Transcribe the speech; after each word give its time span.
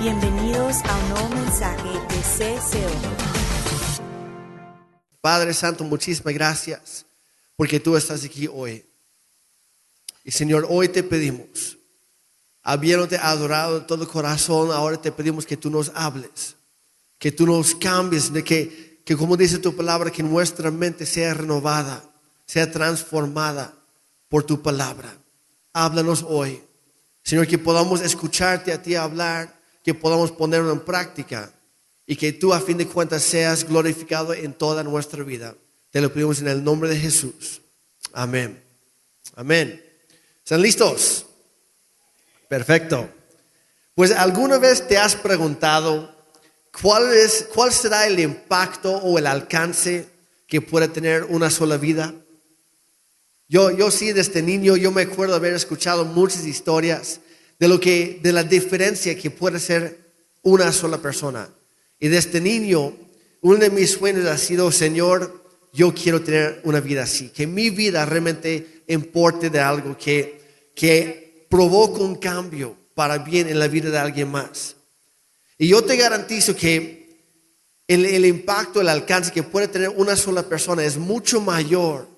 Bienvenidos 0.00 0.76
a 0.84 0.96
un 0.96 1.08
nuevo 1.10 1.28
mensaje 1.28 1.90
de 1.90 2.56
CCO. 2.56 4.00
Padre 5.20 5.52
Santo, 5.52 5.84
muchísimas 5.84 6.32
gracias 6.32 7.04
porque 7.54 7.78
tú 7.78 7.94
estás 7.94 8.24
aquí 8.24 8.48
hoy. 8.50 8.82
Y 10.24 10.30
Señor, 10.30 10.66
hoy 10.70 10.88
te 10.88 11.02
pedimos, 11.02 11.76
habiéndote 12.62 13.18
adorado 13.18 13.80
de 13.80 13.86
todo 13.86 14.08
corazón, 14.08 14.72
ahora 14.72 14.96
te 14.96 15.12
pedimos 15.12 15.44
que 15.44 15.58
tú 15.58 15.68
nos 15.68 15.92
hables, 15.94 16.56
que 17.18 17.30
tú 17.30 17.44
nos 17.44 17.74
cambies, 17.74 18.32
de 18.32 18.42
que, 18.42 19.02
que 19.04 19.14
como 19.14 19.36
dice 19.36 19.58
tu 19.58 19.76
palabra, 19.76 20.10
que 20.10 20.22
nuestra 20.22 20.70
mente 20.70 21.04
sea 21.04 21.34
renovada, 21.34 22.02
sea 22.46 22.72
transformada 22.72 23.74
por 24.30 24.44
tu 24.44 24.62
palabra. 24.62 25.14
Háblanos 25.74 26.24
hoy. 26.26 26.62
Señor, 27.22 27.46
que 27.46 27.58
podamos 27.58 28.00
escucharte 28.00 28.72
a 28.72 28.80
ti 28.80 28.94
hablar, 28.94 29.59
que 29.82 29.94
podamos 29.94 30.30
ponerlo 30.32 30.72
en 30.72 30.80
práctica 30.80 31.52
y 32.06 32.16
que 32.16 32.32
tú 32.32 32.52
a 32.52 32.60
fin 32.60 32.76
de 32.76 32.86
cuentas 32.86 33.22
seas 33.22 33.64
glorificado 33.64 34.34
en 34.34 34.52
toda 34.52 34.82
nuestra 34.82 35.22
vida. 35.22 35.54
Te 35.90 36.00
lo 36.00 36.12
pedimos 36.12 36.40
en 36.40 36.48
el 36.48 36.62
nombre 36.62 36.88
de 36.88 36.96
Jesús. 36.96 37.60
Amén. 38.12 38.62
Amén. 39.36 39.82
¿Están 40.42 40.62
listos? 40.62 41.26
Perfecto. 42.48 43.08
Pues 43.94 44.12
alguna 44.12 44.58
vez 44.58 44.86
te 44.86 44.98
has 44.98 45.14
preguntado 45.14 46.14
cuál, 46.82 47.12
es, 47.12 47.46
cuál 47.54 47.72
será 47.72 48.06
el 48.06 48.18
impacto 48.18 48.92
o 48.96 49.18
el 49.18 49.26
alcance 49.26 50.08
que 50.46 50.60
puede 50.60 50.88
tener 50.88 51.24
una 51.24 51.50
sola 51.50 51.76
vida. 51.76 52.14
Yo, 53.48 53.70
yo 53.70 53.90
sí, 53.90 54.12
desde 54.12 54.42
niño, 54.42 54.76
yo 54.76 54.90
me 54.90 55.02
acuerdo 55.02 55.34
haber 55.34 55.54
escuchado 55.54 56.04
muchas 56.04 56.44
historias 56.44 57.20
de 57.60 57.68
lo 57.68 57.78
que, 57.78 58.18
de 58.22 58.32
la 58.32 58.42
diferencia 58.42 59.16
que 59.16 59.30
puede 59.30 59.60
ser 59.60 59.98
una 60.42 60.72
sola 60.72 60.96
persona. 60.98 61.48
Y 62.00 62.08
desde 62.08 62.40
niño, 62.40 62.96
uno 63.42 63.58
de 63.58 63.68
mis 63.68 63.90
sueños 63.90 64.24
ha 64.24 64.38
sido, 64.38 64.72
Señor, 64.72 65.44
yo 65.70 65.94
quiero 65.94 66.22
tener 66.22 66.62
una 66.64 66.80
vida 66.80 67.02
así, 67.02 67.28
que 67.28 67.46
mi 67.46 67.68
vida 67.68 68.06
realmente 68.06 68.82
importe 68.88 69.50
de 69.50 69.60
algo 69.60 69.96
que, 69.96 70.72
que 70.74 71.46
provoque 71.50 72.00
un 72.00 72.16
cambio 72.16 72.74
para 72.94 73.18
bien 73.18 73.46
en 73.48 73.58
la 73.58 73.68
vida 73.68 73.90
de 73.90 73.98
alguien 73.98 74.30
más. 74.30 74.76
Y 75.58 75.68
yo 75.68 75.84
te 75.84 75.96
garantizo 75.96 76.56
que 76.56 77.20
el, 77.86 78.06
el 78.06 78.24
impacto, 78.24 78.80
el 78.80 78.88
alcance 78.88 79.30
que 79.30 79.42
puede 79.42 79.68
tener 79.68 79.90
una 79.90 80.16
sola 80.16 80.42
persona 80.42 80.82
es 80.82 80.96
mucho 80.96 81.42
mayor 81.42 82.08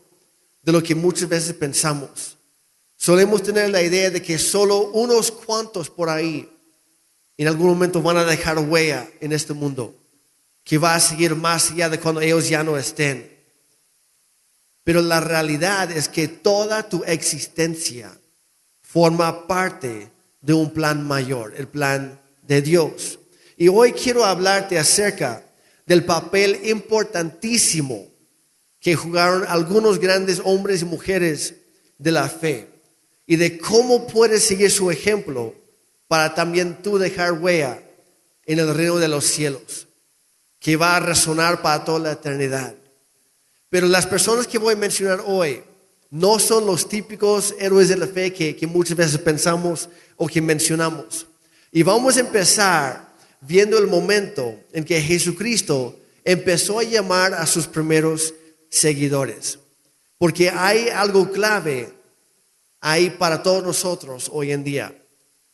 de 0.62 0.70
lo 0.70 0.80
que 0.80 0.94
muchas 0.94 1.28
veces 1.28 1.52
pensamos. 1.52 2.38
Solemos 3.03 3.42
tener 3.42 3.69
la 3.70 3.83
idea 3.83 4.11
de 4.11 4.22
que 4.22 4.39
solo 4.39 4.92
unos 4.92 5.33
cuantos 5.33 5.91
por 5.91 6.08
ahí 6.08 6.48
en 7.36 7.48
algún 7.48 7.67
momento 7.67 8.00
van 8.00 8.17
a 8.17 8.25
dejar 8.25 8.61
huella 8.61 9.11
en 9.20 9.33
este 9.33 9.55
mundo, 9.55 9.97
que 10.62 10.78
va 10.78 10.95
a 10.95 11.00
seguir 11.00 11.34
más 11.34 11.73
allá 11.73 11.89
de 11.89 11.98
cuando 11.98 12.20
ellos 12.20 12.48
ya 12.48 12.62
no 12.62 12.78
estén. 12.78 13.28
Pero 14.84 15.03
la 15.03 15.19
realidad 15.19 15.91
es 15.91 16.08
que 16.08 16.28
toda 16.28 16.89
tu 16.89 17.03
existencia 17.03 18.17
forma 18.83 19.48
parte 19.48 20.12
de 20.41 20.53
un 20.53 20.70
plan 20.70 21.05
mayor, 21.05 21.55
el 21.56 21.67
plan 21.67 22.20
de 22.42 22.62
Dios. 22.62 23.19
Y 23.56 23.67
hoy 23.67 23.95
quiero 23.95 24.25
hablarte 24.25 24.78
acerca 24.78 25.45
del 25.86 26.05
papel 26.05 26.61
importantísimo 26.69 28.06
que 28.78 28.95
jugaron 28.95 29.45
algunos 29.48 29.98
grandes 29.98 30.41
hombres 30.45 30.83
y 30.83 30.84
mujeres 30.84 31.56
de 31.98 32.12
la 32.12 32.28
fe 32.28 32.71
y 33.26 33.36
de 33.36 33.58
cómo 33.58 34.06
puedes 34.06 34.44
seguir 34.44 34.70
su 34.70 34.90
ejemplo 34.90 35.54
para 36.08 36.34
también 36.34 36.82
tú 36.82 36.98
dejar 36.98 37.32
huella 37.32 37.82
en 38.44 38.58
el 38.58 38.74
reino 38.74 38.98
de 38.98 39.08
los 39.08 39.24
cielos, 39.24 39.88
que 40.58 40.76
va 40.76 40.96
a 40.96 41.00
resonar 41.00 41.62
para 41.62 41.84
toda 41.84 41.98
la 41.98 42.12
eternidad. 42.12 42.74
Pero 43.70 43.86
las 43.86 44.06
personas 44.06 44.46
que 44.46 44.58
voy 44.58 44.74
a 44.74 44.77
mencionar 44.77 45.22
hoy 45.24 45.62
no 46.11 46.38
son 46.38 46.66
los 46.66 46.88
típicos 46.88 47.55
héroes 47.58 47.88
de 47.88 47.96
la 47.96 48.06
fe 48.06 48.32
que, 48.32 48.55
que 48.55 48.66
muchas 48.66 48.96
veces 48.96 49.18
pensamos 49.18 49.88
o 50.16 50.27
que 50.27 50.42
mencionamos. 50.42 51.27
Y 51.70 51.82
vamos 51.82 52.16
a 52.16 52.20
empezar 52.20 53.14
viendo 53.40 53.78
el 53.78 53.86
momento 53.86 54.61
en 54.72 54.84
que 54.84 55.00
Jesucristo 55.00 55.98
empezó 56.24 56.78
a 56.78 56.84
llamar 56.84 57.32
a 57.32 57.46
sus 57.46 57.66
primeros 57.66 58.34
seguidores. 58.68 59.58
Porque 60.18 60.50
hay 60.50 60.88
algo 60.88 61.30
clave 61.32 61.92
ahí 62.82 63.10
para 63.10 63.42
todos 63.42 63.62
nosotros 63.62 64.28
hoy 64.30 64.52
en 64.52 64.62
día. 64.62 64.94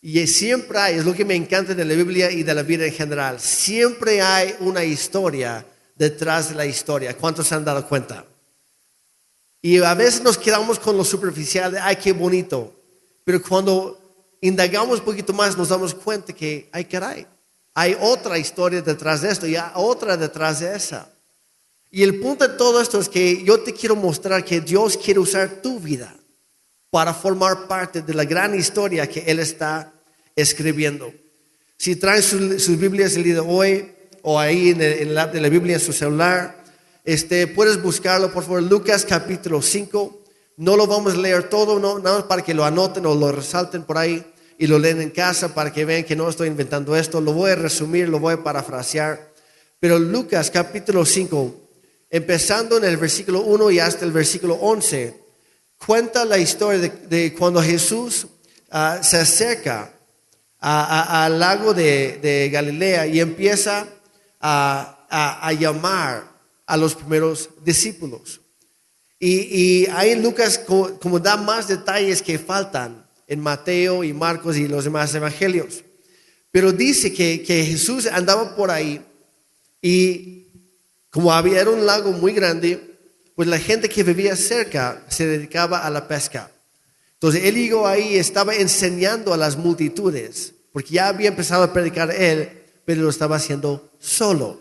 Y 0.01 0.27
siempre 0.27 0.79
hay, 0.79 0.97
es 0.97 1.05
lo 1.05 1.15
que 1.15 1.25
me 1.25 1.35
encanta 1.35 1.75
de 1.75 1.85
la 1.85 1.95
Biblia 1.95 2.31
y 2.31 2.43
de 2.43 2.55
la 2.55 2.63
vida 2.63 2.87
en 2.87 2.93
general, 2.93 3.39
siempre 3.39 4.21
hay 4.21 4.57
una 4.61 4.85
historia 4.85 5.65
detrás 5.95 6.49
de 6.49 6.55
la 6.57 6.67
historia. 6.67 7.17
¿Cuántos 7.17 7.47
se 7.47 7.55
han 7.55 7.65
dado 7.65 7.87
cuenta? 7.87 8.25
Y 9.61 9.79
a 9.79 9.95
veces 9.95 10.23
nos 10.23 10.39
quedamos 10.39 10.79
con 10.79 10.97
lo 10.97 11.05
superficial 11.05 11.73
de, 11.73 11.81
ay, 11.81 11.97
qué 11.97 12.13
bonito. 12.13 12.75
Pero 13.25 13.43
cuando 13.43 14.37
indagamos 14.41 15.01
un 15.01 15.05
poquito 15.05 15.33
más 15.33 15.57
nos 15.57 15.69
damos 15.69 15.95
cuenta 15.95 16.33
que, 16.33 16.69
ay, 16.73 16.85
caray, 16.85 17.27
hay 17.75 17.97
otra 18.01 18.39
historia 18.39 18.81
detrás 18.81 19.23
de 19.23 19.31
esto 19.31 19.47
y 19.47 19.57
hay 19.57 19.71
otra 19.75 20.17
detrás 20.17 20.61
de 20.61 20.75
esa. 20.75 21.11
Y 21.91 22.03
el 22.03 22.21
punto 22.21 22.47
de 22.47 22.55
todo 22.55 22.81
esto 22.81 23.01
es 23.01 23.09
que 23.09 23.43
yo 23.43 23.61
te 23.61 23.75
quiero 23.75 23.97
mostrar 23.97 24.45
que 24.45 24.61
Dios 24.61 24.97
quiere 24.97 25.19
usar 25.21 25.61
tu 25.61 25.81
vida 25.81 26.15
para 26.91 27.13
formar 27.15 27.67
parte 27.67 28.03
de 28.03 28.15
la 28.15 28.25
gran 28.25 28.55
historia 28.55 29.07
que 29.07 29.21
Él 29.27 29.41
está 29.41 29.93
escribiendo. 30.35 31.13
Si 31.77 31.97
traen 31.97 32.23
sus, 32.23 32.79
Biblias 32.79 33.17
el 33.17 33.25
día 33.25 33.35
de 33.35 33.41
hoy 33.41 33.93
o 34.23 34.39
ahí 34.39 34.71
en 34.71 34.81
el, 34.81 35.15
la 35.15 35.27
de 35.27 35.41
la 35.41 35.49
Biblia 35.49 35.75
en 35.75 35.81
su 35.81 35.93
celular, 35.93 36.63
este, 37.05 37.47
puedes 37.47 37.81
buscarlo, 37.83 38.33
por 38.33 38.43
favor, 38.43 38.63
Lucas 38.63 39.05
capítulo 39.05 39.63
5. 39.63 40.23
No 40.57 40.77
lo 40.77 40.87
vamos 40.87 41.15
a 41.15 41.17
leer 41.17 41.49
todo, 41.49 41.79
no, 41.79 41.99
nada 41.99 42.19
más 42.19 42.27
para 42.27 42.43
que 42.43 42.55
lo 42.55 42.65
anoten 42.65 43.07
o 43.07 43.15
lo 43.15 43.31
resalten 43.33 43.85
por 43.85 43.97
ahí 43.97 44.25
y 44.59 44.67
lo 44.67 44.79
leen 44.79 45.01
en 45.01 45.11
casa 45.11 45.55
para 45.55 45.73
que 45.73 45.85
vean 45.85 46.05
que 46.05 46.17
no 46.17 46.29
estoy 46.29 46.49
inventando 46.49 46.97
esto. 46.97 47.21
Lo 47.21 47.33
voy 47.33 47.53
a 47.53 47.55
resumir, 47.55 48.09
lo 48.09 48.19
voy 48.19 48.35
a 48.35 48.43
parafrasear. 48.43 49.33
Pero 49.79 49.99
Lucas 49.99 50.51
capítulo 50.51 51.05
5 51.05 51.69
empezando 52.11 52.79
en 52.79 52.85
el 52.85 52.97
versículo 52.97 53.43
1 53.43 53.71
y 53.71 53.81
hasta 53.81 54.05
el 54.05 54.13
versículo 54.13 54.55
11, 54.55 55.15
cuenta 55.85 56.25
la 56.25 56.39
historia 56.39 56.91
de, 57.09 57.35
cuando 57.35 57.63
Jesús 57.63 58.27
ah, 58.71 59.01
se 59.03 59.17
acerca 59.17 59.93
al 60.61 61.39
lago 61.39 61.73
de, 61.73 62.51
Galilea 62.53 63.07
y 63.07 63.21
empieza 63.21 63.87
a, 64.41 65.53
llamar 65.59 66.31
a 66.67 66.77
los 66.77 66.95
primeros 66.95 67.51
discípulos. 67.65 68.41
Y, 69.21 69.87
ahí 69.87 70.15
Lucas 70.21 70.59
como, 70.59 71.19
da 71.19 71.37
más 71.37 71.69
detalles 71.69 72.23
que 72.23 72.39
faltan 72.39 73.07
en 73.27 73.41
Mateo 73.41 74.05
y 74.05 74.13
Marcos 74.13 74.57
y 74.57 74.69
los 74.69 74.85
demás 74.85 75.15
evangelios. 75.15 75.85
Pero 76.51 76.73
dice 76.73 77.13
que, 77.13 77.45
Jesús 77.47 78.07
andaba 78.07 78.57
por 78.57 78.71
ahí 78.71 79.05
y 79.81 80.47
como 81.11 81.33
había 81.33 81.69
un 81.69 81.87
lago 81.87 82.13
muy 82.13 82.33
grande, 82.33 82.88
pues 83.39 83.47
la 83.47 83.61
gente 83.61 83.89
que 83.89 84.03
vivía 84.03 84.35
cerca 84.35 85.05
se 85.07 85.25
dedicaba 85.25 85.87
a 85.87 85.91
la 85.91 86.09
pesca. 86.09 86.51
Entonces 87.13 87.45
él 87.45 87.55
llegó 87.55 87.87
ahí 87.87 88.15
y 88.15 88.19
estaba 88.19 88.53
enseñando 88.57 89.33
a 89.33 89.37
las 89.37 89.57
multitudes, 89.57 90.55
porque 90.73 90.95
ya 90.95 91.07
había 91.07 91.29
empezado 91.29 91.63
a 91.63 91.73
predicar 91.73 92.11
él, 92.11 92.65
pero 92.85 93.03
lo 93.03 93.11
estaba 93.11 93.37
haciendo 93.37 93.93
solo. 94.01 94.61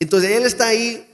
Entonces 0.00 0.32
él 0.32 0.42
está 0.42 0.66
ahí 0.66 1.06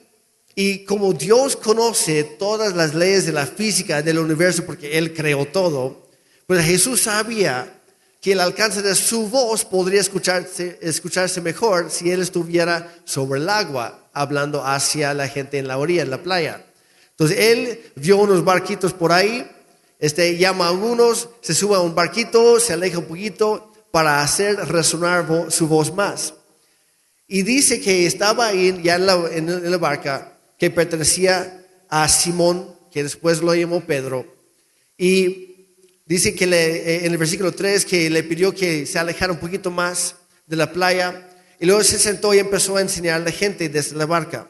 y 0.55 0.87
como 0.87 1.13
Dios 1.13 1.57
conoce 1.57 2.25
todas 2.25 2.75
las 2.75 2.95
leyes 2.95 3.27
de 3.27 3.33
la 3.33 3.45
física 3.45 4.01
del 4.01 4.19
universo, 4.19 4.65
porque 4.65 4.97
él 4.97 5.13
creó 5.13 5.45
todo, 5.45 6.09
pues 6.47 6.65
Jesús 6.65 7.03
sabía 7.03 7.83
que 8.23 8.33
el 8.33 8.41
alcance 8.41 8.81
de 8.81 8.95
su 8.95 9.29
voz 9.29 9.63
podría 9.63 10.01
escucharse, 10.01 10.79
escucharse 10.81 11.43
mejor 11.43 11.91
si 11.91 12.11
él 12.11 12.23
estuviera 12.23 12.97
sobre 13.05 13.41
el 13.41 13.49
agua, 13.51 14.08
hablando 14.21 14.65
hacia 14.65 15.15
la 15.15 15.29
gente 15.29 15.59
en 15.59 15.69
la 15.69 15.79
orilla, 15.79 16.03
en 16.03 16.11
la 16.11 16.23
playa. 16.23 16.65
Entonces 17.11 17.39
él 17.39 17.81
vio 17.97 18.19
unos 18.19 18.45
barquitos 18.45 18.93
por 18.93 19.13
ahí, 19.13 19.47
este, 19.99 20.37
llama 20.37 20.67
a 20.67 20.69
algunos, 20.69 21.29
se 21.41 21.55
sube 21.55 21.77
a 21.77 21.81
un 21.81 21.95
barquito, 21.95 22.61
se 22.61 22.73
aleja 22.73 22.99
un 22.99 23.07
poquito 23.07 23.73
para 23.91 24.23
hacer 24.23 24.57
resonar 24.69 25.27
su 25.51 25.67
voz 25.67 25.93
más. 25.95 26.35
Y 27.27 27.43
dice 27.43 27.81
que 27.81 28.07
estaba 28.07 28.47
ahí 28.47 28.81
ya 28.83 28.97
en 28.97 29.71
la, 29.71 29.77
barca 29.79 30.39
que 30.59 30.71
pertenecía 30.71 31.67
a 31.89 32.09
Simón, 32.09 32.75
que 32.91 33.03
después 33.03 33.43
lo 33.43 33.55
llamó 33.55 33.81
Pedro, 33.81 34.27
y 34.97 35.49
Dice 36.09 36.35
que 36.35 36.47
eh, 36.47 37.05
en 37.05 37.13
el 37.13 37.19
versículo 37.19 37.53
3 37.53 37.85
que 37.85 38.09
le 38.09 38.23
pidió 38.23 38.55
que 38.55 38.87
se 38.87 38.99
alejara 38.99 39.31
un 39.31 39.39
poquito 39.39 39.71
más 39.71 40.17
de 40.47 40.57
la 40.57 40.73
playa 40.73 41.28
y 41.61 41.67
luego 41.67 41.83
se 41.83 41.99
sentó 41.99 42.33
y 42.35 42.39
empezó 42.39 42.77
a 42.77 42.81
enseñar 42.81 43.21
a 43.21 43.25
la 43.25 43.31
gente 43.31 43.69
desde 43.69 43.97
la 43.97 44.07
barca. 44.07 44.49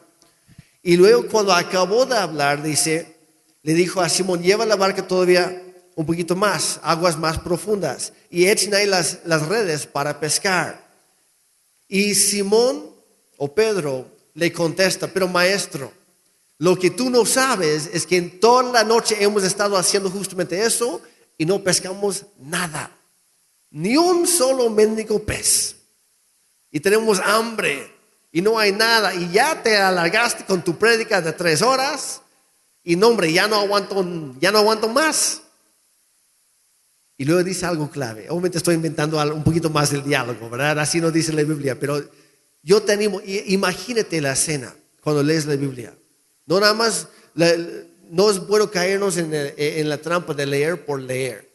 Y 0.83 0.95
luego 0.95 1.27
cuando 1.27 1.53
acabó 1.53 2.05
de 2.05 2.17
hablar, 2.17 2.63
dice, 2.63 3.17
le 3.63 3.73
dijo 3.73 4.01
a 4.01 4.09
Simón, 4.09 4.41
lleva 4.41 4.65
la 4.65 4.75
barca 4.75 5.05
todavía 5.05 5.63
un 5.95 6.05
poquito 6.05 6.35
más, 6.35 6.79
aguas 6.81 7.17
más 7.17 7.39
profundas, 7.39 8.13
y 8.29 8.47
echen 8.47 8.73
ahí 8.73 8.85
las, 8.85 9.19
las 9.25 9.47
redes 9.47 9.85
para 9.85 10.19
pescar. 10.19 10.87
Y 11.87 12.15
Simón 12.15 12.85
o 13.37 13.53
Pedro 13.53 14.07
le 14.33 14.53
contesta, 14.53 15.07
pero 15.07 15.27
maestro, 15.27 15.91
lo 16.59 16.77
que 16.77 16.91
tú 16.91 17.09
no 17.09 17.25
sabes 17.25 17.89
es 17.91 18.05
que 18.05 18.17
en 18.17 18.39
toda 18.39 18.63
la 18.71 18.83
noche 18.83 19.17
hemos 19.19 19.43
estado 19.43 19.75
haciendo 19.75 20.09
justamente 20.09 20.63
eso 20.63 21.01
y 21.37 21.45
no 21.45 21.63
pescamos 21.63 22.25
nada, 22.37 22.91
ni 23.71 23.97
un 23.97 24.27
solo 24.27 24.69
mendigo 24.69 25.19
pez. 25.23 25.78
Y 26.71 26.79
tenemos 26.79 27.19
hambre 27.19 27.91
y 28.31 28.41
no 28.41 28.59
hay 28.59 28.71
nada 28.71 29.13
y 29.13 29.31
ya 29.31 29.61
te 29.63 29.77
alargaste 29.77 30.45
con 30.45 30.63
tu 30.63 30.77
prédica 30.77 31.21
de 31.21 31.33
tres 31.33 31.61
horas 31.61 32.21
y 32.83 32.95
no 32.95 33.07
hombre, 33.07 33.31
ya 33.31 33.47
no 33.47 33.55
aguanto, 33.55 34.05
ya 34.39 34.51
no 34.51 34.59
aguanto 34.59 34.87
más. 34.87 35.41
Y 37.17 37.25
luego 37.25 37.43
dice 37.43 37.65
algo 37.65 37.89
clave. 37.89 38.27
Obviamente 38.29 38.57
estoy 38.57 38.75
inventando 38.75 39.21
un 39.33 39.43
poquito 39.43 39.69
más 39.69 39.91
del 39.91 40.03
diálogo, 40.03 40.49
¿verdad? 40.49 40.79
Así 40.79 41.01
no 41.01 41.11
dice 41.11 41.33
la 41.33 41.43
Biblia, 41.43 41.77
pero 41.77 42.01
yo 42.63 42.81
te 42.81 42.93
animo, 42.93 43.21
imagínate 43.25 44.21
la 44.21 44.33
escena 44.33 44.73
cuando 45.01 45.21
lees 45.21 45.45
la 45.45 45.55
Biblia. 45.55 45.93
No 46.45 46.59
nada 46.59 46.73
más, 46.73 47.07
no 48.09 48.31
es 48.31 48.47
bueno 48.47 48.71
caernos 48.71 49.17
en, 49.17 49.89
la 49.89 49.97
trampa 49.97 50.33
de 50.33 50.45
leer 50.45 50.85
por 50.85 51.01
leer. 51.01 51.49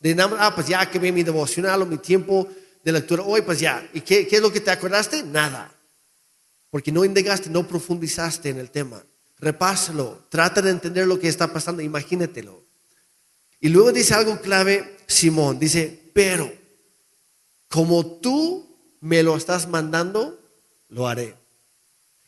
De 0.00 0.14
nada 0.14 0.30
más, 0.30 0.38
ah, 0.42 0.54
pues 0.54 0.66
ya 0.66 0.90
que 0.90 0.98
vi 0.98 1.12
mi 1.12 1.22
devocional 1.22 1.82
o 1.82 1.86
mi 1.86 1.98
tiempo 1.98 2.48
de 2.84 2.92
lectura, 2.92 3.22
hoy 3.22 3.42
pues 3.42 3.58
ya. 3.58 3.88
¿Y 3.94 4.02
qué, 4.02 4.26
qué 4.26 4.36
es 4.36 4.42
lo 4.42 4.52
que 4.52 4.60
te 4.60 4.70
acordaste? 4.70 5.22
Nada. 5.22 5.72
Porque 6.70 6.92
no 6.92 7.04
indagaste, 7.04 7.48
no 7.48 7.66
profundizaste 7.66 8.50
en 8.50 8.58
el 8.58 8.70
tema. 8.70 9.02
Repásalo, 9.38 10.26
trata 10.28 10.60
de 10.60 10.70
entender 10.70 11.06
lo 11.06 11.18
que 11.18 11.28
está 11.28 11.52
pasando, 11.52 11.82
imagínatelo. 11.82 12.62
Y 13.60 13.68
luego 13.70 13.92
dice 13.92 14.14
algo 14.14 14.40
clave, 14.40 14.98
Simón, 15.06 15.58
dice, 15.58 16.10
pero 16.12 16.52
como 17.68 18.04
tú 18.06 18.76
me 19.00 19.22
lo 19.22 19.36
estás 19.36 19.68
mandando, 19.68 20.38
lo 20.88 21.08
haré. 21.08 21.36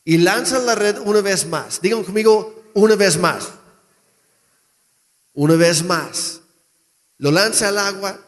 Y 0.03 0.17
lanza 0.17 0.59
la 0.59 0.73
red 0.73 0.97
una 0.99 1.21
vez 1.21 1.45
más. 1.45 1.81
Digan 1.81 2.03
conmigo, 2.03 2.63
una 2.73 2.95
vez 2.95 3.17
más. 3.17 3.49
Una 5.33 5.55
vez 5.55 5.83
más. 5.83 6.41
Lo 7.17 7.31
lanza 7.31 7.67
al 7.67 7.77
agua 7.77 8.26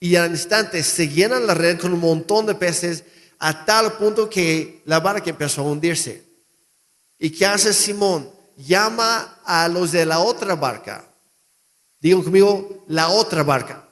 y 0.00 0.16
al 0.16 0.32
instante 0.32 0.82
se 0.82 1.08
llena 1.08 1.38
la 1.38 1.54
red 1.54 1.78
con 1.78 1.92
un 1.92 2.00
montón 2.00 2.46
de 2.46 2.54
peces 2.54 3.04
a 3.38 3.64
tal 3.64 3.92
punto 3.98 4.28
que 4.28 4.82
la 4.86 4.98
barca 4.98 5.30
empezó 5.30 5.60
a 5.60 5.64
hundirse. 5.64 6.24
¿Y 7.18 7.30
qué 7.30 7.46
hace 7.46 7.72
Simón? 7.72 8.28
Llama 8.56 9.40
a 9.44 9.68
los 9.68 9.92
de 9.92 10.04
la 10.04 10.18
otra 10.18 10.56
barca. 10.56 11.04
Digan 12.00 12.22
conmigo, 12.22 12.84
la 12.88 13.10
otra 13.10 13.42
barca. 13.42 13.86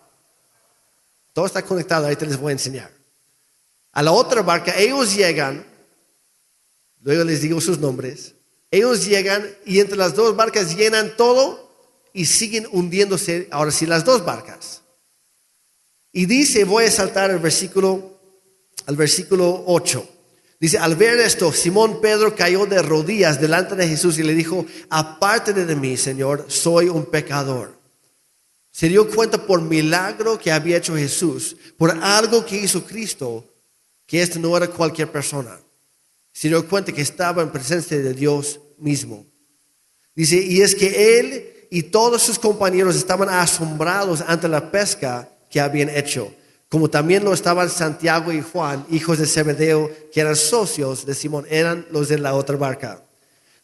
Todo 1.32 1.46
está 1.46 1.62
conectado, 1.62 2.08
te 2.16 2.26
les 2.26 2.38
voy 2.38 2.50
a 2.50 2.52
enseñar. 2.52 2.90
A 3.92 4.02
la 4.02 4.12
otra 4.12 4.42
barca, 4.42 4.74
ellos 4.76 5.14
llegan 5.14 5.64
Luego 7.02 7.24
les 7.24 7.40
digo 7.40 7.60
sus 7.60 7.78
nombres. 7.78 8.34
Ellos 8.70 9.06
llegan 9.06 9.48
y 9.64 9.80
entre 9.80 9.96
las 9.96 10.14
dos 10.14 10.36
barcas 10.36 10.76
llenan 10.76 11.16
todo 11.16 11.68
y 12.12 12.26
siguen 12.26 12.66
hundiéndose, 12.70 13.48
ahora 13.50 13.70
sí, 13.70 13.86
las 13.86 14.04
dos 14.04 14.24
barcas. 14.24 14.82
Y 16.12 16.26
dice, 16.26 16.64
voy 16.64 16.84
a 16.84 16.90
saltar 16.90 17.30
al 17.30 17.38
versículo, 17.38 18.20
al 18.86 18.96
versículo 18.96 19.64
8. 19.66 20.08
Dice, 20.60 20.78
al 20.78 20.96
ver 20.96 21.20
esto, 21.20 21.52
Simón 21.52 22.00
Pedro 22.00 22.34
cayó 22.34 22.66
de 22.66 22.82
rodillas 22.82 23.40
delante 23.40 23.76
de 23.76 23.86
Jesús 23.86 24.18
y 24.18 24.22
le 24.22 24.34
dijo, 24.34 24.66
aparte 24.90 25.52
de 25.52 25.76
mí, 25.76 25.96
Señor, 25.96 26.46
soy 26.48 26.88
un 26.88 27.06
pecador. 27.06 27.78
Se 28.70 28.88
dio 28.88 29.08
cuenta 29.08 29.46
por 29.46 29.60
milagro 29.62 30.38
que 30.38 30.50
había 30.50 30.78
hecho 30.78 30.96
Jesús, 30.96 31.56
por 31.76 31.90
algo 32.02 32.44
que 32.44 32.56
hizo 32.56 32.84
Cristo, 32.84 33.44
que 34.06 34.22
esto 34.22 34.38
no 34.38 34.56
era 34.56 34.68
cualquier 34.68 35.10
persona 35.10 35.58
se 36.38 36.46
dio 36.46 36.68
cuenta 36.68 36.92
que 36.92 37.02
estaba 37.02 37.42
en 37.42 37.50
presencia 37.50 37.98
de 37.98 38.14
Dios 38.14 38.60
mismo. 38.78 39.26
Dice, 40.14 40.36
y 40.36 40.62
es 40.62 40.72
que 40.72 41.18
él 41.18 41.66
y 41.68 41.82
todos 41.82 42.22
sus 42.22 42.38
compañeros 42.38 42.94
estaban 42.94 43.28
asombrados 43.28 44.22
ante 44.24 44.46
la 44.46 44.70
pesca 44.70 45.28
que 45.50 45.60
habían 45.60 45.88
hecho, 45.90 46.32
como 46.68 46.90
también 46.90 47.24
lo 47.24 47.32
estaban 47.32 47.70
Santiago 47.70 48.32
y 48.32 48.42
Juan, 48.42 48.84
hijos 48.90 49.18
de 49.18 49.26
Zebedeo, 49.26 49.90
que 50.12 50.20
eran 50.20 50.36
socios 50.36 51.06
de 51.06 51.14
Simón, 51.14 51.46
eran 51.48 51.86
los 51.90 52.08
de 52.08 52.18
la 52.18 52.34
otra 52.34 52.56
barca. 52.56 53.02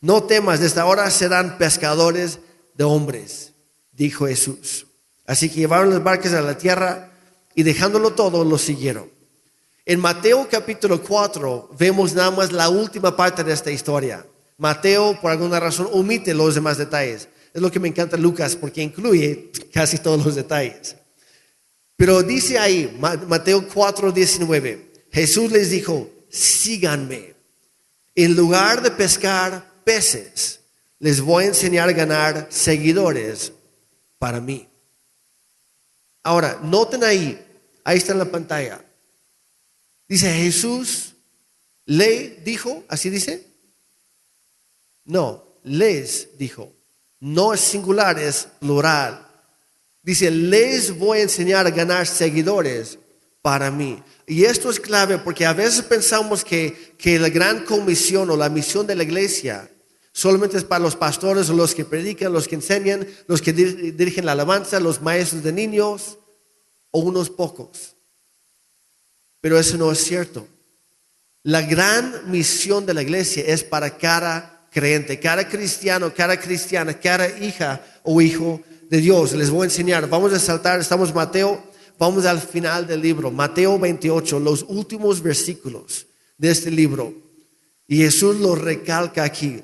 No 0.00 0.22
temas, 0.22 0.60
desde 0.60 0.80
ahora 0.80 1.10
serán 1.10 1.58
pescadores 1.58 2.38
de 2.74 2.84
hombres, 2.84 3.52
dijo 3.92 4.26
Jesús. 4.26 4.86
Así 5.26 5.48
que 5.48 5.56
llevaron 5.56 5.90
las 5.90 6.02
barcas 6.02 6.32
a 6.32 6.40
la 6.40 6.56
tierra 6.56 7.12
y 7.54 7.62
dejándolo 7.62 8.12
todo, 8.12 8.44
lo 8.44 8.58
siguieron. 8.58 9.10
En 9.86 10.00
Mateo 10.00 10.48
capítulo 10.50 11.02
4 11.02 11.70
vemos 11.78 12.14
nada 12.14 12.30
más 12.30 12.52
la 12.52 12.70
última 12.70 13.14
parte 13.14 13.44
de 13.44 13.52
esta 13.52 13.70
historia. 13.70 14.26
Mateo, 14.56 15.18
por 15.20 15.30
alguna 15.30 15.60
razón, 15.60 15.88
omite 15.92 16.32
los 16.32 16.54
demás 16.54 16.78
detalles. 16.78 17.28
Es 17.52 17.60
lo 17.60 17.70
que 17.70 17.80
me 17.80 17.88
encanta 17.88 18.16
Lucas 18.16 18.56
porque 18.56 18.82
incluye 18.82 19.52
casi 19.72 19.98
todos 19.98 20.24
los 20.24 20.34
detalles. 20.34 20.96
Pero 21.96 22.22
dice 22.22 22.58
ahí, 22.58 22.96
Mateo 22.98 23.68
4, 23.68 24.12
19, 24.12 24.92
Jesús 25.12 25.52
les 25.52 25.70
dijo, 25.70 26.10
síganme. 26.28 27.34
En 28.14 28.34
lugar 28.34 28.82
de 28.82 28.90
pescar 28.90 29.82
peces, 29.84 30.60
les 30.98 31.20
voy 31.20 31.44
a 31.44 31.48
enseñar 31.48 31.88
a 31.88 31.92
ganar 31.92 32.46
seguidores 32.50 33.52
para 34.18 34.40
mí. 34.40 34.68
Ahora, 36.22 36.58
noten 36.62 37.04
ahí, 37.04 37.38
ahí 37.84 37.98
está 37.98 38.12
en 38.12 38.18
la 38.18 38.30
pantalla, 38.30 38.84
Dice 40.08 40.32
Jesús, 40.32 41.14
le 41.86 42.40
dijo, 42.44 42.84
así 42.88 43.10
dice. 43.10 43.46
No, 45.04 45.44
les 45.62 46.36
dijo. 46.38 46.72
No 47.20 47.54
es 47.54 47.60
singular, 47.60 48.18
es 48.18 48.48
plural. 48.60 49.26
Dice, 50.04 50.30
les 50.30 50.96
voy 50.96 51.18
a 51.18 51.22
enseñar 51.22 51.66
a 51.66 51.70
ganar 51.70 52.06
seguidores 52.06 52.98
para 53.40 53.70
mí. 53.70 54.02
Y 54.26 54.44
esto 54.44 54.70
es 54.70 54.78
clave 54.78 55.18
porque 55.18 55.46
a 55.46 55.54
veces 55.54 55.82
pensamos 55.82 56.44
que, 56.44 56.94
que 56.98 57.18
la 57.18 57.30
gran 57.30 57.64
comisión 57.64 58.30
o 58.30 58.36
la 58.36 58.50
misión 58.50 58.86
de 58.86 58.94
la 58.94 59.02
iglesia 59.02 59.70
solamente 60.12 60.58
es 60.58 60.64
para 60.64 60.84
los 60.84 60.94
pastores 60.94 61.48
o 61.48 61.54
los 61.54 61.74
que 61.74 61.86
predican, 61.86 62.32
los 62.32 62.46
que 62.46 62.54
enseñan, 62.54 63.06
los 63.26 63.40
que 63.40 63.54
dirigen 63.54 64.26
la 64.26 64.32
alabanza, 64.32 64.78
los 64.78 65.00
maestros 65.00 65.42
de 65.42 65.52
niños 65.52 66.18
o 66.90 67.00
unos 67.00 67.30
pocos. 67.30 67.96
Pero 69.40 69.58
eso 69.58 69.78
no 69.78 69.90
es 69.90 70.04
cierto. 70.04 70.46
La 71.42 71.62
gran 71.62 72.30
misión 72.30 72.84
de 72.84 72.94
la 72.94 73.02
iglesia 73.02 73.42
es 73.46 73.64
para 73.64 73.96
cada 73.96 74.68
creyente, 74.70 75.18
cada 75.18 75.48
cristiano, 75.48 76.12
cada 76.14 76.38
cristiana, 76.38 76.98
cada 76.98 77.28
hija 77.38 77.82
o 78.02 78.20
hijo 78.20 78.60
de 78.94 79.00
Dios. 79.00 79.32
Les 79.32 79.50
voy 79.50 79.62
a 79.62 79.64
enseñar. 79.64 80.08
Vamos 80.08 80.32
a 80.32 80.38
saltar, 80.38 80.78
estamos 80.78 81.12
Mateo, 81.12 81.60
vamos 81.98 82.26
al 82.26 82.40
final 82.40 82.86
del 82.86 83.02
libro, 83.02 83.32
Mateo 83.32 83.76
28, 83.76 84.38
los 84.38 84.64
últimos 84.68 85.20
versículos 85.20 86.06
de 86.38 86.52
este 86.52 86.70
libro. 86.70 87.12
Y 87.88 87.96
Jesús 87.96 88.36
lo 88.36 88.54
recalca 88.54 89.24
aquí. 89.24 89.60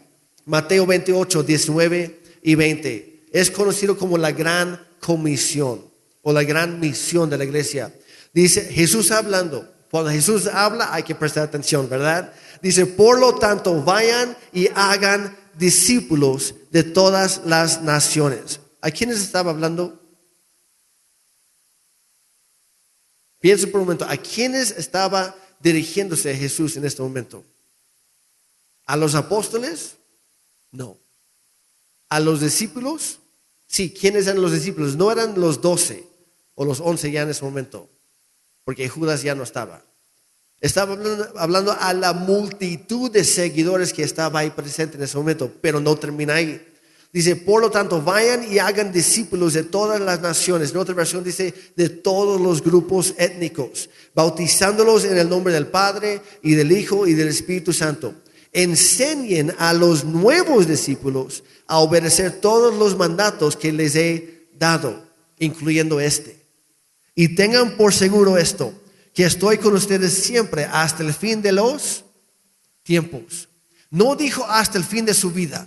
Mateo 0.46 0.84
28, 0.84 1.44
19 1.44 2.20
y 2.42 2.54
20. 2.56 3.26
Es 3.30 3.52
conocido 3.52 3.96
como 3.96 4.18
la 4.18 4.32
gran 4.32 4.84
comisión 4.98 5.84
o 6.22 6.32
la 6.32 6.42
gran 6.42 6.80
misión 6.80 7.30
de 7.30 7.38
la 7.38 7.44
iglesia. 7.44 7.94
Dice 8.34 8.62
Jesús 8.62 9.12
hablando, 9.12 9.72
cuando 9.92 10.10
Jesús 10.10 10.48
habla 10.48 10.92
hay 10.92 11.04
que 11.04 11.14
prestar 11.14 11.44
atención, 11.44 11.88
¿verdad? 11.88 12.32
Dice, 12.60 12.84
por 12.84 13.20
lo 13.20 13.36
tanto, 13.36 13.80
vayan 13.84 14.36
y 14.52 14.68
hagan 14.74 15.36
discípulos 15.56 16.56
de 16.72 16.82
todas 16.82 17.42
las 17.44 17.82
naciones. 17.82 18.58
¿A 18.80 18.90
quiénes 18.90 19.20
estaba 19.20 19.50
hablando? 19.50 20.00
Piensa 23.38 23.66
por 23.66 23.80
un 23.80 23.86
momento, 23.86 24.04
¿a 24.04 24.16
quiénes 24.16 24.70
estaba 24.72 25.34
dirigiéndose 25.60 26.34
Jesús 26.36 26.76
en 26.76 26.84
este 26.84 27.02
momento? 27.02 27.44
¿A 28.86 28.96
los 28.96 29.14
apóstoles? 29.14 29.96
No. 30.70 30.98
¿A 32.08 32.20
los 32.20 32.40
discípulos? 32.40 33.18
Sí, 33.66 33.90
¿quiénes 33.92 34.26
eran 34.26 34.42
los 34.42 34.52
discípulos? 34.52 34.96
No 34.96 35.10
eran 35.10 35.40
los 35.40 35.60
doce 35.60 36.06
o 36.54 36.64
los 36.64 36.80
once 36.80 37.10
ya 37.10 37.22
en 37.22 37.30
ese 37.30 37.44
momento 37.44 37.88
porque 38.70 38.88
Judas 38.88 39.22
ya 39.22 39.34
no 39.34 39.42
estaba. 39.42 39.82
Estaba 40.60 40.96
hablando, 41.36 41.72
a 41.72 41.92
la 41.92 42.12
multitud 42.12 43.10
de 43.10 43.24
seguidores 43.24 43.92
que 43.92 44.04
estaba 44.04 44.38
ahí 44.38 44.50
presente 44.50 44.96
en 44.96 45.02
ese 45.02 45.16
momento, 45.16 45.52
pero 45.60 45.80
no 45.80 45.96
termina 45.96 46.34
ahí. 46.34 46.69
Dice, 47.12 47.34
por 47.34 47.60
lo 47.60 47.70
tanto, 47.70 48.00
vayan 48.00 48.50
y 48.52 48.60
hagan 48.60 48.92
discípulos 48.92 49.54
de 49.54 49.64
todas 49.64 50.00
las 50.00 50.20
naciones. 50.20 50.70
En 50.70 50.76
otra 50.76 50.94
versión 50.94 51.24
dice, 51.24 51.52
de 51.74 51.88
todos 51.88 52.40
los 52.40 52.62
grupos 52.62 53.14
étnicos, 53.18 53.90
bautizándolos 54.14 55.04
en 55.04 55.18
el 55.18 55.28
nombre 55.28 55.52
del 55.52 55.66
Padre 55.66 56.22
y 56.42 56.54
del 56.54 56.70
Hijo 56.70 57.08
y 57.08 57.14
del 57.14 57.28
Espíritu 57.28 57.72
Santo. 57.72 58.14
Enseñen 58.52 59.52
a 59.58 59.72
los 59.72 60.04
nuevos 60.04 60.68
discípulos 60.68 61.42
a 61.66 61.78
obedecer 61.78 62.40
todos 62.40 62.76
los 62.76 62.96
mandatos 62.96 63.56
que 63.56 63.72
les 63.72 63.96
he 63.96 64.48
dado, 64.56 65.04
incluyendo 65.38 65.98
este 65.98 66.44
Y 67.16 67.34
tengan 67.34 67.76
por 67.76 67.92
seguro 67.92 68.38
esto, 68.38 68.72
que 69.14 69.24
estoy 69.24 69.58
con 69.58 69.74
ustedes 69.74 70.14
siempre 70.14 70.64
hasta 70.64 71.02
el 71.02 71.12
fin 71.12 71.42
de 71.42 71.52
los 71.52 72.04
tiempos. 72.84 73.48
No 73.90 74.14
dijo 74.14 74.44
hasta 74.46 74.78
el 74.78 74.84
fin 74.84 75.04
de 75.04 75.14
su 75.14 75.32
vida, 75.32 75.66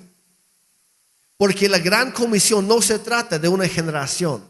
porque 1.43 1.67
la 1.67 1.79
gran 1.79 2.13
comisión 2.13 2.65
no 2.65 2.81
se 2.81 2.99
trata 2.99 3.37
de 3.37 3.49
una 3.49 3.67
generación, 3.67 4.41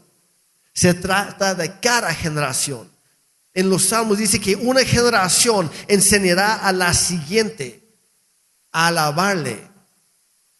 se 0.72 0.94
trata 0.94 1.52
de 1.52 1.80
cada 1.80 2.14
generación. 2.14 2.88
En 3.52 3.68
los 3.68 3.86
salmos 3.86 4.18
dice 4.18 4.40
que 4.40 4.54
una 4.54 4.84
generación 4.84 5.68
enseñará 5.88 6.54
a 6.54 6.70
la 6.70 6.94
siguiente 6.94 7.82
a 8.70 8.86
alabarle 8.86 9.68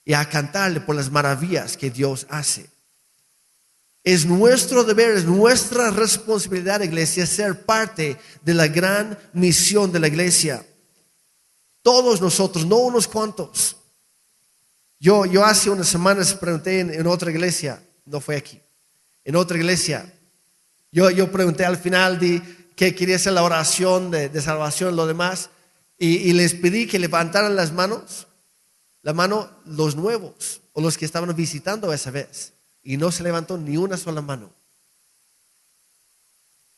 y 0.05 0.13
a 0.13 0.29
cantarle 0.29 0.81
por 0.81 0.97
las 0.97 1.09
maravillas 1.09 1.77
que 1.77 1.89
Dios 1.89 2.27
hace. 2.29 2.69
Es 4.03 4.27
nuestro 4.27 4.83
deber, 4.83 5.13
es 5.13 5.27
nuestra 5.27 5.93
responsabilidad, 5.93 6.81
iglesia, 6.81 7.27
ser 7.27 7.65
parte 7.65 8.19
de 8.43 8.55
la 8.55 8.67
gran 8.67 9.17
misión 9.33 9.93
de 9.93 10.01
la 10.01 10.09
iglesia. 10.09 10.67
Todos 11.81 12.21
nosotros, 12.21 12.67
no 12.67 12.79
unos 12.79 13.07
cuantos. 13.07 13.77
Yo, 15.05 15.45
hace 15.45 15.69
unas 15.69 15.89
semanas 15.89 16.33
pregunté 16.33 16.81
en, 16.81 17.07
otra 17.07 17.31
iglesia, 17.31 17.79
no 18.07 18.23
fue 18.23 18.37
aquí, 18.37 18.59
en 19.23 19.37
otra 19.37 19.59
iglesia. 19.59 20.11
Yo, 20.91 21.11
yo 21.11 21.31
pregunté 21.31 21.63
al 21.67 21.77
final 21.77 22.19
de 22.19 22.41
que 22.75 22.95
quería 22.95 23.17
hacer 23.17 23.35
la 23.35 23.43
oración 23.43 24.11
de, 24.11 24.41
salvación 24.41 24.95
y 24.95 24.97
lo 24.97 25.07
demás, 25.07 25.51
y, 25.99 26.33
les 26.33 26.55
pedí 26.55 26.87
que 26.87 26.99
levantaran 26.99 27.55
las 27.55 27.71
manos, 27.71 28.29
la 29.03 29.13
mano 29.13 29.51
los 29.67 29.95
nuevos 29.95 30.63
o 30.73 30.81
los 30.81 30.97
que 30.97 31.05
estaban 31.05 31.37
visitando 31.37 31.93
esa 31.93 32.11
vez 32.11 32.55
y 32.83 32.97
no 32.97 33.13
se 33.13 33.25
levantó 33.25 33.59
ni 33.59 33.77
una 33.77 33.99
sola 33.99 34.23
mano. 34.23 34.51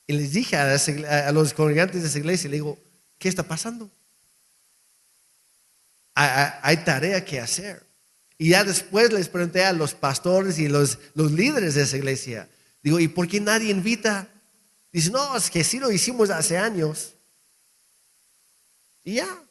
Y 0.09 0.15
les 0.15 0.33
dije 0.33 0.57
a, 0.57 1.31
los 1.31 1.55
congregantes 1.55 2.03
de 2.03 2.09
esa 2.09 2.19
iglesia, 2.19 2.51
le 2.51 2.57
digo, 2.57 2.77
¿qué 3.21 3.29
está 3.29 3.45
pasando? 3.45 3.89
Hay, 6.13 6.79
tarea 6.79 7.25
que 7.25 7.39
hacer. 7.39 7.86
Y 8.39 8.51
ya 8.51 8.65
después 8.65 9.13
les 9.13 9.29
pregunté 9.29 9.65
a 9.65 9.73
los 9.73 9.95
pastores 9.95 10.59
y 10.59 10.69
los, 10.69 10.99
los 11.15 11.33
líderes 11.33 11.75
de 11.75 11.83
esa 11.83 11.97
iglesia, 11.97 12.49
digo, 12.83 13.01
¿y 13.01 13.09
por 13.09 13.27
qué 13.27 13.41
nadie 13.41 13.71
invita? 13.71 14.29
Dice, 14.93 15.11
no, 15.11 15.37
es 15.37 15.51
que 15.51 15.65
sí 15.65 15.79
lo 15.79 15.91
hicimos 15.91 16.31
hace 16.31 16.57
años. 16.57 17.15
Y 19.05 19.15
ya. 19.15 19.43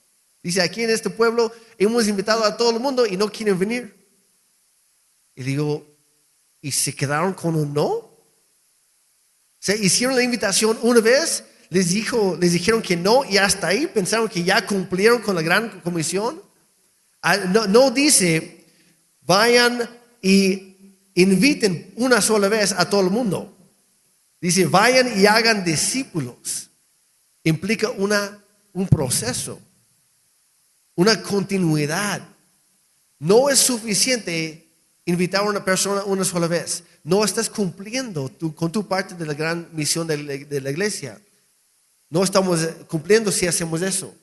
Dice, 0.44 0.62
aquí 0.62 0.84
en 0.84 0.92
este 0.92 1.10
pueblo 1.10 1.52
hemos 1.78 2.08
invitado 2.08 2.44
a 2.44 2.56
todo 2.56 2.72
el 2.72 2.80
mundo 2.80 3.06
y 3.06 3.18
no 3.18 3.32
quieren 3.32 3.58
venir. 3.58 3.96
Y 5.36 5.44
digo, 5.44 5.86
y 6.62 6.72
se 6.72 6.94
quedaron 6.94 7.34
con 7.34 7.56
un 7.56 7.74
no. 7.74 8.12
Se 9.60 9.76
hicieron 9.78 10.16
la 10.16 10.24
invitación 10.24 10.78
una 10.84 11.00
vez, 11.00 11.44
les, 11.70 11.90
dijo, 11.90 12.38
les 12.40 12.54
dijeron 12.54 12.82
que 12.82 12.96
no 12.96 13.26
y 13.26 13.38
hasta 13.38 13.68
ahí 13.68 13.88
pensaron 13.88 14.30
que 14.30 14.44
ya 14.44 14.66
cumplieron 14.66 15.22
con 15.22 15.36
la 15.36 15.42
gran 15.42 15.82
comisión. 15.82 16.42
Ah, 17.22 17.38
no, 17.38 17.66
no 17.66 17.90
dice, 17.90 18.65
vayan 19.26 19.90
y 20.22 20.96
inviten 21.16 21.94
una 21.96 22.22
sola 22.22 22.48
vez 22.48 22.72
a 22.72 22.90
todo 22.90 23.02
el 23.02 23.10
mundo. 23.10 23.56
Dice, 24.40 24.66
vayan 24.68 25.20
y 25.20 25.26
hagan 25.26 25.64
discípulos. 25.64 26.70
Implica 27.44 27.90
una, 27.92 28.40
un 28.74 28.88
proceso, 28.88 29.60
una 30.96 31.22
continuidad. 31.22 32.22
No 33.20 33.50
es 33.50 33.60
suficiente 33.60 34.68
invitar 35.06 35.42
a 35.42 35.50
una 35.50 35.64
persona 35.64 36.04
una 36.04 36.24
sola 36.24 36.48
vez. 36.48 36.84
No 37.04 37.24
estás 37.24 37.50
cumpliendo 37.50 38.32
con 38.56 38.72
tu 38.72 38.88
parte 38.88 39.16
de 39.16 39.26
la 39.26 39.34
gran 39.34 39.70
misión 39.74 40.08
de 40.08 40.18
la, 40.62 40.70
iglesia. 40.70 41.20
No 42.10 42.24
estamos 42.24 42.68
cumpliendo 42.88 43.32
si 43.32 43.48
hacemos 43.48 43.82
eso. 43.82 44.14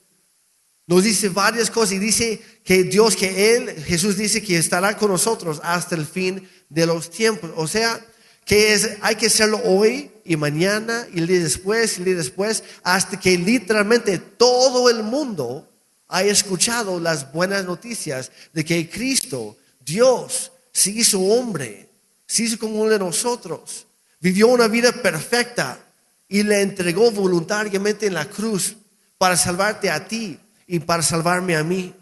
Nos 0.85 1.03
dice 1.03 1.29
varias 1.29 1.69
cosas 1.69 1.93
y 1.93 1.99
dice 1.99 2.41
que 2.63 2.83
Dios, 2.83 3.15
que 3.15 3.55
Él, 3.55 3.83
Jesús 3.85 4.17
dice 4.17 4.43
que 4.43 4.57
estará 4.57 4.97
con 4.97 5.09
nosotros 5.09 5.61
hasta 5.63 5.95
el 5.95 6.05
fin 6.05 6.47
de 6.69 6.85
los 6.85 7.09
tiempos. 7.09 7.51
O 7.55 7.67
sea, 7.67 8.05
que 8.45 8.73
es, 8.73 8.97
hay 9.01 9.15
que 9.15 9.27
hacerlo 9.27 9.61
hoy 9.63 10.11
y 10.25 10.35
mañana 10.35 11.07
y 11.13 11.21
día 11.21 11.39
después 11.39 11.97
y 11.97 12.03
día 12.03 12.15
después, 12.15 12.63
hasta 12.83 13.17
que 13.17 13.37
literalmente 13.37 14.17
todo 14.17 14.89
el 14.89 15.03
mundo 15.03 15.69
haya 16.09 16.31
escuchado 16.31 16.99
las 16.99 17.31
buenas 17.31 17.63
noticias 17.63 18.31
de 18.51 18.65
que 18.65 18.89
Cristo, 18.89 19.57
Dios, 19.79 20.51
se 20.73 20.91
hizo 20.91 21.19
hombre, 21.21 21.89
se 22.27 22.43
hizo 22.43 22.59
como 22.59 22.81
uno 22.81 22.91
de 22.91 22.99
nosotros, 22.99 23.87
vivió 24.19 24.47
una 24.47 24.67
vida 24.67 24.91
perfecta 24.91 25.79
y 26.27 26.43
le 26.43 26.61
entregó 26.61 27.09
voluntariamente 27.11 28.07
en 28.07 28.15
la 28.15 28.25
cruz 28.25 28.75
para 29.17 29.37
salvarte 29.37 29.89
a 29.89 30.07
ti 30.07 30.39
y 30.73 30.79
para 30.79 31.03
salvarme 31.03 31.55
a 31.55 31.63
mí. 31.63 31.93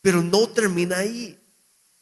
Pero 0.00 0.22
no 0.22 0.48
termina 0.48 0.98
ahí. 0.98 1.38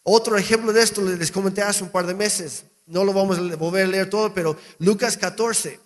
Otro 0.03 0.37
ejemplo 0.37 0.73
de 0.73 0.83
esto 0.83 1.03
les 1.03 1.31
comenté 1.31 1.63
hace 1.63 1.83
un 1.83 1.91
par 1.91 2.07
de 2.07 2.15
meses. 2.15 2.65
No 2.87 3.05
lo 3.05 3.13
vamos 3.13 3.39
a 3.39 3.57
volver 3.57 3.85
a 3.85 3.89
leer 3.89 4.11
todo, 4.11 4.33
pero 4.35 4.57
Lucas 4.79 5.17
14. 5.17 5.81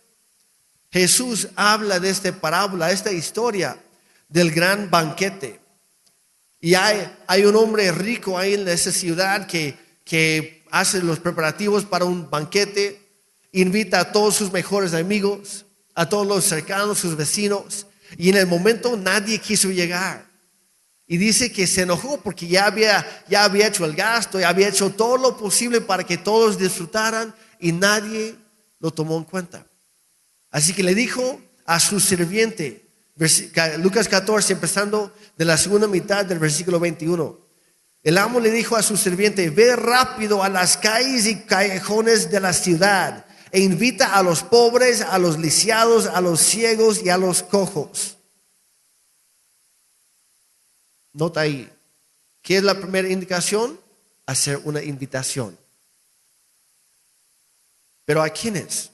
Jesús 0.91 1.49
habla 1.57 2.01
de 2.01 2.11
esta 2.11 2.33
parábola, 2.33 2.91
esta 2.91 3.13
historia 3.13 3.79
del 4.29 4.51
gran 4.51 4.91
banquete. 4.91 5.61
Y 6.61 6.75
hay, 6.75 7.13
hay 7.27 7.45
un 7.45 7.57
hombre 7.57 7.93
rico 7.93 8.39
ahí 8.39 8.55
en 8.55 8.67
esa 8.69 8.91
ciudad 8.91 9.47
que 9.47 9.85
que 10.05 10.65
hace 10.71 11.03
los 11.03 11.19
preparativos 11.19 11.85
para 11.85 12.05
un 12.05 12.29
banquete, 12.31 13.01
invita 13.53 14.01
a 14.01 14.13
todos 14.13 14.37
sus 14.37 14.53
mejores 14.53 14.93
amigos, 14.93 15.65
a 15.95 16.09
todos 16.09 16.27
los 16.27 16.45
cercanos, 16.45 16.99
sus 16.99 17.17
vecinos, 17.17 17.87
y 18.17 18.31
en 18.31 18.37
el 18.37 18.47
momento 18.47 18.97
nadie 18.97 19.39
quiso 19.39 19.71
llegar. 19.71 20.27
Y 21.07 21.19
dice 21.19 21.53
que 21.53 21.67
se 21.67 21.83
enojó 21.83 22.21
porque 22.21 22.47
ya 22.47 22.67
había, 22.67 23.25
ya 23.29 23.45
había 23.45 23.67
hecho 23.67 23.85
el 23.85 23.95
gasto, 23.95 24.41
ya 24.41 24.49
había 24.49 24.69
hecho 24.69 24.91
todo 24.91 25.19
lo 25.19 25.37
posible 25.37 25.81
para 25.81 26.05
que 26.05 26.17
todos 26.17 26.59
disfrutaran 26.59 27.35
y 27.61 27.73
nadie 27.73 28.37
lo 28.81 28.91
tomó 28.91 29.19
en 29.19 29.25
cuenta. 29.25 29.67
Así 30.51 30.73
que 30.73 30.83
le 30.83 30.95
dijo 30.95 31.41
a 31.67 31.79
su 31.79 32.01
sirviente, 32.01 32.87
Lucas 33.79 34.09
14, 34.09 34.55
empezando 34.55 35.15
de 35.37 35.45
la 35.45 35.57
segunda 35.57 35.87
mitad 35.87 36.25
del 36.25 36.39
versículo 36.39 36.81
21, 36.81 37.39
el 38.03 38.19
amo 38.19 38.39
le 38.39 38.51
dijo 38.51 38.77
a 38.77 38.83
su 38.83 38.97
sirviente, 38.97 39.49
ve 39.51 39.77
rápido 39.77 40.43
a 40.43 40.49
las 40.49 40.77
calles 40.77 41.27
y 41.27 41.41
callejones 41.41 42.31
de 42.31 42.41
la 42.41 42.53
ciudad 42.53 43.24
e 43.55 43.61
invita 43.61 44.17
a 44.17 44.23
los 44.25 44.43
pobres, 44.43 45.01
a 45.01 45.17
los 45.17 45.39
lisiados, 45.39 46.07
a 46.07 46.21
los 46.21 46.41
ciegos 46.41 47.05
y 47.05 47.09
a 47.09 47.17
los 47.17 47.45
cojos. 47.45 48.17
Nota 51.13 51.43
ahí, 51.43 51.71
¿qué 52.43 52.57
es 52.57 52.65
la 52.65 52.75
primera 52.75 53.09
indicación? 53.09 53.79
Hacer 54.27 54.61
una 54.65 54.83
invitación. 54.83 55.57
Pero 58.05 58.23
¿a 58.23 58.29
quiénes? 58.29 58.91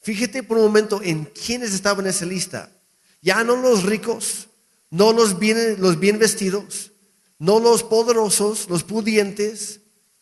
Fíjate 0.00 0.42
por 0.42 0.56
un 0.56 0.64
momento 0.64 1.02
en 1.02 1.26
quiénes 1.26 1.74
estaban 1.74 2.06
en 2.06 2.12
esa 2.12 2.24
lista. 2.24 2.72
Ya 3.20 3.44
no 3.44 3.56
los 3.56 3.82
ricos, 3.82 4.48
no 4.88 5.12
los 5.12 5.38
bien, 5.38 5.76
los 5.82 6.00
bien 6.00 6.18
vestidos, 6.18 6.92
no 7.38 7.60
los 7.60 7.82
poderosos, 7.82 8.70
los 8.70 8.84
pudientes. 8.84 9.80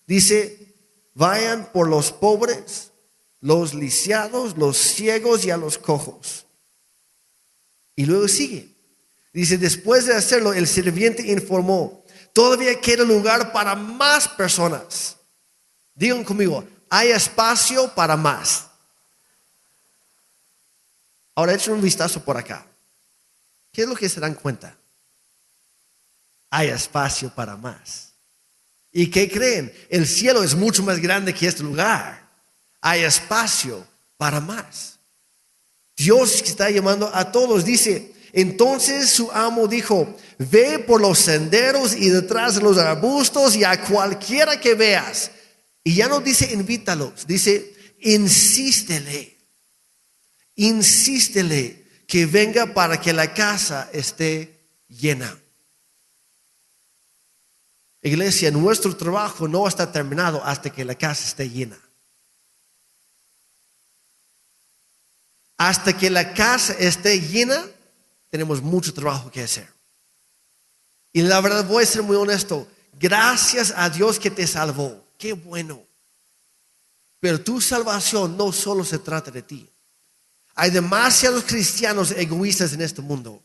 Dice, 0.08 0.74
vayan 1.14 1.70
por 1.70 1.86
los 1.88 2.10
pobres, 2.10 2.90
los 3.44 3.74
lisiados, 3.74 4.56
los 4.56 4.78
ciegos 4.78 5.44
y 5.44 5.50
a 5.50 5.58
los 5.58 5.76
cojos. 5.76 6.46
Y 7.94 8.06
luego 8.06 8.26
sigue. 8.26 8.74
Dice, 9.34 9.58
después 9.58 10.06
de 10.06 10.14
hacerlo, 10.14 10.54
el 10.54 10.66
sirviente 10.66 11.30
informó, 11.30 12.02
todavía 12.32 12.80
queda 12.80 13.04
lugar 13.04 13.52
para 13.52 13.74
más 13.74 14.26
personas. 14.26 15.18
Digan 15.94 16.24
conmigo, 16.24 16.64
hay 16.88 17.10
espacio 17.10 17.94
para 17.94 18.16
más. 18.16 18.66
Ahora 21.34 21.52
echen 21.52 21.74
un 21.74 21.82
vistazo 21.82 22.24
por 22.24 22.38
acá. 22.38 22.66
¿Qué 23.70 23.82
es 23.82 23.88
lo 23.88 23.94
que 23.94 24.08
se 24.08 24.20
dan 24.20 24.34
cuenta? 24.34 24.74
hay 26.54 26.68
espacio 26.68 27.30
para 27.30 27.56
más. 27.56 28.12
¿Y 28.92 29.10
qué 29.10 29.28
creen? 29.28 29.74
El 29.88 30.06
cielo 30.06 30.44
es 30.44 30.54
mucho 30.54 30.84
más 30.84 31.00
grande 31.00 31.34
que 31.34 31.48
este 31.48 31.64
lugar. 31.64 32.23
Hay 32.86 33.02
espacio 33.02 33.82
para 34.18 34.40
más. 34.40 34.98
Dios 35.96 36.42
está 36.42 36.68
llamando 36.68 37.10
a 37.14 37.32
todos. 37.32 37.64
Dice, 37.64 38.12
entonces 38.34 39.08
su 39.08 39.32
amo 39.32 39.66
dijo, 39.66 40.14
ve 40.38 40.80
por 40.80 41.00
los 41.00 41.18
senderos 41.18 41.96
y 41.96 42.10
detrás 42.10 42.56
de 42.56 42.60
los 42.60 42.76
arbustos 42.76 43.56
y 43.56 43.64
a 43.64 43.80
cualquiera 43.80 44.60
que 44.60 44.74
veas. 44.74 45.30
Y 45.82 45.94
ya 45.94 46.08
no 46.08 46.20
dice 46.20 46.52
invítalos, 46.52 47.26
dice 47.26 47.74
insístele, 48.00 49.34
insístele 50.54 51.86
que 52.06 52.26
venga 52.26 52.74
para 52.74 53.00
que 53.00 53.14
la 53.14 53.32
casa 53.32 53.88
esté 53.94 54.60
llena. 54.88 55.38
Iglesia, 58.02 58.50
nuestro 58.50 58.94
trabajo 58.94 59.48
no 59.48 59.66
está 59.66 59.90
terminado 59.90 60.44
hasta 60.44 60.68
que 60.68 60.84
la 60.84 60.94
casa 60.94 61.26
esté 61.26 61.48
llena. 61.48 61.78
Hasta 65.56 65.96
que 65.96 66.10
la 66.10 66.34
casa 66.34 66.74
esté 66.78 67.20
llena, 67.20 67.64
tenemos 68.30 68.62
mucho 68.62 68.92
trabajo 68.92 69.30
que 69.30 69.42
hacer. 69.42 69.68
Y 71.12 71.22
la 71.22 71.40
verdad 71.40 71.64
voy 71.64 71.84
a 71.84 71.86
ser 71.86 72.02
muy 72.02 72.16
honesto, 72.16 72.66
gracias 72.98 73.72
a 73.76 73.88
Dios 73.88 74.18
que 74.18 74.30
te 74.30 74.46
salvó, 74.46 75.04
qué 75.16 75.32
bueno. 75.32 75.82
Pero 77.20 77.40
tu 77.40 77.60
salvación 77.60 78.36
no 78.36 78.52
solo 78.52 78.84
se 78.84 78.98
trata 78.98 79.30
de 79.30 79.42
ti. 79.42 79.70
Hay 80.56 80.70
demasiados 80.70 81.44
cristianos 81.44 82.10
egoístas 82.10 82.72
en 82.72 82.82
este 82.82 83.00
mundo 83.00 83.40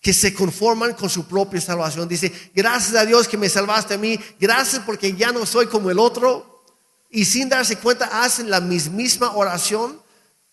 que 0.00 0.14
se 0.14 0.32
conforman 0.32 0.94
con 0.94 1.10
su 1.10 1.26
propia 1.26 1.60
salvación. 1.60 2.08
Dice, 2.08 2.32
gracias 2.54 2.94
a 2.94 3.04
Dios 3.04 3.28
que 3.28 3.36
me 3.36 3.48
salvaste 3.48 3.94
a 3.94 3.98
mí, 3.98 4.18
gracias 4.38 4.82
porque 4.84 5.14
ya 5.14 5.30
no 5.30 5.44
soy 5.44 5.66
como 5.66 5.90
el 5.90 5.98
otro. 5.98 6.64
Y 7.10 7.24
sin 7.24 7.48
darse 7.48 7.76
cuenta 7.76 8.22
hacen 8.22 8.48
la 8.48 8.60
misma 8.60 9.32
oración 9.34 10.00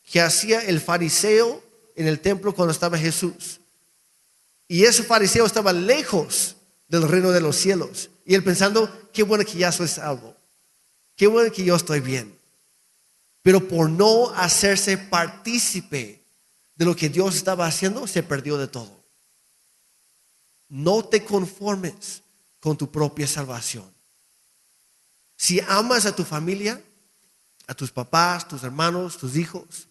que 0.09 0.21
hacía 0.21 0.61
el 0.61 0.79
fariseo 0.79 1.61
en 1.95 2.07
el 2.07 2.19
templo 2.19 2.55
cuando 2.55 2.71
estaba 2.71 2.97
Jesús. 2.97 3.59
Y 4.67 4.83
ese 4.85 5.03
fariseo 5.03 5.45
estaba 5.45 5.73
lejos 5.73 6.55
del 6.87 7.07
reino 7.07 7.31
de 7.31 7.41
los 7.41 7.57
cielos. 7.57 8.09
Y 8.25 8.33
él 8.33 8.43
pensando, 8.43 9.09
qué 9.11 9.23
bueno 9.23 9.43
que 9.43 9.57
ya 9.57 9.71
soy 9.71 9.87
salvo. 9.87 10.35
Qué 11.15 11.27
bueno 11.27 11.51
que 11.51 11.63
yo 11.63 11.75
estoy 11.75 11.99
bien. 11.99 12.37
Pero 13.41 13.67
por 13.67 13.89
no 13.89 14.29
hacerse 14.31 14.97
partícipe 14.97 16.21
de 16.75 16.85
lo 16.85 16.95
que 16.95 17.09
Dios 17.09 17.35
estaba 17.35 17.65
haciendo, 17.65 18.07
se 18.07 18.23
perdió 18.23 18.57
de 18.57 18.67
todo. 18.67 19.03
No 20.69 21.03
te 21.03 21.23
conformes 21.23 22.21
con 22.59 22.77
tu 22.77 22.89
propia 22.91 23.27
salvación. 23.27 23.85
Si 25.35 25.59
amas 25.67 26.05
a 26.05 26.15
tu 26.15 26.23
familia, 26.23 26.81
a 27.67 27.73
tus 27.73 27.91
papás, 27.91 28.47
tus 28.47 28.63
hermanos, 28.63 29.17
tus 29.17 29.35
hijos, 29.35 29.86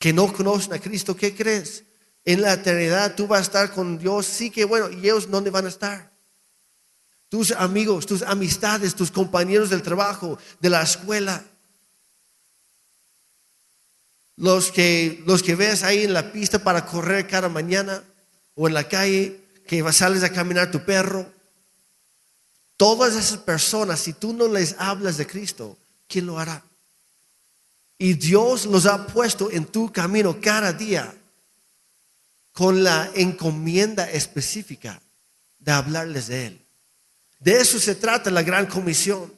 que 0.00 0.14
no 0.14 0.32
conocen 0.32 0.72
a 0.72 0.78
Cristo, 0.78 1.14
¿qué 1.14 1.34
crees? 1.34 1.84
En 2.24 2.40
la 2.40 2.54
eternidad 2.54 3.14
tú 3.14 3.26
vas 3.26 3.40
a 3.40 3.42
estar 3.42 3.70
con 3.70 3.98
Dios, 3.98 4.24
sí 4.24 4.50
que 4.50 4.64
bueno, 4.64 4.88
¿y 4.88 5.00
ellos 5.00 5.30
dónde 5.30 5.50
van 5.50 5.66
a 5.66 5.68
estar? 5.68 6.10
Tus 7.28 7.52
amigos, 7.52 8.06
tus 8.06 8.22
amistades, 8.22 8.94
tus 8.94 9.10
compañeros 9.10 9.68
del 9.68 9.82
trabajo, 9.82 10.38
de 10.58 10.70
la 10.70 10.80
escuela. 10.80 11.44
Los 14.36 14.72
que, 14.72 15.22
los 15.26 15.42
que 15.42 15.54
ves 15.54 15.82
ahí 15.82 16.04
en 16.04 16.14
la 16.14 16.32
pista 16.32 16.60
para 16.60 16.86
correr 16.86 17.26
cada 17.26 17.50
mañana 17.50 18.02
o 18.54 18.68
en 18.68 18.74
la 18.74 18.88
calle, 18.88 19.38
que 19.66 19.92
sales 19.92 20.22
a 20.22 20.32
caminar 20.32 20.70
tu 20.70 20.82
perro. 20.82 21.30
Todas 22.78 23.14
esas 23.16 23.36
personas, 23.36 24.00
si 24.00 24.14
tú 24.14 24.32
no 24.32 24.48
les 24.48 24.76
hablas 24.78 25.18
de 25.18 25.26
Cristo, 25.26 25.76
¿quién 26.08 26.24
lo 26.24 26.38
hará? 26.38 26.64
Y 28.02 28.14
Dios 28.14 28.64
los 28.64 28.86
ha 28.86 29.06
puesto 29.06 29.50
en 29.50 29.66
tu 29.66 29.92
camino 29.92 30.40
cada 30.40 30.72
día 30.72 31.14
con 32.50 32.82
la 32.82 33.10
encomienda 33.14 34.10
específica 34.10 35.02
de 35.58 35.70
hablarles 35.70 36.28
de 36.28 36.46
Él. 36.46 36.66
De 37.40 37.60
eso 37.60 37.78
se 37.78 37.94
trata 37.94 38.30
la 38.30 38.42
gran 38.42 38.64
comisión. 38.64 39.30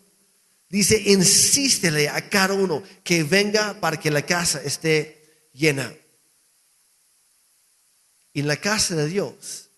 Dice, 0.68 0.96
insístele 1.06 2.08
a 2.08 2.28
cada 2.28 2.54
uno 2.54 2.84
que 3.02 3.24
venga 3.24 3.74
para 3.80 3.98
que 3.98 4.12
la 4.12 4.22
casa 4.22 4.62
esté 4.62 5.48
llena. 5.52 5.92
En 8.32 8.46
la 8.46 8.56
casa 8.58 8.94
de 8.94 9.08
Dios 9.08 9.70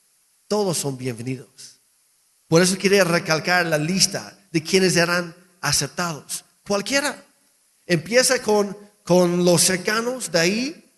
todos 0.47 0.77
son 0.77 0.99
bienvenidos. 0.99 1.81
Por 2.49 2.61
eso 2.61 2.77
quería 2.77 3.05
recalcar 3.05 3.65
la 3.65 3.79
lista 3.79 4.39
de 4.53 4.63
quienes 4.63 4.93
serán 4.93 5.35
aceptados. 5.63 6.45
Cualquiera. 6.67 7.25
Empieza 7.87 8.41
con, 8.41 8.77
con 9.03 9.45
los 9.45 9.63
cercanos, 9.63 10.33
de 10.33 10.39
ahí, 10.39 10.93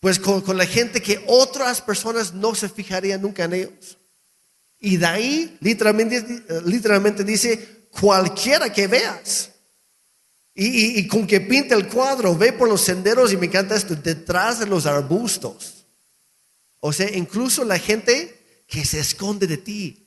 pues 0.00 0.18
con, 0.18 0.40
con 0.40 0.56
la 0.56 0.66
gente 0.66 1.02
que 1.02 1.22
otras 1.26 1.80
personas 1.80 2.32
no 2.32 2.54
se 2.54 2.68
fijarían 2.68 3.22
nunca 3.22 3.44
en 3.44 3.54
ellos. 3.54 3.98
Y 4.78 4.96
de 4.96 5.06
ahí, 5.06 5.58
literalmente, 5.60 6.44
literalmente 6.64 7.22
dice, 7.22 7.86
cualquiera 7.90 8.72
que 8.72 8.86
veas. 8.86 9.50
Y, 10.54 10.98
y, 10.98 11.06
con 11.06 11.26
que 11.26 11.40
pinta 11.40 11.74
el 11.74 11.88
cuadro, 11.88 12.36
ve 12.36 12.52
por 12.52 12.68
los 12.68 12.80
senderos 12.80 13.32
y 13.32 13.36
me 13.36 13.46
encanta 13.46 13.76
esto, 13.76 13.94
detrás 13.94 14.58
de 14.58 14.66
los 14.66 14.86
arbustos. 14.86 15.86
O 16.80 16.92
sea, 16.92 17.10
incluso 17.14 17.64
la 17.64 17.78
gente 17.78 18.64
que 18.66 18.84
se 18.84 19.00
esconde 19.00 19.46
de 19.46 19.58
ti. 19.58 20.06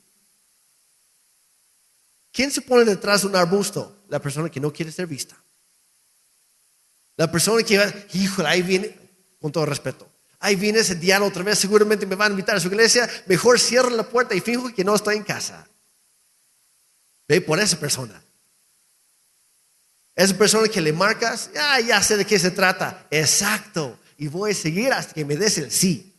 ¿Quién 2.32 2.50
se 2.50 2.62
pone 2.62 2.86
detrás 2.86 3.22
de 3.22 3.28
un 3.28 3.36
arbusto? 3.36 4.04
La 4.10 4.20
persona 4.20 4.50
que 4.50 4.60
no 4.60 4.74
quiere 4.74 4.92
ser 4.92 5.06
vista. 5.06 5.43
La 7.16 7.32
persona 7.32 7.64
que 7.64 7.78
va, 7.78 7.86
híjole, 8.14 8.50
ahí 8.50 8.62
viene, 8.62 8.98
con 9.40 9.52
todo 9.52 9.66
respeto, 9.66 10.10
ahí 10.40 10.56
viene 10.56 10.80
ese 10.80 10.96
diablo 10.96 11.28
otra 11.28 11.44
vez, 11.44 11.60
seguramente 11.60 12.06
me 12.06 12.16
van 12.16 12.32
a 12.32 12.34
invitar 12.34 12.56
a 12.56 12.60
su 12.60 12.68
iglesia, 12.68 13.10
mejor 13.28 13.60
cierro 13.60 13.90
la 13.90 14.04
puerta 14.04 14.36
y 14.36 14.42
fijo 14.42 14.74
que 14.74 14.84
no 14.84 14.96
estoy 14.96 15.18
en 15.18 15.24
casa. 15.24 15.68
Ve 17.28 17.42
por 17.42 17.60
esa 17.60 17.80
persona. 17.80 18.22
Esa 20.16 20.38
persona 20.38 20.68
que 20.68 20.82
le 20.82 20.94
marcas, 20.94 21.50
ah, 21.58 21.80
ya 21.80 22.02
sé 22.04 22.18
de 22.18 22.26
qué 22.26 22.38
se 22.38 22.52
trata. 22.52 23.08
Exacto. 23.10 24.00
Y 24.18 24.28
voy 24.28 24.52
a 24.52 24.56
seguir 24.56 24.94
hasta 24.94 25.14
que 25.14 25.26
me 25.26 25.36
des 25.36 25.58
el 25.58 25.72
sí. 25.72 26.14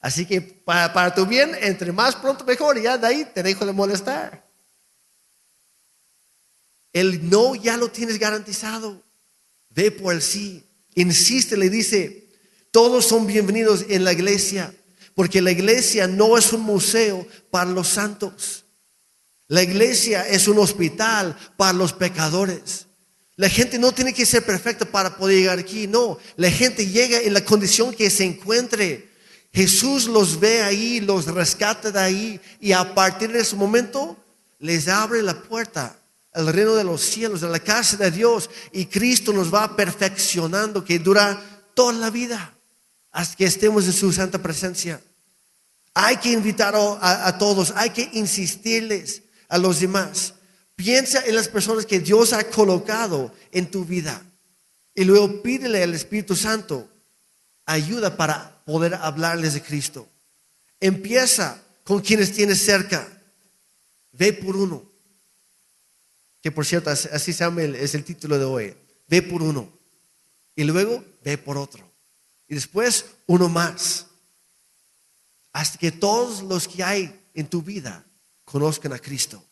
Así 0.00 0.26
que 0.26 0.40
para, 0.40 1.14
tu 1.14 1.26
bien, 1.26 1.56
entre 1.60 1.90
más 1.90 2.14
pronto 2.14 2.44
mejor, 2.44 2.78
y 2.78 2.82
ya 2.82 2.96
de 2.96 3.06
ahí 3.06 3.24
te 3.24 3.42
dejo 3.42 3.66
de 3.66 3.72
molestar. 3.72 4.46
El 6.92 7.28
no 7.28 7.54
ya 7.56 7.76
lo 7.76 7.90
tienes 7.90 8.18
garantizado. 8.18 9.02
Ve 9.78 9.92
por 9.92 10.20
sí. 10.20 10.64
Insiste, 10.96 11.56
le 11.56 11.70
dice, 11.70 12.26
todos 12.72 13.06
son 13.06 13.28
bienvenidos 13.28 13.86
en 13.88 14.02
la 14.02 14.12
iglesia, 14.12 14.74
porque 15.14 15.40
la 15.40 15.52
iglesia 15.52 16.08
no 16.08 16.36
es 16.36 16.52
un 16.52 16.62
museo 16.62 17.24
para 17.52 17.70
los 17.70 17.86
santos. 17.86 18.64
La 19.46 19.62
iglesia 19.62 20.26
es 20.26 20.48
un 20.48 20.58
hospital 20.58 21.36
para 21.56 21.74
los 21.74 21.92
pecadores. 21.92 22.86
La 23.36 23.48
gente 23.48 23.78
no 23.78 23.92
tiene 23.92 24.12
que 24.12 24.26
ser 24.26 24.44
perfecta 24.44 24.84
para 24.84 25.16
poder 25.16 25.38
llegar 25.38 25.60
aquí, 25.60 25.86
no. 25.86 26.18
La 26.34 26.50
gente 26.50 26.84
llega 26.84 27.20
en 27.20 27.32
la 27.32 27.44
condición 27.44 27.94
que 27.94 28.10
se 28.10 28.24
encuentre. 28.24 29.08
Jesús 29.52 30.06
los 30.06 30.40
ve 30.40 30.60
ahí, 30.62 30.98
los 30.98 31.26
rescata 31.26 31.92
de 31.92 32.00
ahí 32.00 32.40
y 32.60 32.72
a 32.72 32.96
partir 32.96 33.30
de 33.30 33.42
ese 33.42 33.54
momento 33.54 34.16
les 34.58 34.88
abre 34.88 35.22
la 35.22 35.40
puerta 35.40 35.96
al 36.32 36.52
reino 36.52 36.74
de 36.74 36.84
los 36.84 37.00
cielos, 37.00 37.42
a 37.42 37.48
la 37.48 37.60
casa 37.60 37.96
de 37.96 38.10
Dios 38.10 38.50
y 38.72 38.86
Cristo 38.86 39.32
nos 39.32 39.52
va 39.52 39.76
perfeccionando 39.76 40.84
que 40.84 40.98
dura 40.98 41.40
toda 41.74 41.92
la 41.94 42.10
vida 42.10 42.54
hasta 43.10 43.36
que 43.36 43.44
estemos 43.44 43.86
en 43.86 43.92
su 43.92 44.12
santa 44.12 44.40
presencia. 44.40 45.00
Hay 45.94 46.18
que 46.18 46.32
invitar 46.32 46.74
a, 46.74 47.26
a 47.26 47.38
todos, 47.38 47.72
hay 47.74 47.90
que 47.90 48.08
insistirles 48.12 49.22
a 49.48 49.58
los 49.58 49.80
demás. 49.80 50.34
Piensa 50.76 51.24
en 51.26 51.34
las 51.34 51.48
personas 51.48 51.86
que 51.86 52.00
Dios 52.00 52.32
ha 52.32 52.44
colocado 52.44 53.32
en 53.50 53.70
tu 53.70 53.84
vida 53.84 54.22
y 54.94 55.04
luego 55.04 55.42
pídele 55.42 55.82
al 55.82 55.94
Espíritu 55.94 56.36
Santo 56.36 56.88
ayuda 57.66 58.16
para 58.16 58.64
poder 58.64 58.94
hablarles 58.94 59.54
de 59.54 59.62
Cristo. 59.62 60.08
Empieza 60.80 61.62
con 61.84 62.00
quienes 62.00 62.32
tienes 62.32 62.64
cerca. 62.64 63.06
Ve 64.12 64.32
por 64.32 64.56
uno. 64.56 64.87
Por 66.50 66.66
cierto, 66.66 66.90
así 66.90 67.32
se 67.32 67.44
llama, 67.44 67.62
es 67.62 67.94
el 67.94 68.04
título 68.04 68.38
de 68.38 68.44
hoy. 68.44 68.76
Ve 69.08 69.22
por 69.22 69.42
uno. 69.42 69.72
Y 70.54 70.64
luego 70.64 71.04
ve 71.24 71.38
por 71.38 71.56
otro. 71.56 71.88
Y 72.48 72.54
después 72.54 73.04
uno 73.26 73.48
más. 73.48 74.06
Hasta 75.52 75.78
que 75.78 75.92
todos 75.92 76.42
los 76.42 76.68
que 76.68 76.82
hay 76.82 77.20
en 77.34 77.46
tu 77.46 77.62
vida 77.62 78.04
conozcan 78.44 78.92
a 78.92 78.98
Cristo. 78.98 79.42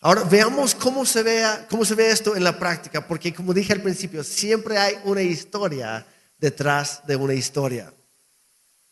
Ahora 0.00 0.24
veamos 0.24 0.74
cómo 0.74 1.06
se, 1.06 1.22
vea, 1.22 1.66
cómo 1.70 1.84
se 1.84 1.94
ve 1.94 2.10
esto 2.10 2.34
en 2.34 2.42
la 2.42 2.58
práctica, 2.58 3.06
porque 3.06 3.32
como 3.32 3.54
dije 3.54 3.72
al 3.72 3.82
principio, 3.82 4.24
siempre 4.24 4.76
hay 4.76 4.96
una 5.04 5.22
historia 5.22 6.04
detrás 6.38 7.06
de 7.06 7.14
una 7.14 7.34
historia. 7.34 7.94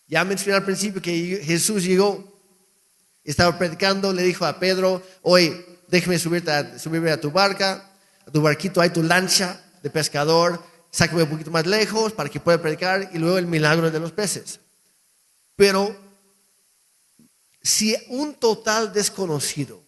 Ya 0.06 0.24
mencioné 0.24 0.56
al 0.56 0.64
principio 0.64 1.02
que 1.02 1.42
Jesús 1.44 1.82
llegó, 1.82 2.32
estaba 3.24 3.58
predicando, 3.58 4.12
le 4.12 4.22
dijo 4.22 4.46
a 4.46 4.58
Pedro, 4.60 5.02
oye, 5.22 5.69
déjame 5.90 6.18
subirte 6.18 6.50
a, 6.50 6.78
subirme 6.78 7.10
a 7.10 7.20
tu 7.20 7.30
barca, 7.30 7.90
a 8.26 8.30
tu 8.30 8.40
barquito 8.40 8.80
hay 8.80 8.90
tu 8.90 9.02
lancha 9.02 9.60
de 9.82 9.90
pescador, 9.90 10.62
sácame 10.90 11.22
un 11.22 11.30
poquito 11.30 11.50
más 11.50 11.66
lejos 11.66 12.12
para 12.12 12.28
que 12.28 12.40
pueda 12.40 12.60
predicar 12.60 13.10
y 13.12 13.18
luego 13.18 13.38
el 13.38 13.46
milagro 13.46 13.90
de 13.90 14.00
los 14.00 14.12
peces. 14.12 14.60
Pero 15.56 15.96
si 17.62 17.96
un 18.08 18.34
total 18.34 18.92
desconocido 18.92 19.82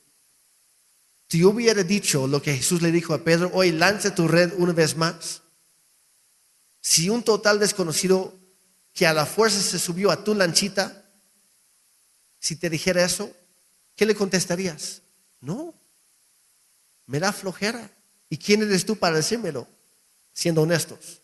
si 1.32 1.42
hubiera 1.44 1.82
dicho 1.82 2.26
lo 2.26 2.42
que 2.42 2.54
Jesús 2.54 2.82
le 2.82 2.92
dijo 2.92 3.14
a 3.14 3.24
Pedro, 3.24 3.50
hoy 3.54 3.72
lanza 3.72 4.14
tu 4.14 4.28
red 4.28 4.52
una 4.58 4.74
vez 4.74 4.98
más, 4.98 5.40
si 6.78 7.08
un 7.08 7.22
total 7.22 7.58
desconocido 7.58 8.34
que 8.92 9.06
a 9.06 9.14
la 9.14 9.24
fuerza 9.24 9.62
se 9.62 9.78
subió 9.78 10.10
a 10.10 10.22
tu 10.22 10.34
lanchita, 10.34 11.06
si 12.38 12.56
te 12.56 12.68
dijera 12.68 13.02
eso, 13.02 13.34
¿qué 13.96 14.04
le 14.04 14.14
contestarías? 14.14 15.00
No, 15.40 15.72
me 17.06 17.20
da 17.20 17.32
flojera. 17.32 17.90
¿Y 18.28 18.38
quién 18.38 18.62
eres 18.62 18.84
tú 18.84 18.96
para 18.96 19.16
decírmelo? 19.16 19.68
Siendo 20.32 20.62
honestos. 20.62 21.20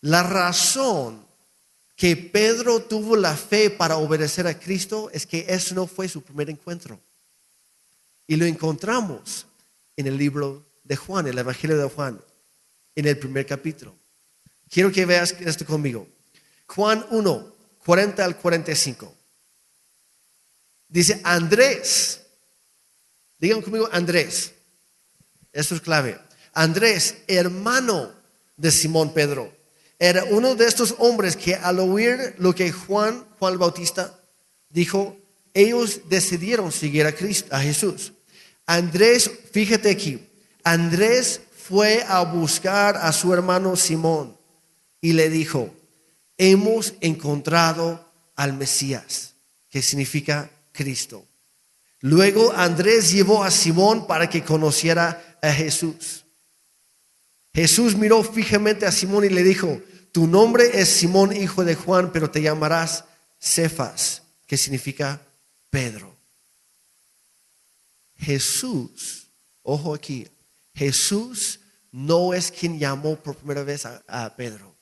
La 0.00 0.22
razón 0.22 1.24
que 1.96 2.16
Pedro 2.16 2.82
tuvo 2.82 3.16
la 3.16 3.36
fe 3.36 3.70
para 3.70 3.96
obedecer 3.96 4.46
a 4.46 4.58
Cristo 4.58 5.08
es 5.12 5.26
que 5.26 5.46
ese 5.48 5.74
no 5.74 5.86
fue 5.86 6.08
su 6.08 6.22
primer 6.22 6.50
encuentro. 6.50 7.00
Y 8.26 8.36
lo 8.36 8.44
encontramos 8.44 9.46
en 9.96 10.06
el 10.06 10.16
libro 10.16 10.66
de 10.82 10.96
Juan, 10.96 11.26
el 11.26 11.38
Evangelio 11.38 11.78
de 11.78 11.88
Juan, 11.88 12.20
en 12.94 13.06
el 13.06 13.18
primer 13.18 13.46
capítulo. 13.46 13.94
Quiero 14.68 14.90
que 14.90 15.06
veas 15.06 15.32
esto 15.40 15.64
conmigo. 15.64 16.08
Juan 16.66 17.06
1, 17.10 17.54
40 17.84 18.24
al 18.24 18.36
45. 18.36 19.14
Dice 20.88 21.20
Andrés, 21.24 22.23
digan 23.44 23.62
conmigo 23.62 23.88
Andrés, 23.92 24.52
esto 25.52 25.74
es 25.74 25.80
clave. 25.80 26.18
Andrés, 26.52 27.16
hermano 27.26 28.12
de 28.56 28.70
Simón 28.70 29.12
Pedro, 29.12 29.52
era 29.98 30.24
uno 30.24 30.54
de 30.54 30.66
estos 30.66 30.94
hombres 30.98 31.36
que 31.36 31.54
al 31.54 31.78
oír 31.78 32.34
lo 32.38 32.54
que 32.54 32.72
Juan, 32.72 33.24
Juan 33.38 33.58
Bautista, 33.58 34.18
dijo, 34.70 35.16
ellos 35.52 36.00
decidieron 36.08 36.72
seguir 36.72 37.06
a 37.06 37.12
Cristo, 37.12 37.54
a 37.54 37.60
Jesús. 37.60 38.12
Andrés, 38.66 39.30
fíjate 39.52 39.90
aquí, 39.90 40.26
Andrés 40.62 41.40
fue 41.56 42.02
a 42.08 42.22
buscar 42.22 42.96
a 42.96 43.12
su 43.12 43.32
hermano 43.32 43.76
Simón 43.76 44.36
y 45.00 45.12
le 45.12 45.28
dijo, 45.28 45.74
hemos 46.38 46.94
encontrado 47.00 48.10
al 48.36 48.54
Mesías, 48.54 49.34
que 49.68 49.82
significa 49.82 50.50
Cristo. 50.72 51.26
Luego 52.04 52.52
Andrés 52.52 53.12
llevó 53.12 53.44
a 53.44 53.50
Simón 53.50 54.06
para 54.06 54.28
que 54.28 54.44
conociera 54.44 55.38
a 55.40 55.50
Jesús. 55.50 56.26
Jesús 57.54 57.96
miró 57.96 58.22
fijamente 58.22 58.84
a 58.84 58.92
Simón 58.92 59.24
y 59.24 59.30
le 59.30 59.42
dijo, 59.42 59.80
tu 60.12 60.26
nombre 60.26 60.78
es 60.78 60.90
Simón, 60.90 61.34
hijo 61.34 61.64
de 61.64 61.74
Juan, 61.74 62.12
pero 62.12 62.30
te 62.30 62.42
llamarás 62.42 63.06
Cefas, 63.40 64.20
que 64.46 64.58
significa 64.58 65.18
Pedro. 65.70 66.14
Jesús, 68.18 69.28
ojo 69.62 69.94
aquí, 69.94 70.28
Jesús 70.74 71.60
no 71.90 72.34
es 72.34 72.52
quien 72.52 72.78
llamó 72.78 73.16
por 73.16 73.36
primera 73.36 73.62
vez 73.62 73.86
a, 73.86 74.36
Pedro. 74.36 74.76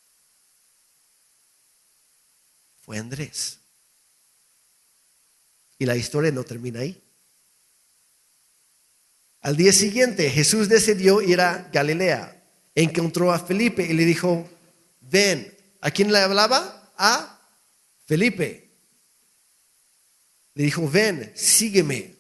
Fue 2.81 2.99
Andrés. 2.99 3.61
Y 5.79 5.87
la 5.87 5.95
historia 5.95 6.33
no 6.33 6.43
termina 6.43 6.81
ahí. 6.81 7.02
Al 9.43 9.57
día 9.57 9.73
siguiente 9.73 10.31
Jesús 10.31 10.69
decidió 10.69 11.21
ir 11.21 11.41
a 11.41 11.69
Galilea. 11.73 12.41
Encontró 12.75 13.33
a 13.33 13.41
Felipe 13.41 13.85
y 13.85 13.93
le 13.93 14.05
dijo, 14.05 14.49
ven. 15.01 15.53
¿A 15.81 15.91
quién 15.91 16.13
le 16.13 16.19
hablaba? 16.19 16.93
A 16.97 17.41
Felipe. 18.07 18.71
Le 20.55 20.65
dijo, 20.65 20.89
ven, 20.89 21.33
sígueme. 21.35 22.15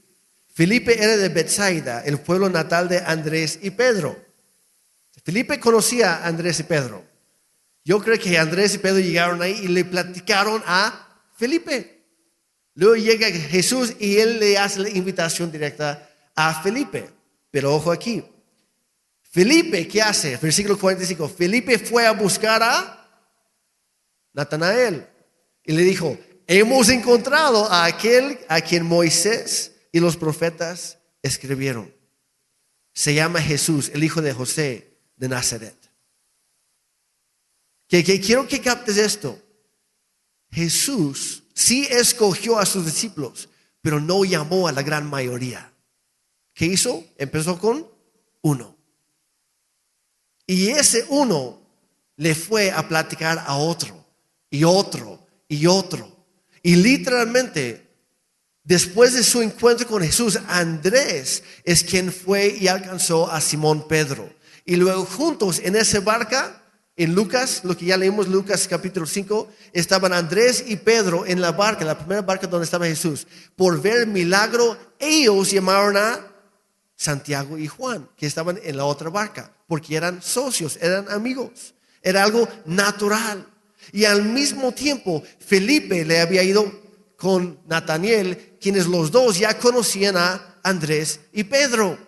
Felipe 0.52 1.00
era 1.02 1.16
de 1.16 1.28
Bethsaida, 1.28 2.02
el 2.04 2.18
pueblo 2.18 2.50
natal 2.50 2.88
de 2.88 2.98
Andrés 2.98 3.60
y 3.62 3.70
Pedro. 3.70 4.18
Felipe 5.24 5.60
conocía 5.60 6.16
a 6.16 6.26
Andrés 6.26 6.58
y 6.58 6.64
Pedro. 6.64 7.04
Yo 7.84 8.00
creo 8.00 8.18
que 8.18 8.36
Andrés 8.36 8.74
y 8.74 8.78
Pedro 8.78 8.98
llegaron 8.98 9.40
ahí 9.40 9.60
y 9.62 9.68
le 9.68 9.84
platicaron 9.84 10.62
a 10.66 11.22
Felipe. 11.36 12.02
Luego 12.74 12.96
llega 12.96 13.30
Jesús 13.30 13.94
y 14.00 14.16
él 14.18 14.40
le 14.40 14.58
hace 14.58 14.80
la 14.80 14.88
invitación 14.88 15.52
directa 15.52 16.08
a 16.34 16.62
Felipe. 16.62 17.10
Pero 17.50 17.74
ojo 17.74 17.92
aquí. 17.92 18.24
Felipe, 19.22 19.88
¿qué 19.88 20.02
hace? 20.02 20.36
Versículo 20.36 20.78
45. 20.78 21.28
Felipe 21.28 21.78
fue 21.78 22.06
a 22.06 22.12
buscar 22.12 22.62
a 22.62 23.02
Natanael 24.32 25.06
y 25.64 25.72
le 25.72 25.82
dijo, 25.82 26.18
hemos 26.46 26.88
encontrado 26.88 27.70
a 27.70 27.84
aquel 27.84 28.38
a 28.48 28.60
quien 28.60 28.84
Moisés 28.84 29.72
y 29.92 30.00
los 30.00 30.16
profetas 30.16 30.98
escribieron. 31.22 31.94
Se 32.94 33.14
llama 33.14 33.40
Jesús, 33.40 33.90
el 33.94 34.04
hijo 34.04 34.20
de 34.20 34.32
José 34.32 34.98
de 35.16 35.28
Nazaret. 35.28 35.76
Que, 37.88 38.02
quiero 38.20 38.48
que 38.48 38.60
captes 38.60 38.96
esto. 38.96 39.38
Jesús 40.50 41.44
sí 41.54 41.86
escogió 41.90 42.58
a 42.58 42.66
sus 42.66 42.86
discípulos, 42.86 43.48
pero 43.80 44.00
no 44.00 44.24
llamó 44.24 44.68
a 44.68 44.72
la 44.72 44.82
gran 44.82 45.08
mayoría. 45.08 45.71
¿Qué 46.54 46.66
hizo? 46.66 47.04
Empezó 47.16 47.58
con 47.58 47.88
uno. 48.42 48.76
Y 50.46 50.68
ese 50.68 51.06
uno 51.08 51.60
le 52.16 52.34
fue 52.34 52.70
a 52.70 52.86
platicar 52.88 53.42
a 53.46 53.56
otro, 53.56 54.04
y 54.50 54.64
otro, 54.64 55.26
y 55.48 55.66
otro. 55.66 56.10
Y 56.62 56.76
literalmente 56.76 57.92
Después 58.64 59.14
de 59.14 59.24
su 59.24 59.42
encuentro 59.42 59.88
con 59.88 60.02
Jesús, 60.02 60.38
Andrés 60.46 61.42
es 61.64 61.82
quien 61.82 62.12
fue 62.12 62.56
y 62.60 62.68
alcanzó 62.68 63.30
a 63.30 63.40
Simón 63.40 63.88
Pedro. 63.88 64.32
Y 64.64 64.76
luego 64.76 65.04
juntos 65.04 65.60
en 65.64 65.74
esa 65.74 65.98
barca, 65.98 66.62
en 66.94 67.12
Lucas, 67.12 67.62
lo 67.64 67.76
que 67.76 67.86
ya 67.86 67.96
leímos, 67.96 68.28
Lucas 68.28 68.68
capítulo 68.68 69.06
5, 69.06 69.48
estaban 69.72 70.12
Andrés 70.12 70.62
y 70.64 70.76
Pedro 70.76 71.26
en 71.26 71.40
la 71.40 71.50
barca, 71.50 71.84
la 71.84 71.98
primera 71.98 72.22
barca 72.22 72.46
donde 72.46 72.64
estaba 72.64 72.86
Jesús. 72.86 73.26
Por 73.56 73.82
ver 73.82 74.02
el 74.02 74.06
milagro, 74.06 74.76
ellos 75.00 75.50
llamaron 75.50 75.96
a 75.96 76.24
Santiago 77.02 77.58
y 77.58 77.66
Juan, 77.66 78.08
que 78.16 78.26
estaban 78.26 78.60
en 78.62 78.76
la 78.76 78.84
otra 78.84 79.10
barca, 79.10 79.52
porque 79.66 79.96
eran 79.96 80.22
socios, 80.22 80.78
eran 80.80 81.10
amigos. 81.10 81.74
Era 82.00 82.22
algo 82.22 82.48
natural. 82.64 83.46
Y 83.92 84.04
al 84.04 84.22
mismo 84.22 84.72
tiempo, 84.72 85.22
Felipe 85.40 86.04
le 86.04 86.20
había 86.20 86.42
ido 86.42 86.80
con 87.16 87.58
Nataniel, 87.66 88.56
quienes 88.60 88.86
los 88.86 89.10
dos 89.10 89.38
ya 89.38 89.58
conocían 89.58 90.16
a 90.16 90.58
Andrés 90.62 91.20
y 91.32 91.44
Pedro. 91.44 91.98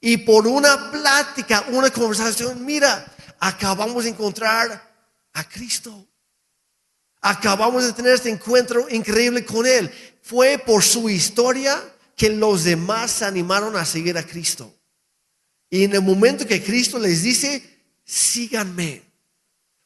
Y 0.00 0.16
por 0.18 0.46
una 0.48 0.90
plática, 0.90 1.64
una 1.68 1.90
conversación, 1.90 2.64
mira, 2.64 3.06
acabamos 3.38 4.04
de 4.04 4.10
encontrar 4.10 4.90
a 5.32 5.48
Cristo. 5.48 6.06
Acabamos 7.20 7.84
de 7.84 7.92
tener 7.92 8.14
este 8.14 8.30
encuentro 8.30 8.88
increíble 8.90 9.44
con 9.44 9.64
Él. 9.64 9.92
Fue 10.22 10.58
por 10.58 10.82
su 10.82 11.08
historia 11.08 11.80
que 12.22 12.30
los 12.30 12.62
demás 12.62 13.10
se 13.10 13.24
animaron 13.24 13.74
a 13.74 13.84
seguir 13.84 14.16
a 14.16 14.22
Cristo. 14.22 14.72
Y 15.68 15.82
en 15.82 15.92
el 15.92 16.02
momento 16.02 16.46
que 16.46 16.62
Cristo 16.62 16.96
les 17.00 17.24
dice, 17.24 17.82
síganme, 18.04 19.02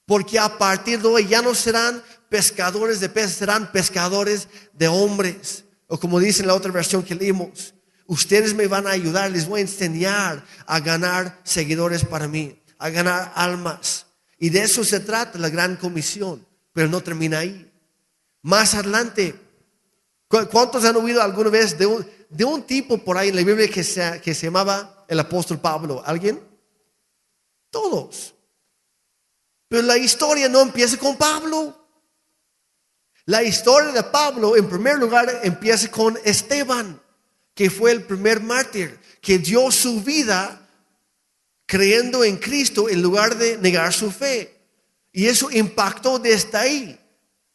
porque 0.05 0.39
a 0.39 0.59
partir 0.59 1.01
de 1.01 1.09
hoy 1.09 1.27
ya 1.27 1.41
no 1.41 1.55
serán 1.55 2.05
pescadores 2.29 3.01
de 3.01 3.09
peces, 3.09 3.39
serán 3.39 3.73
pescadores 3.73 4.49
de 4.75 4.87
hombres. 4.87 5.65
O 5.87 5.99
como 5.99 6.21
dice 6.21 6.43
en 6.43 6.49
la 6.49 6.55
otra 6.55 6.71
versión 6.71 7.03
que 7.03 7.15
leímos, 7.15 7.73
ustedes 8.07 8.53
me 8.53 8.67
van 8.67 8.87
a 8.87 8.91
ayudar, 8.91 9.31
les 9.31 9.49
voy 9.49 9.61
a 9.61 9.63
enseñar 9.63 10.45
a 10.67 10.81
ganar 10.81 11.41
seguidores 11.43 12.05
para 12.05 12.29
mí, 12.29 12.61
a 12.77 12.91
ganar 12.91 13.33
almas. 13.35 14.09
Y 14.39 14.51
de 14.51 14.61
eso 14.61 14.85
se 14.85 15.01
trata 15.01 15.39
la 15.39 15.49
gran 15.49 15.77
comisión, 15.77 16.47
pero 16.75 16.87
no 16.91 17.03
termina 17.03 17.39
ahí. 17.39 17.73
Más 18.43 18.75
adelante, 18.75 19.35
¿cuántos 20.29 20.85
han 20.85 20.97
oído 20.97 21.23
alguna 21.23 21.49
vez 21.49 21.79
de 21.79 21.87
un, 21.87 22.16
de 22.29 22.45
un 22.45 22.63
tipo 22.63 22.99
por 22.99 23.17
ahí 23.17 23.29
en 23.29 23.37
la 23.37 23.43
Biblia 23.43 23.69
que 23.69 23.85
se, 23.85 24.21
que 24.21 24.35
se 24.35 24.47
llamaba 24.47 25.05
el 25.09 25.21
apóstol 25.21 25.59
Pablo? 25.59 26.03
¿Alguien? 26.05 26.41
Todos. 27.71 28.35
Pero 29.69 29.83
la 29.83 29.97
historia 29.97 30.49
no 30.49 30.61
empieza 30.61 30.97
con 30.97 31.17
Pablo. 31.17 31.87
La 33.25 33.43
historia 33.43 33.91
de 33.91 34.03
Pablo, 34.05 34.57
en 34.57 34.69
primer 34.69 34.99
lugar, 34.99 35.41
empieza 35.43 35.91
con 35.91 36.17
Esteban, 36.25 37.01
que 37.55 37.71
fue 37.71 37.91
el 37.91 38.05
primer 38.05 38.41
mártir, 38.41 39.01
que 39.21 39.39
dio 39.39 39.71
su 39.73 40.01
vida 40.01 40.69
creyendo 41.67 42.23
en 42.23 42.37
Cristo 42.37 42.89
en 42.89 43.03
lugar 43.03 43.37
de 43.37 43.59
negar 43.59 43.93
su 43.93 44.13
fe. 44.13 44.57
Y 45.13 45.27
eso 45.27 45.51
impactó 45.51 46.19
desde 46.19 46.57
ahí 46.57 47.01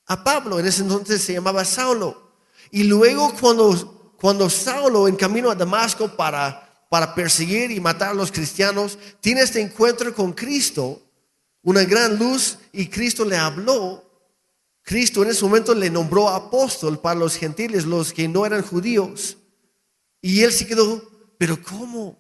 a 0.07 0.23
Pablo. 0.23 0.59
En 0.59 0.65
ese 0.65 0.81
entonces 0.81 1.21
se 1.21 1.33
llamaba 1.33 1.63
Saulo. 1.63 2.33
Y 2.69 2.83
luego 2.83 3.33
cuando, 3.39 4.00
cuando 4.21 4.49
Saulo 4.49 5.07
en 5.07 5.15
camino 5.17 5.51
a 5.51 5.55
Damasco 5.55 6.15
para, 6.15 6.85
para 6.89 7.13
perseguir 7.13 7.71
y 7.71 7.81
matar 7.81 8.11
a 8.11 8.13
los 8.13 8.31
cristianos, 8.31 8.97
tiene 9.19 9.41
este 9.41 9.59
encuentro 9.59 10.13
con 10.13 10.31
Cristo, 10.31 11.01
una 11.63 11.83
gran 11.83 12.17
luz, 12.17 12.57
y 12.71 12.87
Cristo 12.87 13.25
le 13.25 13.35
habló 13.35 14.11
Cristo 14.83 15.23
en 15.23 15.29
ese 15.29 15.43
momento 15.43 15.73
le 15.73 15.89
nombró 15.89 16.29
apóstol 16.29 16.99
para 16.99 17.19
los 17.19 17.35
gentiles, 17.35 17.85
los 17.85 18.13
que 18.13 18.27
no 18.27 18.45
eran 18.45 18.61
judíos. 18.61 19.37
Y 20.21 20.41
él 20.41 20.51
se 20.51 20.67
quedó, 20.67 21.09
pero 21.37 21.61
¿cómo? 21.61 22.17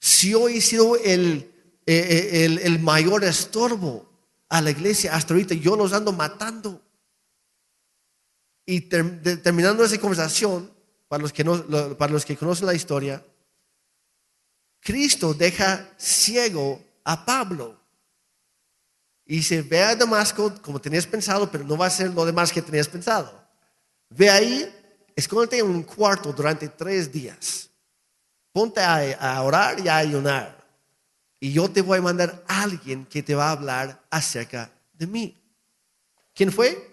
Si 0.00 0.34
hoy 0.34 0.58
he 0.58 0.60
sido 0.60 0.96
el, 0.96 1.50
eh, 1.86 1.94
eh, 1.94 2.44
el, 2.44 2.58
el 2.58 2.78
mayor 2.78 3.24
estorbo 3.24 4.08
a 4.48 4.60
la 4.60 4.70
iglesia, 4.70 5.14
hasta 5.14 5.34
ahorita 5.34 5.54
yo 5.54 5.76
los 5.76 5.92
ando 5.92 6.12
matando. 6.12 6.80
Y 8.66 8.82
terminando 8.82 9.84
esa 9.84 9.98
conversación, 9.98 10.73
para 11.14 11.22
los, 11.22 11.32
que 11.32 11.44
no, 11.44 11.96
para 11.96 12.12
los 12.12 12.24
que 12.24 12.36
conocen 12.36 12.66
la 12.66 12.74
historia, 12.74 13.24
Cristo 14.80 15.32
deja 15.32 15.88
ciego 15.96 16.82
a 17.04 17.24
Pablo. 17.24 17.80
Y 19.24 19.36
dice, 19.36 19.62
ve 19.62 19.80
a 19.80 19.94
Damasco 19.94 20.52
como 20.60 20.80
tenías 20.80 21.06
pensado, 21.06 21.48
pero 21.48 21.62
no 21.62 21.76
va 21.76 21.86
a 21.86 21.90
ser 21.90 22.10
lo 22.10 22.26
demás 22.26 22.50
que 22.50 22.60
tenías 22.60 22.88
pensado. 22.88 23.46
Ve 24.10 24.28
ahí, 24.28 24.68
escóndete 25.14 25.60
en 25.60 25.66
un 25.66 25.84
cuarto 25.84 26.32
durante 26.32 26.68
tres 26.68 27.12
días. 27.12 27.70
Ponte 28.50 28.80
a, 28.80 29.12
a 29.12 29.40
orar 29.42 29.78
y 29.78 29.86
a 29.86 29.98
ayunar. 29.98 30.66
Y 31.38 31.52
yo 31.52 31.70
te 31.70 31.80
voy 31.80 31.98
a 31.98 32.02
mandar 32.02 32.42
a 32.48 32.62
alguien 32.64 33.06
que 33.06 33.22
te 33.22 33.36
va 33.36 33.50
a 33.50 33.52
hablar 33.52 34.04
acerca 34.10 34.68
de 34.94 35.06
mí. 35.06 35.40
¿Quién 36.34 36.50
fue? 36.50 36.92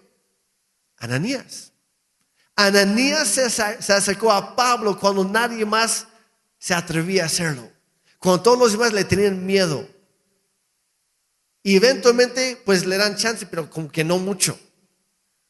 Ananías. 0.98 1.71
Ananías 2.56 3.28
se, 3.28 3.42
acercó 3.92 4.30
a 4.30 4.54
Pablo 4.54 4.98
cuando 4.98 5.24
nadie 5.24 5.64
más 5.64 6.06
se 6.58 6.74
atrevía 6.74 7.24
a 7.24 7.26
hacerlo. 7.26 7.70
Cuando 8.18 8.42
todos 8.42 8.58
los 8.58 8.72
demás 8.72 8.92
le 8.92 9.04
tenían 9.04 9.44
miedo. 9.44 9.88
Y 11.62 11.76
eventualmente, 11.76 12.60
pues 12.64 12.84
le 12.84 12.96
dan 12.96 13.16
chance, 13.16 13.46
pero 13.46 13.70
como 13.70 13.90
que 13.90 14.04
no 14.04 14.18
mucho. 14.18 14.58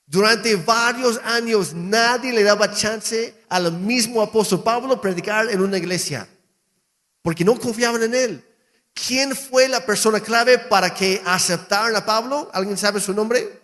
Durante 0.06 0.56
varios 0.56 1.18
años 1.24 1.72
nadie 1.72 2.32
le 2.32 2.42
daba 2.42 2.74
chance 2.74 3.34
al 3.48 3.72
mismo 3.72 4.20
apóstol 4.20 4.62
Pablo 4.62 5.00
predicar 5.00 5.48
en 5.48 5.62
una 5.62 5.78
iglesia, 5.78 6.28
porque 7.22 7.44
no 7.44 7.58
confiaban 7.58 8.02
en 8.02 8.14
él. 8.14 8.44
¿Quién 8.92 9.34
fue 9.34 9.68
la 9.68 9.86
persona 9.86 10.20
clave 10.20 10.58
para 10.58 10.92
que 10.92 11.22
aceptaran 11.24 11.96
a 11.96 12.04
Pablo? 12.04 12.50
¿Alguien 12.52 12.76
sabe 12.76 13.00
su 13.00 13.14
nombre? 13.14 13.60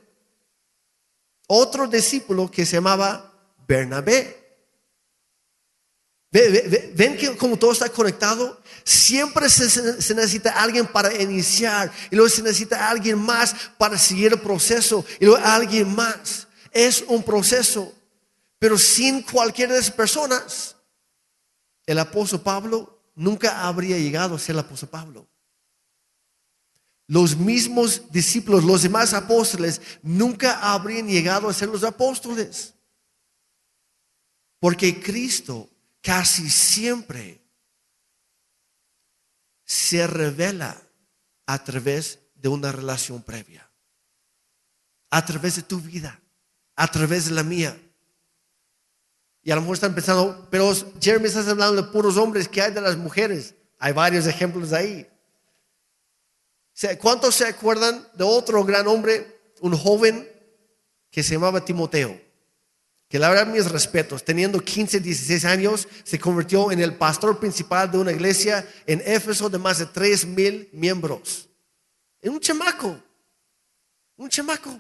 Otro 1.47 1.87
discípulo 1.87 2.51
que 2.51 2.65
se 2.65 2.77
llamaba 2.77 3.28
Bernabé. 3.69 4.39
¿Ven 6.31 7.17
que 7.17 7.37
como 7.37 7.59
todo 7.59 7.73
está 7.73 7.89
conectado? 7.91 8.61
Siempre 8.83 9.49
se, 9.51 10.15
necesita 10.15 10.61
alguien 10.61 10.87
para 10.87 11.15
iniciar 11.15 11.93
y 12.11 12.17
luego 12.17 12.31
se 12.31 12.43
necesita 12.43 12.89
alguien 12.89 13.19
más 13.19 13.55
para 13.77 13.99
seguir 13.99 14.33
el 14.33 14.41
proceso 14.41 15.05
y 15.21 15.27
luego 15.27 15.45
alguien 15.45 15.95
más. 15.95 16.49
Es 16.73 17.05
un 17.07 17.23
proceso, 17.23 17.95
pero 18.59 18.79
sin 18.79 19.23
cualquiera 19.23 19.75
de 19.75 19.81
esas 19.81 19.95
personas, 19.95 20.77
el 21.87 21.99
apóstol 21.99 22.41
Pablo 22.41 23.03
nunca 23.15 23.67
habría 23.67 23.99
llegado 23.99 24.35
a 24.35 24.39
ser 24.39 24.55
el 24.55 24.61
apóstol 24.61 24.89
Pablo. 24.89 25.29
Los 27.07 27.37
mismos 27.37 28.03
discípulos, 28.11 28.65
los 28.65 28.83
demás 28.83 29.15
apóstoles, 29.15 29.81
nunca 30.03 30.59
habrían 30.73 31.07
llegado 31.07 31.49
a 31.49 31.55
ser 31.55 31.69
los 31.69 31.85
apóstoles. 31.85 32.75
Porque 34.61 35.01
Cristo 35.01 35.69
casi 36.03 36.51
siempre 36.51 37.41
se 39.65 40.07
revela 40.07 40.81
a 41.47 41.63
través 41.63 42.19
de 42.35 42.49
una 42.49 42.73
relación 42.73 43.23
previa, 43.23 43.71
a 45.11 45.25
través 45.25 45.57
de 45.57 45.63
tu 45.63 45.81
vida, 45.81 46.21
a 46.77 46.89
través 46.91 47.27
de 47.27 47.33
la 47.33 47.43
mía. 47.43 47.79
Y 49.43 49.51
a 49.51 49.55
lo 49.55 49.61
mejor 49.61 49.75
están 49.75 49.95
pensando, 49.95 50.49
pero 50.51 50.73
Jeremy, 51.01 51.27
estás 51.27 51.49
hablando 51.49 51.83
de 51.83 51.89
puros 51.91 52.17
hombres, 52.17 52.49
¿qué 52.49 52.63
hay 52.63 52.73
de 52.73 52.81
las 52.81 52.97
mujeres? 52.97 53.55
Hay 53.79 53.93
varios 53.93 54.27
ejemplos 54.27 54.73
ahí. 54.73 55.09
¿Cuántos 57.01 57.35
se 57.35 57.47
acuerdan 57.47 58.07
de 58.15 58.25
otro 58.25 58.65
gran 58.65 58.87
hombre, 58.87 59.53
un 59.61 59.77
joven 59.77 60.29
que 61.11 61.23
se 61.23 61.35
llamaba 61.35 61.65
Timoteo? 61.65 62.28
Que 63.09 63.19
la 63.19 63.31
verdad 63.31 63.47
mis 63.47 63.71
respetos, 63.71 64.23
teniendo 64.23 64.61
15, 64.61 65.01
16 65.01 65.45
años, 65.47 65.89
se 66.05 66.19
convirtió 66.19 66.71
en 66.71 66.81
el 66.81 66.95
pastor 66.95 67.39
principal 67.39 67.91
de 67.91 67.99
una 67.99 68.13
iglesia 68.13 68.69
en 68.87 69.03
Éfeso 69.05 69.49
de 69.49 69.59
más 69.59 69.79
de 69.79 69.87
3 69.87 70.27
mil 70.27 70.69
miembros. 70.73 71.49
En 72.21 72.33
un 72.33 72.41
chamaco, 72.41 73.01
un 74.17 74.29
chamaco. 74.29 74.79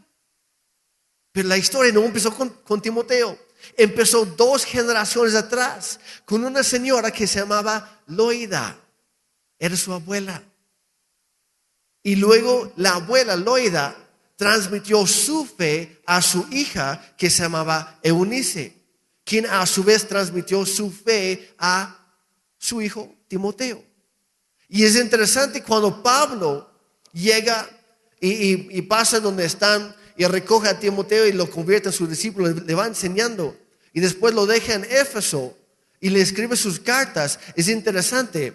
Pero 1.32 1.48
la 1.48 1.56
historia 1.56 1.90
no 1.92 2.04
empezó 2.04 2.34
con, 2.34 2.50
con 2.50 2.82
Timoteo, 2.82 3.38
empezó 3.76 4.26
dos 4.26 4.64
generaciones 4.64 5.34
atrás 5.34 5.98
con 6.26 6.44
una 6.44 6.62
señora 6.62 7.10
que 7.10 7.26
se 7.26 7.38
llamaba 7.38 8.02
Loida, 8.06 8.78
era 9.58 9.76
su 9.76 9.92
abuela. 9.92 10.42
Y 12.02 12.16
luego 12.16 12.72
la 12.76 12.94
abuela 12.94 13.36
Loida 13.36 14.07
transmitió 14.38 15.04
su 15.04 15.44
fe 15.44 16.00
a 16.06 16.22
su 16.22 16.46
hija 16.52 17.12
que 17.18 17.28
se 17.28 17.42
llamaba 17.42 17.98
Eunice, 18.04 18.72
quien 19.24 19.46
a 19.46 19.66
su 19.66 19.82
vez 19.82 20.06
transmitió 20.06 20.64
su 20.64 20.92
fe 20.92 21.56
a 21.58 22.14
su 22.56 22.80
hijo 22.80 23.16
Timoteo. 23.26 23.84
Y 24.68 24.84
es 24.84 24.94
interesante 24.94 25.60
cuando 25.60 26.00
Pablo 26.04 26.70
llega 27.12 27.68
y, 28.20 28.80
pasa 28.82 29.18
donde 29.18 29.44
están 29.44 29.92
y 30.16 30.24
recoge 30.24 30.68
a 30.68 30.78
Timoteo 30.78 31.26
y 31.26 31.32
lo 31.32 31.50
convierte 31.50 31.88
en 31.88 31.92
su 31.92 32.06
discípulo, 32.06 32.48
le 32.48 32.74
va 32.76 32.86
enseñando 32.86 33.56
y 33.92 33.98
después 33.98 34.34
lo 34.34 34.46
deja 34.46 34.74
en 34.74 34.84
Éfeso 34.84 35.58
y 36.00 36.10
le 36.10 36.20
escribe 36.20 36.54
sus 36.54 36.78
cartas. 36.78 37.40
Es 37.56 37.66
interesante 37.66 38.54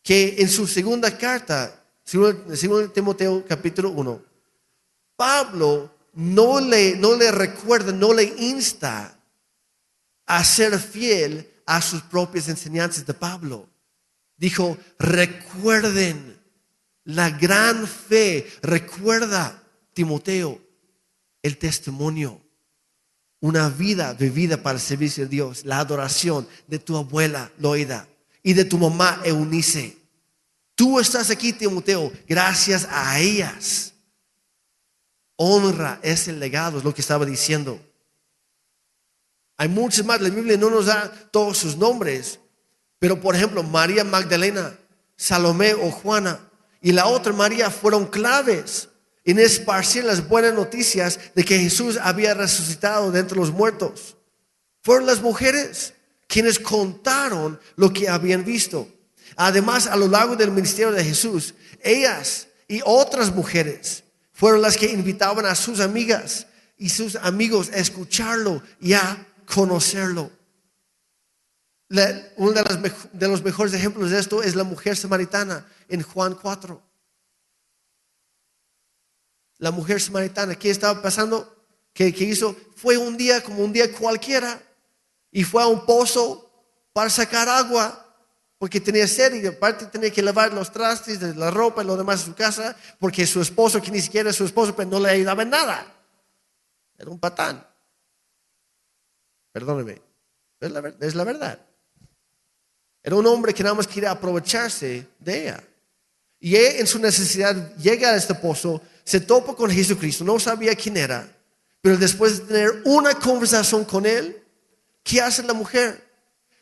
que 0.00 0.36
en 0.38 0.48
su 0.48 0.68
segunda 0.68 1.18
carta, 1.18 1.84
segundo 2.04 2.88
Timoteo 2.92 3.44
capítulo 3.48 3.90
1, 3.90 4.29
Pablo 5.20 5.94
no 6.14 6.60
le, 6.60 6.96
no 6.96 7.14
le 7.14 7.30
recuerda, 7.30 7.92
no 7.92 8.14
le 8.14 8.24
insta 8.38 9.20
a 10.24 10.42
ser 10.42 10.78
fiel 10.78 11.46
a 11.66 11.82
sus 11.82 12.00
propias 12.00 12.48
enseñanzas 12.48 13.04
de 13.04 13.12
Pablo. 13.12 13.68
Dijo, 14.38 14.78
recuerden 14.98 16.40
la 17.04 17.28
gran 17.28 17.86
fe, 17.86 18.50
recuerda, 18.62 19.62
Timoteo, 19.92 20.58
el 21.42 21.58
testimonio, 21.58 22.40
una 23.40 23.68
vida 23.68 24.14
vivida 24.14 24.62
para 24.62 24.78
el 24.78 24.82
servicio 24.82 25.24
de 25.24 25.28
Dios, 25.28 25.66
la 25.66 25.80
adoración 25.80 26.48
de 26.66 26.78
tu 26.78 26.96
abuela 26.96 27.52
Loida 27.58 28.08
y 28.42 28.54
de 28.54 28.64
tu 28.64 28.78
mamá 28.78 29.20
Eunice. 29.22 29.98
Tú 30.74 30.98
estás 30.98 31.28
aquí, 31.28 31.52
Timoteo, 31.52 32.10
gracias 32.26 32.88
a 32.90 33.20
ellas 33.20 33.90
honra 35.42 35.98
ese 36.02 36.34
legado, 36.34 36.76
es 36.76 36.84
lo 36.84 36.92
que 36.92 37.00
estaba 37.00 37.24
diciendo. 37.24 37.80
Hay 39.56 39.68
muchos 39.68 40.04
más, 40.04 40.20
la 40.20 40.28
Biblia 40.28 40.58
no 40.58 40.68
nos 40.68 40.84
da 40.84 41.10
todos 41.30 41.56
sus 41.56 41.78
nombres, 41.78 42.38
pero 42.98 43.18
por 43.18 43.34
ejemplo, 43.34 43.62
María 43.62 44.04
Magdalena, 44.04 44.78
Salomé 45.16 45.72
o 45.72 45.90
Juana 45.90 46.40
y 46.82 46.92
la 46.92 47.06
otra 47.06 47.32
María 47.32 47.70
fueron 47.70 48.06
claves 48.06 48.90
en 49.24 49.38
esparcir 49.38 50.04
las 50.04 50.28
buenas 50.28 50.52
noticias 50.52 51.18
de 51.34 51.42
que 51.42 51.58
Jesús 51.58 51.98
había 52.02 52.34
resucitado 52.34 53.10
de 53.10 53.20
entre 53.20 53.38
los 53.38 53.50
muertos. 53.50 54.18
Fueron 54.82 55.06
las 55.06 55.22
mujeres 55.22 55.94
quienes 56.26 56.58
contaron 56.58 57.58
lo 57.76 57.94
que 57.94 58.10
habían 58.10 58.44
visto. 58.44 58.88
Además, 59.36 59.86
a 59.86 59.96
lo 59.96 60.06
largo 60.06 60.36
del 60.36 60.50
ministerio 60.50 60.92
de 60.92 61.02
Jesús, 61.02 61.54
ellas 61.82 62.48
y 62.68 62.82
otras 62.84 63.34
mujeres 63.34 64.04
fueron 64.40 64.62
las 64.62 64.78
que 64.78 64.86
invitaban 64.86 65.44
a 65.44 65.54
sus 65.54 65.80
amigas 65.80 66.46
y 66.78 66.88
sus 66.88 67.14
amigos 67.16 67.68
a 67.74 67.76
escucharlo 67.76 68.62
y 68.80 68.94
a 68.94 69.26
conocerlo. 69.44 70.30
uno 72.38 72.52
de, 73.12 73.28
los 73.28 73.42
mejores 73.44 73.74
ejemplos 73.74 74.10
de 74.10 74.18
esto 74.18 74.42
es 74.42 74.56
la 74.56 74.64
mujer 74.64 74.96
samaritana 74.96 75.66
en 75.90 76.00
Juan 76.00 76.34
4. 76.40 76.82
La 79.58 79.72
mujer 79.72 80.00
samaritana, 80.00 80.54
¿qué 80.54 80.70
estaba 80.70 81.02
pasando? 81.02 81.66
¿Qué, 81.92 82.06
hizo? 82.06 82.56
Fue 82.76 82.96
un 82.96 83.18
día 83.18 83.42
como 83.42 83.62
un 83.62 83.74
día 83.74 83.92
cualquiera 83.92 84.58
y 85.30 85.44
fue 85.44 85.62
a 85.62 85.66
un 85.66 85.84
pozo 85.84 86.50
para 86.94 87.10
sacar 87.10 87.46
agua 87.46 88.09
porque 88.60 88.78
tenía 88.78 89.08
sed 89.08 89.42
y 89.42 89.46
aparte 89.46 89.86
tenía 89.86 90.10
que 90.12 90.20
lavar 90.20 90.52
los 90.52 90.70
trastes, 90.70 91.18
la 91.34 91.50
ropa 91.50 91.82
y 91.82 91.86
lo 91.86 91.96
demás 91.96 92.20
de 92.20 92.26
su 92.26 92.34
casa, 92.34 92.76
porque 92.98 93.26
su 93.26 93.40
esposo, 93.40 93.80
que 93.80 93.90
ni 93.90 94.02
siquiera 94.02 94.28
es 94.28 94.36
su 94.36 94.44
esposo, 94.44 94.76
pues 94.76 94.86
no 94.86 95.00
le 95.00 95.08
ayudaba 95.08 95.42
en 95.44 95.48
nada. 95.48 95.86
Era 96.98 97.10
un 97.10 97.18
patán. 97.18 97.66
Perdóneme, 99.50 100.02
es 100.60 100.70
la, 100.70 100.94
es 101.00 101.14
la 101.14 101.24
verdad. 101.24 101.58
Era 103.02 103.16
un 103.16 103.26
hombre 103.28 103.54
que 103.54 103.62
nada 103.62 103.74
más 103.74 103.86
quería 103.86 104.10
aprovecharse 104.10 105.06
de 105.18 105.42
ella. 105.42 105.64
Y 106.38 106.54
en 106.54 106.86
su 106.86 106.98
necesidad 106.98 107.74
llega 107.76 108.10
a 108.10 108.16
este 108.16 108.34
pozo, 108.34 108.82
se 109.04 109.20
topa 109.20 109.56
con 109.56 109.70
Jesucristo, 109.70 110.22
no 110.22 110.38
sabía 110.38 110.74
quién 110.74 110.98
era, 110.98 111.26
pero 111.80 111.96
después 111.96 112.40
de 112.40 112.44
tener 112.44 112.82
una 112.84 113.14
conversación 113.14 113.86
con 113.86 114.04
él, 114.04 114.44
¿qué 115.02 115.22
hace 115.22 115.42
la 115.44 115.54
mujer? 115.54 116.09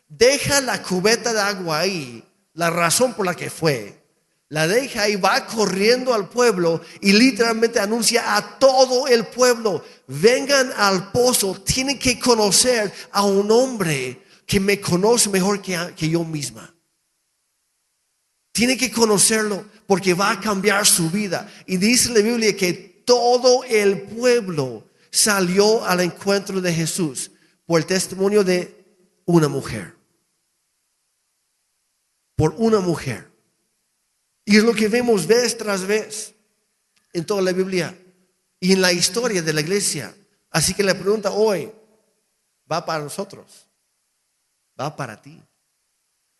Deja 0.09 0.61
la 0.61 0.83
cubeta 0.83 1.33
de 1.33 1.41
agua 1.41 1.81
ahí, 1.81 2.25
la 2.55 2.71
razón 2.71 3.15
por 3.15 3.27
la 3.27 3.35
que 3.35 3.51
fue, 3.51 3.99
la 4.49 4.67
deja 4.67 5.03
ahí, 5.03 5.17
va 5.17 5.47
corriendo 5.47 6.15
al 6.15 6.29
pueblo 6.29 6.81
y 7.03 7.13
literalmente 7.13 7.81
anuncia 7.81 8.37
a 8.37 8.59
todo 8.59 9.07
el 9.07 9.27
pueblo, 9.27 9.85
vengan 10.07 10.73
al 10.77 11.13
pozo, 11.13 11.61
tienen 11.61 11.99
que 11.99 12.19
conocer 12.19 12.93
a 13.13 13.25
un 13.25 13.51
hombre 13.51 14.23
que 14.47 14.59
me 14.59 14.81
conoce 14.81 15.29
mejor 15.29 15.61
que, 15.61 15.79
que 15.95 16.09
yo 16.09 16.25
misma. 16.25 16.75
Tiene 18.53 18.79
que 18.79 18.91
conocerlo 18.91 19.67
porque 19.87 20.15
va 20.15 20.33
a 20.33 20.41
cambiar 20.41 20.87
su 20.87 21.11
vida. 21.11 21.49
Y 21.67 21.77
dice 21.77 22.09
la 22.11 22.21
Biblia 22.21 22.57
que 22.57 22.73
todo 23.05 23.63
el 23.65 24.01
pueblo 24.03 24.89
salió 25.11 25.85
al 25.85 26.01
encuentro 26.01 26.61
de 26.61 26.73
Jesús 26.73 27.31
por 27.67 27.81
el 27.81 27.87
testimonio 27.87 28.43
de 28.43 28.75
una 29.27 29.49
mujer. 29.49 29.98
Por 32.39 32.55
una 32.57 32.79
mujer. 32.79 33.29
Y 34.45 34.59
es 34.59 34.63
lo 34.63 34.73
que 34.73 34.87
vemos 34.87 35.27
vez 35.27 35.59
tras 35.59 35.85
vez 35.85 36.37
en 37.13 37.27
toda 37.27 37.43
la 37.43 37.51
Biblia 37.51 37.99
y 38.61 38.75
en 38.75 38.81
la 38.81 38.93
historia 38.93 39.43
de 39.43 39.53
la 39.53 39.61
iglesia. 39.61 40.17
Así 40.49 40.73
que 40.73 40.85
la 40.85 40.95
pregunta 40.95 41.33
hoy 41.33 41.73
va 42.71 42.87
para 42.87 43.03
nosotros, 43.03 43.67
va 44.81 44.95
para 44.95 45.21
ti. 45.21 45.43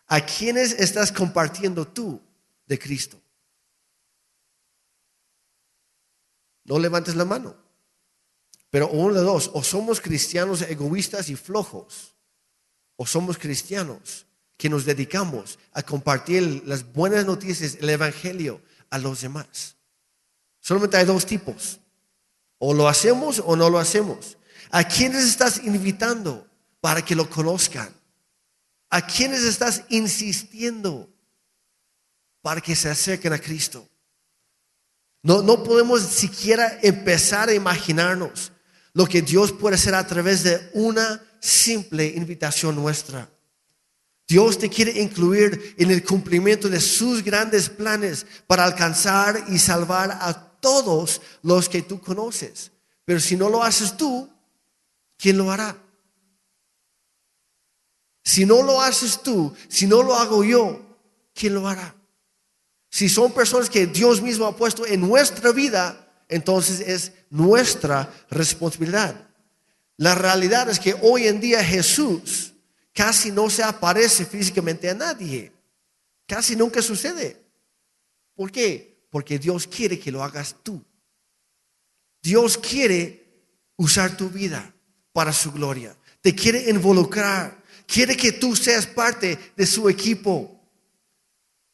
¿A 0.07 0.21
quiénes 0.21 0.71
estás 0.71 1.11
compartiendo 1.11 1.85
tú 1.85 2.21
de 2.65 2.79
Cristo? 2.79 3.19
No 6.63 6.79
levantes 6.79 7.17
la 7.17 7.25
mano. 7.25 7.57
Pero 8.69 8.87
uno 8.87 9.13
de 9.13 9.21
dos, 9.21 9.51
o 9.53 9.61
somos 9.63 9.99
cristianos 9.99 10.61
egoístas 10.61 11.27
y 11.27 11.35
flojos, 11.35 12.15
o 12.95 13.05
somos 13.05 13.37
cristianos 13.37 14.25
que 14.59 14.67
nos 14.67 14.83
dedicamos 14.83 15.57
a 15.71 15.81
compartir 15.81 16.63
las 16.65 16.91
buenas 16.91 17.25
noticias, 17.25 17.77
el 17.79 17.89
Evangelio 17.89 18.61
a 18.89 18.97
los 18.97 19.21
demás. 19.21 19.77
Solamente 20.59 20.97
hay 20.97 21.05
dos 21.05 21.25
tipos. 21.25 21.79
O 22.57 22.73
lo 22.73 22.89
hacemos 22.89 23.41
o 23.45 23.55
no 23.55 23.69
lo 23.69 23.79
hacemos. 23.79 24.37
¿A 24.69 24.83
quiénes 24.83 25.23
estás 25.23 25.63
invitando 25.63 26.45
para 26.81 27.01
que 27.01 27.15
lo 27.15 27.29
conozcan? 27.29 27.89
¿A 28.89 29.07
quiénes 29.07 29.43
estás 29.43 29.83
insistiendo 29.87 31.09
para 32.41 32.59
que 32.59 32.75
se 32.75 32.89
acerquen 32.89 33.31
a 33.31 33.39
Cristo? 33.39 33.87
No, 35.23 35.41
no 35.41 35.63
podemos 35.63 36.01
siquiera 36.01 36.79
empezar 36.81 37.47
a 37.47 37.53
imaginarnos 37.53 38.51
lo 38.91 39.05
que 39.05 39.21
Dios 39.21 39.53
puede 39.53 39.75
hacer 39.75 39.95
a 39.95 40.05
través 40.05 40.43
de 40.43 40.69
una 40.73 41.23
simple 41.39 42.07
invitación 42.07 42.75
nuestra. 42.75 43.29
Dios 44.29 44.59
te 44.59 44.69
quiere 44.69 45.01
incluir 45.01 45.73
en 45.75 45.89
el 45.89 46.05
cumplimiento 46.05 46.69
de 46.69 46.79
sus 46.79 47.23
grandes 47.23 47.67
planes 47.67 48.27
para 48.45 48.63
alcanzar 48.63 49.43
y 49.49 49.57
salvar 49.57 50.11
a 50.21 50.51
todos 50.59 51.19
los 51.41 51.67
que 51.67 51.81
tú 51.81 51.99
conoces. 51.99 52.71
Pero 53.05 53.19
si 53.19 53.35
no 53.35 53.49
lo 53.49 53.63
haces 53.63 53.97
tú, 53.97 54.29
¿quién 55.17 55.35
lo 55.35 55.51
hará? 55.51 55.75
Si 58.23 58.45
no 58.45 58.61
lo 58.61 58.79
haces 58.79 59.23
tú, 59.23 59.51
si 59.67 59.87
no 59.87 60.03
lo 60.03 60.13
hago 60.13 60.43
yo, 60.43 60.79
¿quién 61.33 61.55
lo 61.55 61.67
hará? 61.67 61.95
Si 62.91 63.09
son 63.09 63.31
personas 63.31 63.67
que 63.67 63.87
Dios 63.87 64.21
mismo 64.21 64.45
ha 64.45 64.55
puesto 64.55 64.85
en 64.85 65.01
nuestra 65.01 65.51
vida, 65.51 66.07
entonces 66.27 66.81
es 66.81 67.13
nuestra 67.31 68.13
responsabilidad. 68.29 69.27
La 69.97 70.13
realidad 70.13 70.69
es 70.69 70.79
que 70.79 70.95
hoy 71.01 71.25
en 71.25 71.41
día 71.41 71.63
Jesús 71.63 72.53
casi 72.93 73.31
no 73.31 73.49
se 73.49 73.63
aparece 73.63 74.25
físicamente 74.25 74.89
a 74.89 74.93
nadie. 74.93 75.51
Casi 76.27 76.55
nunca 76.55 76.81
sucede. 76.81 77.41
¿Por 78.35 78.51
qué? 78.51 79.05
Porque 79.09 79.39
Dios 79.39 79.67
quiere 79.67 79.99
que 79.99 80.11
lo 80.11 80.23
hagas 80.23 80.55
tú. 80.63 80.83
Dios 82.21 82.57
quiere 82.57 83.25
usar 83.77 84.15
tu 84.15 84.29
vida 84.29 84.73
para 85.11 85.33
su 85.33 85.51
gloria. 85.51 85.95
Te 86.21 86.35
quiere 86.35 86.69
involucrar. 86.69 87.63
Quiere 87.85 88.15
que 88.15 88.33
tú 88.33 88.55
seas 88.55 88.85
parte 88.85 89.37
de 89.55 89.65
su 89.65 89.89
equipo. 89.89 90.59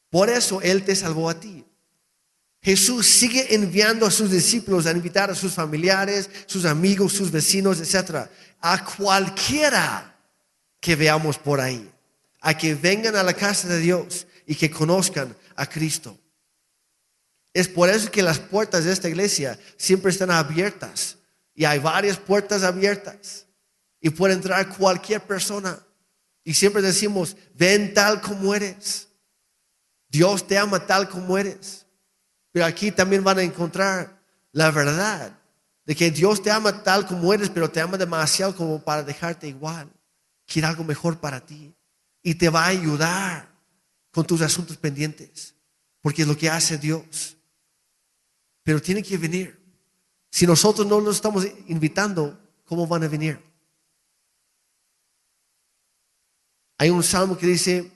Por 0.10 0.30
eso 0.30 0.62
Él 0.62 0.86
te 0.86 0.96
salvó 0.96 1.30
a 1.30 1.40
ti. 1.40 1.66
Jesús 2.62 3.06
sigue 3.06 3.54
enviando 3.54 4.08
a 4.08 4.12
sus 4.12 4.32
discípulos 4.32 4.86
a 4.86 4.92
invitar 4.92 5.30
a 5.30 5.36
sus 5.36 5.54
familiares, 5.54 6.30
sus 6.48 6.66
amigos, 6.66 7.14
sus 7.14 7.30
vecinos, 7.30 7.80
etcétera, 7.80 8.32
a 8.60 8.84
cualquiera 8.84 10.15
que 10.86 10.96
veamos 10.96 11.40
por 11.40 11.60
ahí, 11.60 11.92
a 12.42 12.56
que 12.56 12.76
vengan 12.76 13.16
a 13.16 13.24
la 13.24 13.34
casa 13.34 13.68
de 13.68 13.80
Dios 13.80 14.28
y 14.46 14.54
que 14.54 14.70
conozcan 14.70 15.36
a 15.56 15.68
Cristo. 15.68 16.16
Es 17.52 17.68
por 17.68 17.90
eso 17.90 18.12
que 18.12 18.22
las 18.22 18.38
puertas 18.38 18.86
de 18.86 18.94
esta 18.94 19.10
iglesia 19.10 19.58
siempre 19.78 20.12
están 20.12 20.30
abiertas 20.30 21.18
y 21.56 21.66
hay 21.66 21.80
varias 21.80 22.18
puertas 22.18 22.62
abiertas 22.62 23.48
y 24.00 24.12
puede 24.12 24.36
entrar 24.36 24.78
cualquier 24.78 25.22
persona. 25.22 25.80
Y 26.44 26.54
siempre 26.54 26.84
decimos, 26.84 27.36
ven 27.56 27.96
tal 27.96 28.22
como 28.22 28.54
eres. 28.54 29.08
Dios 30.08 30.46
te 30.46 30.56
ama 30.56 30.86
tal 30.86 31.10
como 31.10 31.36
eres. 31.36 31.88
Pero 32.52 32.66
aquí 32.66 32.92
también 32.92 33.24
van 33.24 33.40
a 33.40 33.44
encontrar 33.44 34.22
la 34.52 34.70
verdad 34.70 35.36
de 35.84 35.96
que 35.96 36.12
Dios 36.12 36.44
te 36.44 36.52
ama 36.52 36.84
tal 36.84 37.08
como 37.08 37.34
eres, 37.34 37.50
pero 37.50 37.72
te 37.72 37.82
ama 37.82 37.98
demasiado 37.98 38.56
como 38.56 38.84
para 38.84 39.02
dejarte 39.02 39.48
igual. 39.48 39.90
Quiere 40.46 40.68
algo 40.68 40.84
mejor 40.84 41.20
para 41.20 41.46
ti 41.46 41.74
y 42.22 42.36
te 42.36 42.50
va 42.50 42.66
a 42.66 42.70
ayudar 42.70 43.54
con 44.12 44.26
tus 44.26 44.42
asuntos 44.42 44.78
pendientes, 44.78 45.56
porque 46.02 46.22
es 46.22 46.28
lo 46.28 46.38
que 46.38 46.50
hace 46.50 46.78
Dios. 46.78 47.38
Pero 48.64 48.82
tiene 48.82 49.04
que 49.04 49.18
venir. 49.18 49.60
Si 50.32 50.48
nosotros 50.48 50.88
no 50.88 51.00
los 51.00 51.16
estamos 51.16 51.48
invitando, 51.68 52.40
¿cómo 52.66 52.88
van 52.88 53.04
a 53.04 53.08
venir? 53.08 53.40
Hay 56.78 56.90
un 56.90 57.04
salmo 57.04 57.38
que 57.38 57.48
dice, 57.48 57.92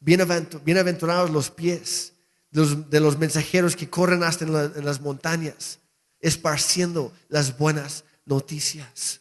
bienaventurados 0.00 1.30
los 1.30 1.50
pies 1.50 2.12
de 2.50 3.00
los, 3.00 3.18
mensajeros 3.18 3.76
que 3.76 3.90
corren 3.90 4.22
hasta 4.22 4.44
en, 4.44 4.84
las 4.84 5.00
montañas, 5.00 5.80
esparciendo 6.20 7.12
las 7.28 7.58
buenas 7.58 8.04
noticias. 8.24 9.20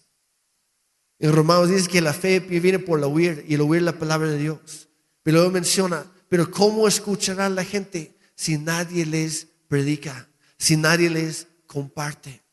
En 1.19 1.31
Romanos 1.31 1.69
dice 1.69 1.87
que 1.87 2.01
la 2.01 2.13
fe 2.13 2.39
viene 2.39 2.79
por 2.79 2.99
la 2.99 3.07
oír 3.07 3.45
y 3.47 3.55
el 3.55 3.61
oír 3.61 3.81
la 3.81 3.97
palabra 3.97 4.29
de 4.29 4.37
Dios. 4.37 4.89
Pero 5.23 5.37
luego 5.37 5.51
menciona, 5.51 6.05
pero 6.29 6.51
¿cómo 6.51 6.87
escuchará 6.87 7.49
la 7.49 7.63
gente 7.63 8.17
si 8.35 8.57
nadie 8.57 9.05
les 9.05 9.47
predica, 9.67 10.29
si 10.57 10.75
nadie 10.77 11.09
les 11.09 11.47
comparte? 11.65 12.43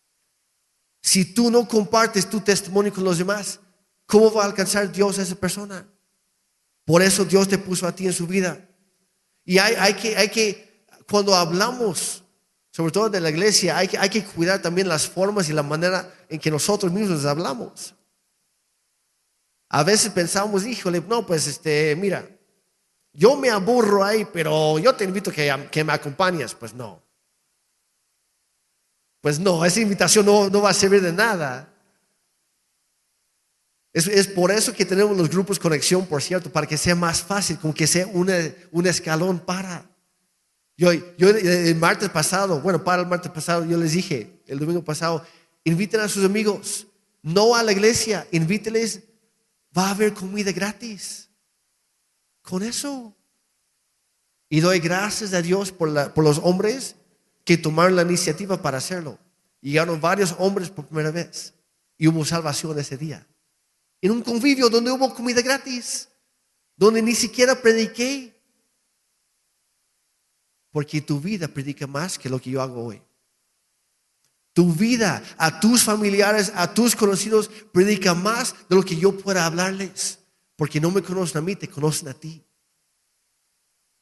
Si 1.00 1.24
tú 1.24 1.50
no 1.50 1.66
compartes 1.66 2.30
tu 2.30 2.40
testimonio 2.40 2.92
con 2.92 3.04
los 3.04 3.18
demás, 3.18 3.58
¿cómo 4.06 4.32
va 4.32 4.42
a 4.42 4.46
alcanzar 4.46 4.90
Dios 4.92 5.18
a 5.18 5.22
esa 5.22 5.34
persona? 5.34 5.86
Por 6.84 7.02
eso 7.02 7.24
Dios 7.24 7.48
te 7.48 7.58
puso 7.58 7.86
a 7.86 7.94
ti 7.94 8.06
en 8.06 8.12
su 8.12 8.26
vida. 8.26 8.68
Y 9.44 9.58
hay, 9.58 9.94
que, 9.94 10.16
hay 10.16 10.28
que 10.28 10.86
cuando 11.10 11.34
hablamos, 11.34 12.22
sobre 12.70 12.92
todo 12.92 13.10
de 13.10 13.20
la 13.20 13.30
iglesia, 13.30 13.76
hay 13.76 13.88
que, 13.88 13.98
hay 13.98 14.08
que 14.08 14.24
cuidar 14.24 14.62
también 14.62 14.88
las 14.88 15.08
formas 15.08 15.48
y 15.48 15.52
la 15.52 15.64
manera 15.64 16.14
en 16.28 16.38
que 16.38 16.50
nosotros 16.50 16.92
mismos 16.92 17.24
hablamos. 17.24 17.94
A 19.74 19.82
veces 19.84 20.10
pensamos, 20.10 20.66
híjole, 20.66 21.02
no, 21.08 21.24
pues 21.24 21.46
este, 21.46 21.96
mira, 21.96 22.28
yo 23.14 23.36
me 23.36 23.48
aburro 23.48 24.04
ahí, 24.04 24.26
pero 24.30 24.78
yo 24.78 24.94
te 24.94 25.04
invito 25.04 25.32
que, 25.32 25.50
que 25.70 25.82
me 25.82 25.94
acompañes. 25.94 26.54
Pues 26.54 26.74
no. 26.74 27.02
Pues 29.22 29.38
no, 29.38 29.64
esa 29.64 29.80
invitación 29.80 30.26
no, 30.26 30.50
no 30.50 30.60
va 30.60 30.70
a 30.70 30.74
servir 30.74 31.00
de 31.00 31.12
nada. 31.12 31.72
Es, 33.94 34.06
es, 34.06 34.28
por 34.28 34.50
eso 34.50 34.74
que 34.74 34.84
tenemos 34.84 35.16
los 35.16 35.30
grupos 35.30 35.58
conexión, 35.58 36.04
por 36.04 36.20
cierto, 36.20 36.52
para 36.52 36.66
que 36.66 36.76
sea 36.76 36.94
más 36.94 37.22
fácil, 37.22 37.58
como 37.58 37.72
que 37.72 37.86
sea 37.86 38.06
un 38.06 38.86
escalón 38.86 39.38
para. 39.38 39.90
Yo, 40.76 40.92
yo 41.16 41.30
el 41.30 41.76
martes 41.76 42.10
pasado, 42.10 42.60
bueno, 42.60 42.84
para 42.84 43.00
el 43.00 43.08
martes 43.08 43.32
pasado, 43.32 43.64
yo 43.64 43.78
les 43.78 43.92
dije, 43.92 44.42
el 44.46 44.58
domingo 44.58 44.84
pasado, 44.84 45.24
inviten 45.64 46.00
a 46.00 46.08
sus 46.08 46.26
amigos, 46.26 46.86
no 47.22 47.54
a 47.54 47.62
la 47.62 47.72
iglesia, 47.72 48.26
invíteles, 48.32 49.02
va 49.76 49.88
a 49.88 49.90
haber 49.90 50.14
comida 50.14 50.52
gratis. 50.52 51.28
Con 52.42 52.62
eso. 52.62 53.16
Y 54.48 54.60
doy 54.60 54.80
gracias 54.80 55.32
a 55.32 55.42
Dios 55.42 55.72
por, 55.72 56.12
por 56.12 56.24
los 56.24 56.38
hombres 56.38 56.96
que 57.44 57.56
tomaron 57.56 57.96
la 57.96 58.02
iniciativa 58.02 58.60
para 58.60 58.78
hacerlo. 58.78 59.18
Llegaron 59.60 60.00
varios 60.00 60.34
hombres 60.38 60.70
por 60.70 60.86
primera 60.86 61.10
vez 61.10 61.54
y 61.96 62.08
hubo 62.08 62.24
salvación 62.24 62.78
ese 62.78 62.96
día. 62.96 63.26
En 64.00 64.10
un 64.10 64.22
convivio 64.22 64.68
donde 64.68 64.90
hubo 64.90 65.14
comida 65.14 65.40
gratis, 65.40 66.08
donde 66.76 67.00
ni 67.00 67.14
siquiera 67.14 67.54
prediqué, 67.54 68.34
porque 70.72 71.00
tu 71.00 71.20
vida 71.20 71.46
predica 71.46 71.86
más 71.86 72.18
que 72.18 72.28
lo 72.28 72.40
que 72.40 72.50
yo 72.50 72.60
hago 72.60 72.86
hoy. 72.86 73.02
Tu 74.52 74.72
vida 74.72 75.22
a 75.38 75.60
tus 75.60 75.82
familiares, 75.82 76.52
a 76.54 76.72
tus 76.72 76.94
conocidos, 76.94 77.50
predica 77.72 78.14
más 78.14 78.54
de 78.68 78.76
lo 78.76 78.82
que 78.82 78.96
yo 78.96 79.16
pueda 79.16 79.46
hablarles. 79.46 80.18
Porque 80.56 80.80
no 80.80 80.90
me 80.90 81.02
conocen 81.02 81.38
a 81.38 81.40
mí, 81.40 81.56
te 81.56 81.68
conocen 81.68 82.08
a 82.08 82.14
ti. 82.14 82.44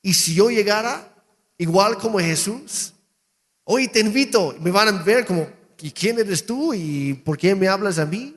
Y 0.02 0.14
si 0.14 0.34
yo 0.34 0.50
llegara 0.50 1.14
igual 1.58 1.96
como 1.98 2.18
Jesús, 2.18 2.92
hoy 3.64 3.88
te 3.88 4.00
invito, 4.00 4.56
me 4.60 4.70
van 4.70 4.88
a 4.88 5.02
ver 5.02 5.26
como, 5.26 5.48
¿y 5.78 5.90
quién 5.90 6.18
eres 6.18 6.44
tú? 6.44 6.74
¿Y 6.74 7.14
por 7.14 7.36
qué 7.36 7.54
me 7.54 7.68
hablas 7.68 7.98
a 7.98 8.06
mí? 8.06 8.36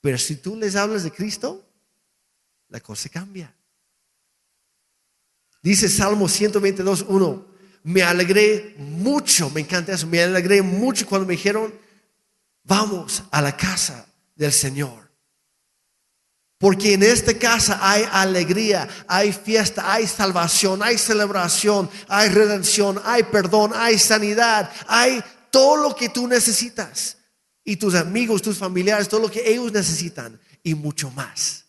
Pero 0.00 0.18
si 0.18 0.36
tú 0.36 0.56
les 0.56 0.76
hablas 0.76 1.04
de 1.04 1.10
Cristo, 1.10 1.64
la 2.68 2.80
cosa 2.80 3.08
cambia. 3.08 3.54
Dice 5.62 5.88
Salmo 5.88 6.28
122, 6.28 7.04
1. 7.08 7.49
Me 7.82 8.02
alegré 8.02 8.74
mucho, 8.78 9.50
me 9.50 9.62
encanta 9.62 9.92
eso, 9.92 10.06
me 10.06 10.22
alegré 10.22 10.62
mucho 10.62 11.06
cuando 11.06 11.26
me 11.26 11.32
dijeron, 11.32 11.74
vamos 12.64 13.22
a 13.30 13.40
la 13.40 13.56
casa 13.56 14.06
del 14.36 14.52
Señor. 14.52 15.10
Porque 16.58 16.92
en 16.92 17.02
esta 17.02 17.32
casa 17.38 17.78
hay 17.80 18.06
alegría, 18.12 18.86
hay 19.08 19.32
fiesta, 19.32 19.90
hay 19.90 20.06
salvación, 20.06 20.82
hay 20.82 20.98
celebración, 20.98 21.88
hay 22.06 22.28
redención, 22.28 23.00
hay 23.02 23.22
perdón, 23.22 23.72
hay 23.74 23.98
sanidad, 23.98 24.70
hay 24.86 25.24
todo 25.50 25.76
lo 25.76 25.96
que 25.96 26.10
tú 26.10 26.28
necesitas. 26.28 27.16
Y 27.64 27.76
tus 27.76 27.94
amigos, 27.94 28.42
tus 28.42 28.58
familiares, 28.58 29.08
todo 29.08 29.20
lo 29.20 29.30
que 29.30 29.50
ellos 29.50 29.72
necesitan 29.72 30.38
y 30.62 30.74
mucho 30.74 31.10
más. 31.10 31.64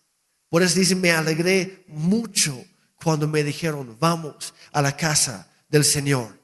Por 0.50 0.62
eso 0.62 0.78
dice, 0.78 0.96
me 0.96 1.12
alegré 1.12 1.86
mucho 1.88 2.62
cuando 3.02 3.30
me 3.30 3.46
dijeron, 3.46 3.96
vamos 3.98 4.54
a 4.74 4.82
la 4.82 4.98
casa 4.98 5.48
del 5.72 5.86
Señor. 5.86 6.38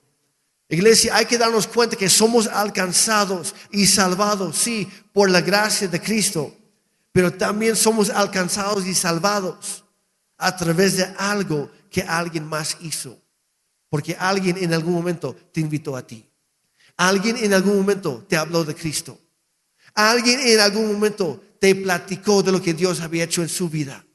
Iglesia, 0.70 1.16
hay 1.16 1.26
que 1.26 1.38
darnos 1.38 1.68
cuenta 1.68 1.96
que 1.96 2.10
somos 2.10 2.48
alcanzados 2.48 3.54
y 3.72 3.86
salvados, 3.86 4.58
sí, 4.58 4.90
por 5.14 5.30
la 5.30 5.42
gracia 5.42 5.88
de 5.88 6.02
Cristo, 6.02 6.56
pero 7.12 7.32
también 7.32 7.76
somos 7.76 8.10
alcanzados 8.10 8.86
y 8.86 8.96
salvados 8.96 9.84
a 10.38 10.56
través 10.56 10.98
de 10.98 11.04
algo 11.18 11.70
que 11.90 12.02
alguien 12.02 12.46
más 12.46 12.78
hizo. 12.82 13.22
Porque 13.90 14.16
alguien 14.20 14.58
en 14.58 14.74
algún 14.74 14.94
momento 14.94 15.36
te 15.54 15.62
invitó 15.62 15.96
a 15.96 16.06
ti. 16.06 16.30
Alguien 16.98 17.38
en 17.38 17.54
algún 17.54 17.78
momento 17.78 18.26
te 18.28 18.36
habló 18.36 18.64
de 18.66 18.76
Cristo. 18.76 19.20
Alguien 19.94 20.40
en 20.42 20.60
algún 20.60 20.92
momento 20.92 21.42
te 21.60 21.74
platicó 21.76 22.44
de 22.44 22.52
lo 22.52 22.62
que 22.62 22.74
Dios 22.74 23.00
había 23.00 23.24
hecho 23.24 23.42
en 23.42 23.50
su 23.50 23.70
vida. 23.70 24.06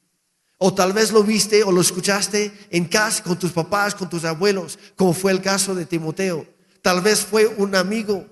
O 0.64 0.72
tal 0.72 0.92
vez 0.92 1.10
lo 1.10 1.24
viste 1.24 1.64
o 1.64 1.72
lo 1.72 1.80
escuchaste 1.80 2.68
en 2.70 2.84
casa 2.84 3.20
con 3.24 3.36
tus 3.36 3.50
papás, 3.50 3.96
con 3.96 4.08
tus 4.08 4.22
abuelos, 4.22 4.78
como 4.94 5.12
fue 5.12 5.32
el 5.32 5.42
caso 5.42 5.74
de 5.74 5.86
Timoteo. 5.86 6.46
Tal 6.80 7.00
vez 7.00 7.24
fue 7.24 7.48
un 7.48 7.74
amigo, 7.74 8.28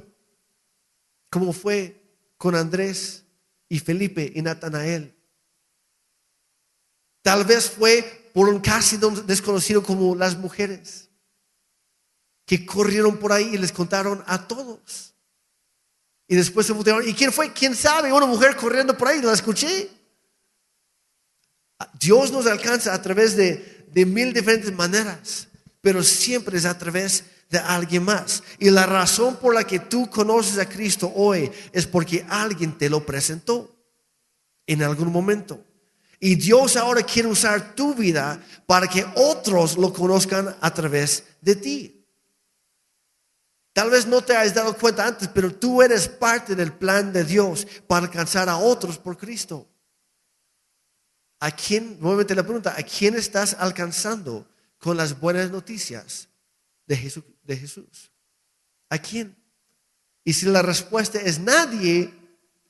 como 1.28 1.52
fue 1.52 2.00
con 2.36 2.54
Andrés 2.54 3.24
y 3.68 3.80
Felipe 3.80 4.30
y 4.32 4.42
Natanael. 4.42 5.12
Tal 7.20 7.44
vez 7.44 7.68
fue 7.68 8.30
por 8.32 8.48
un 8.48 8.60
casi 8.60 8.96
desconocido 9.26 9.82
como 9.82 10.14
las 10.14 10.38
mujeres, 10.38 11.10
que 12.46 12.64
corrieron 12.64 13.16
por 13.16 13.32
ahí 13.32 13.50
y 13.54 13.58
les 13.58 13.72
contaron 13.72 14.22
a 14.28 14.46
todos. 14.46 15.16
Y 16.28 16.36
después 16.36 16.64
se 16.64 16.74
voltearon. 16.74 17.08
¿Y 17.08 17.12
quién 17.12 17.32
fue? 17.32 17.52
¿Quién 17.52 17.74
sabe? 17.74 18.12
Una 18.12 18.26
mujer 18.26 18.54
corriendo 18.54 18.96
por 18.96 19.08
ahí, 19.08 19.20
la 19.20 19.32
escuché. 19.32 19.99
Dios 21.98 22.30
nos 22.30 22.46
alcanza 22.46 22.94
a 22.94 23.02
través 23.02 23.36
de, 23.36 23.86
mil 24.06 24.32
diferentes 24.32 24.72
maneras, 24.72 25.48
pero 25.80 26.02
siempre 26.02 26.58
es 26.58 26.64
a 26.64 26.76
través 26.76 27.24
de 27.48 27.58
alguien 27.58 28.04
más. 28.04 28.42
Y 28.58 28.70
la 28.70 28.86
razón 28.86 29.36
por 29.36 29.54
la 29.54 29.64
que 29.64 29.78
tú 29.78 30.08
conoces 30.08 30.58
a 30.58 30.68
Cristo 30.68 31.12
hoy 31.14 31.50
es 31.72 31.86
porque 31.86 32.24
alguien 32.28 32.76
te 32.76 32.90
lo 32.90 33.04
presentó 33.04 33.74
en 34.66 34.82
algún 34.82 35.10
momento. 35.10 35.64
Y 36.20 36.34
Dios 36.34 36.76
ahora 36.76 37.02
quiere 37.02 37.28
usar 37.28 37.74
tu 37.74 37.94
vida 37.94 38.40
para 38.66 38.86
que 38.86 39.06
otros 39.16 39.78
lo 39.78 39.92
conozcan 39.92 40.54
a 40.60 40.72
través 40.72 41.24
de 41.40 41.56
ti. 41.56 42.06
Tal 43.72 43.88
vez 43.88 44.06
no 44.06 44.20
te 44.20 44.36
hayas 44.36 44.54
dado 44.54 44.76
cuenta 44.76 45.06
antes, 45.06 45.28
pero 45.28 45.54
tú 45.54 45.80
eres 45.80 46.08
parte 46.08 46.54
del 46.54 46.72
plan 46.72 47.12
de 47.12 47.24
Dios 47.24 47.66
para 47.86 48.04
alcanzar 48.04 48.48
a 48.50 48.58
otros 48.58 48.98
por 48.98 49.16
Cristo. 49.16 49.69
¿A 51.40 51.50
quién, 51.50 51.98
nuevamente 52.00 52.34
la 52.34 52.42
pregunta, 52.42 52.74
¿a 52.76 52.82
quién 52.82 53.14
estás 53.14 53.56
alcanzando 53.58 54.46
con 54.78 54.98
las 54.98 55.18
buenas 55.18 55.50
noticias 55.50 56.28
de 56.86 56.96
Jesús? 56.96 57.24
De 57.42 57.56
Jesús? 57.56 58.12
¿A 58.90 58.98
quién? 58.98 59.34
Y 60.22 60.34
si 60.34 60.44
la 60.46 60.60
respuesta 60.60 61.18
es 61.18 61.38
nadie, 61.38 62.12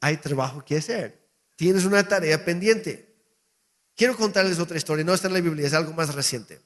hay 0.01 0.17
trabajo 0.19 0.65
que 0.65 0.77
hacer. 0.77 1.21
Tienes 1.57 1.85
una 1.85 2.07
tarea 2.07 2.45
pendiente. 2.45 3.13
Quiero 3.97 4.17
contarles 4.17 4.61
otra 4.61 4.77
historia, 4.77 5.05
no 5.05 5.15
está 5.15 5.27
en 5.27 5.35
la 5.35 5.41
Biblia, 5.41 5.67
es 5.67 5.75
algo 5.75 5.93
más 5.93 6.15
reciente. 6.15 6.61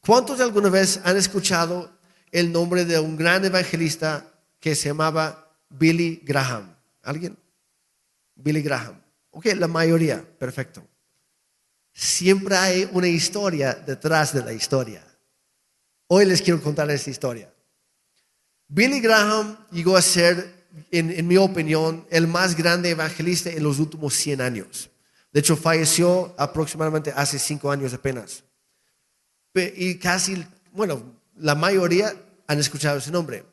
¿Cuántos 0.00 0.40
alguna 0.40 0.70
vez 0.70 1.00
han 1.02 1.16
escuchado 1.16 1.98
el 2.30 2.52
nombre 2.52 2.84
de 2.84 3.00
un 3.00 3.16
gran 3.16 3.44
evangelista 3.44 4.32
que 4.60 4.76
se 4.76 4.90
llamaba 4.90 5.52
Billy 5.68 6.22
Graham? 6.22 6.76
¿Alguien? 7.02 7.36
Billy 8.36 8.62
Graham. 8.62 9.02
Ok, 9.32 9.46
la 9.56 9.66
mayoría, 9.66 10.24
perfecto 10.38 10.91
siempre 11.92 12.56
hay 12.56 12.88
una 12.92 13.08
historia 13.08 13.74
detrás 13.74 14.32
de 14.32 14.42
la 14.42 14.52
historia. 14.52 15.04
Hoy 16.06 16.26
les 16.26 16.42
quiero 16.42 16.60
contar 16.60 16.90
esta 16.90 17.10
historia. 17.10 17.52
Billy 18.68 19.00
Graham 19.00 19.56
llegó 19.70 19.96
a 19.96 20.02
ser, 20.02 20.66
en, 20.90 21.26
mi 21.26 21.36
opinión, 21.36 22.06
el 22.10 22.26
más 22.26 22.56
grande 22.56 22.90
evangelista 22.90 23.50
en 23.50 23.62
los 23.62 23.78
últimos 23.78 24.14
100 24.14 24.40
años. 24.40 24.90
De 25.32 25.40
hecho, 25.40 25.56
falleció 25.56 26.34
aproximadamente 26.38 27.12
hace 27.14 27.38
5 27.38 27.70
años 27.70 27.92
apenas. 27.92 28.44
Y 29.54 29.98
casi, 29.98 30.42
bueno, 30.72 31.02
la 31.36 31.54
mayoría 31.54 32.14
han 32.46 32.58
escuchado 32.58 32.98
ese 32.98 33.10
nombre. 33.10 33.44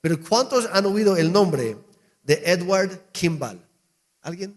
Pero 0.00 0.20
¿cuántos 0.20 0.68
han 0.72 0.86
oído 0.86 1.16
el 1.16 1.32
nombre 1.32 1.76
de 2.22 2.42
Edward 2.44 3.10
Kimball? 3.12 3.64
¿Alguien? 4.20 4.56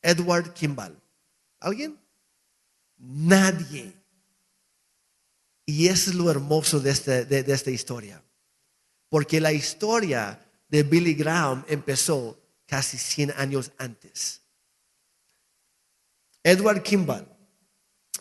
Edward 0.00 0.52
Kimball. 0.54 0.98
¿Alguien? 1.60 1.98
Nadie. 2.98 3.94
Y 5.64 5.88
eso 5.88 6.10
es 6.10 6.16
lo 6.16 6.30
hermoso 6.30 6.80
de, 6.80 6.90
este, 6.90 7.24
de, 7.24 7.52
esta 7.52 7.70
historia. 7.70 8.22
Porque 9.08 9.40
la 9.40 9.52
historia 9.52 10.40
de 10.68 10.82
Billy 10.82 11.14
Graham 11.14 11.64
empezó 11.68 12.40
casi 12.66 12.98
100 12.98 13.32
años 13.36 13.72
antes. 13.78 14.42
Edward 16.42 16.82
Kimball 16.82 17.26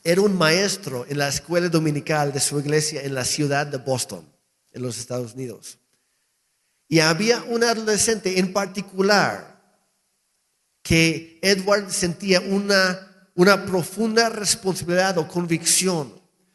era 0.03 0.21
un 0.21 0.37
maestro 0.37 1.05
en 1.07 1.17
la 1.17 1.27
escuela 1.27 1.69
dominical 1.69 2.31
de 2.31 2.39
su 2.39 2.59
iglesia 2.59 3.01
en 3.01 3.13
la 3.13 3.25
ciudad 3.25 3.67
de 3.67 3.77
Boston, 3.77 4.25
en 4.71 4.81
los 4.81 4.97
Estados 4.97 5.33
Unidos. 5.33 5.77
Y 6.87 6.99
había 6.99 7.43
un 7.43 7.63
adolescente 7.63 8.39
en 8.39 8.53
particular 8.53 9.57
que 10.81 11.39
Edward 11.41 11.91
sentía 11.91 12.39
una 12.39 13.06
una 13.37 13.65
profunda 13.65 14.29
responsabilidad 14.29 15.19
o 15.19 15.27
convicción 15.27 16.11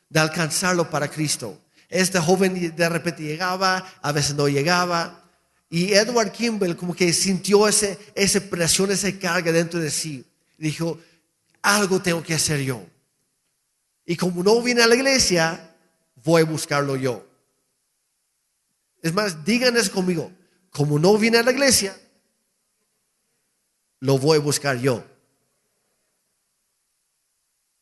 de 0.09 0.18
alcanzarlo 0.18 0.91
para 0.91 1.09
Cristo. 1.09 1.61
Este 1.89 2.18
joven 2.18 2.74
de 2.74 2.89
repente 2.89 3.22
llegaba, 3.22 3.87
a 4.03 4.11
veces 4.11 4.35
no 4.35 4.49
llegaba. 4.49 5.22
Y 5.70 5.93
Edward 5.93 6.33
Kimball 6.33 6.76
como 6.76 6.93
que 6.93 7.12
sintió 7.12 7.68
ese, 7.68 7.97
esa 8.16 8.41
presión, 8.41 8.91
esa 8.91 9.16
carga 9.16 9.53
dentro 9.53 9.78
de 9.78 9.93
sí. 9.93 10.24
Dijo, 10.59 10.99
algo 11.62 12.03
tengo 12.03 12.20
que 12.20 12.35
hacer 12.35 12.61
yo. 12.61 12.85
Y 14.05 14.16
como 14.16 14.43
no 14.43 14.61
viene 14.61 14.83
a 14.83 14.89
la 14.89 14.97
iglesia, 14.97 15.76
voy 16.24 16.43
a 16.43 16.47
buscarlo 16.47 16.97
yo. 16.97 17.24
Es 19.03 19.14
más, 19.14 19.45
digan 19.45 19.76
eso 19.76 19.93
conmigo. 19.93 20.33
Como 20.70 20.99
no 20.99 21.16
viene 21.16 21.39
a 21.39 21.45
la 21.45 21.53
iglesia, 21.53 21.97
lo 24.01 24.18
voy 24.18 24.39
a 24.39 24.41
buscar 24.41 24.78
yo. 24.78 25.11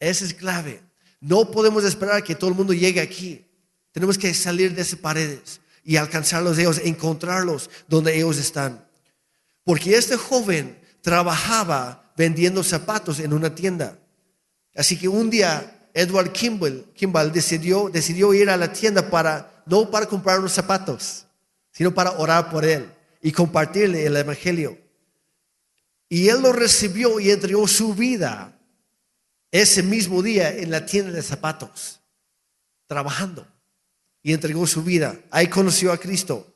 Esa 0.01 0.25
es 0.25 0.35
clave. 0.35 0.83
No 1.21 1.51
podemos 1.51 1.85
esperar 1.85 2.25
que 2.25 2.35
todo 2.35 2.51
el 2.51 2.57
mundo 2.57 2.73
llegue 2.73 3.01
aquí. 3.01 3.45
Tenemos 3.93 4.17
que 4.17 4.33
salir 4.33 4.75
de 4.75 4.83
esas 4.83 4.99
paredes 4.99 5.61
y 5.85 5.97
alcanzarlos 5.97 6.59
ellos, 6.59 6.81
encontrarlos 6.83 7.69
donde 7.87 8.17
ellos 8.17 8.39
están. 8.39 8.85
Porque 9.63 9.95
este 9.97 10.17
joven 10.17 10.79
trabajaba 11.03 12.13
vendiendo 12.17 12.63
zapatos 12.63 13.21
en 13.21 13.33
una 13.33 13.55
tienda. 13.55 13.99
Así 14.75 14.99
que 14.99 15.09
un 15.09 15.29
día 15.29 15.89
Edward 15.93 16.33
Kimball, 16.33 16.87
Kimball 16.95 17.33
decidió, 17.33 17.91
decidió 17.91 18.33
ir 18.33 18.49
a 18.49 18.57
la 18.57 18.73
tienda 18.73 19.11
para, 19.11 19.63
no 19.67 19.91
para 19.91 20.07
comprar 20.07 20.39
unos 20.39 20.53
zapatos, 20.53 21.27
sino 21.73 21.93
para 21.93 22.13
orar 22.13 22.51
por 22.51 22.65
él 22.65 22.91
y 23.21 23.33
compartirle 23.33 24.07
el 24.07 24.17
Evangelio. 24.17 24.79
Y 26.09 26.29
él 26.29 26.41
lo 26.43 26.53
recibió 26.53 27.21
y 27.21 27.31
entregó 27.31 27.69
su 27.69 27.95
vida 27.95 28.60
ese 29.51 29.83
mismo 29.83 30.23
día 30.23 30.51
en 30.57 30.71
la 30.71 30.87
tienda 30.87 31.13
de 31.13 31.23
zapatos, 31.23 32.01
trabajando, 32.87 33.47
y 34.23 34.33
entregó 34.33 34.67
su 34.67 34.83
vida. 34.83 35.19
Ahí 35.31 35.49
conoció 35.49 35.93
a 35.93 35.99
Cristo. 35.99 36.47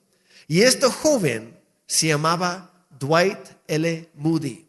Y 0.46 0.62
este 0.62 0.86
joven 0.86 1.58
se 1.86 2.08
llamaba 2.08 2.86
Dwight 2.98 3.38
L. 3.66 4.10
Moody. 4.14 4.68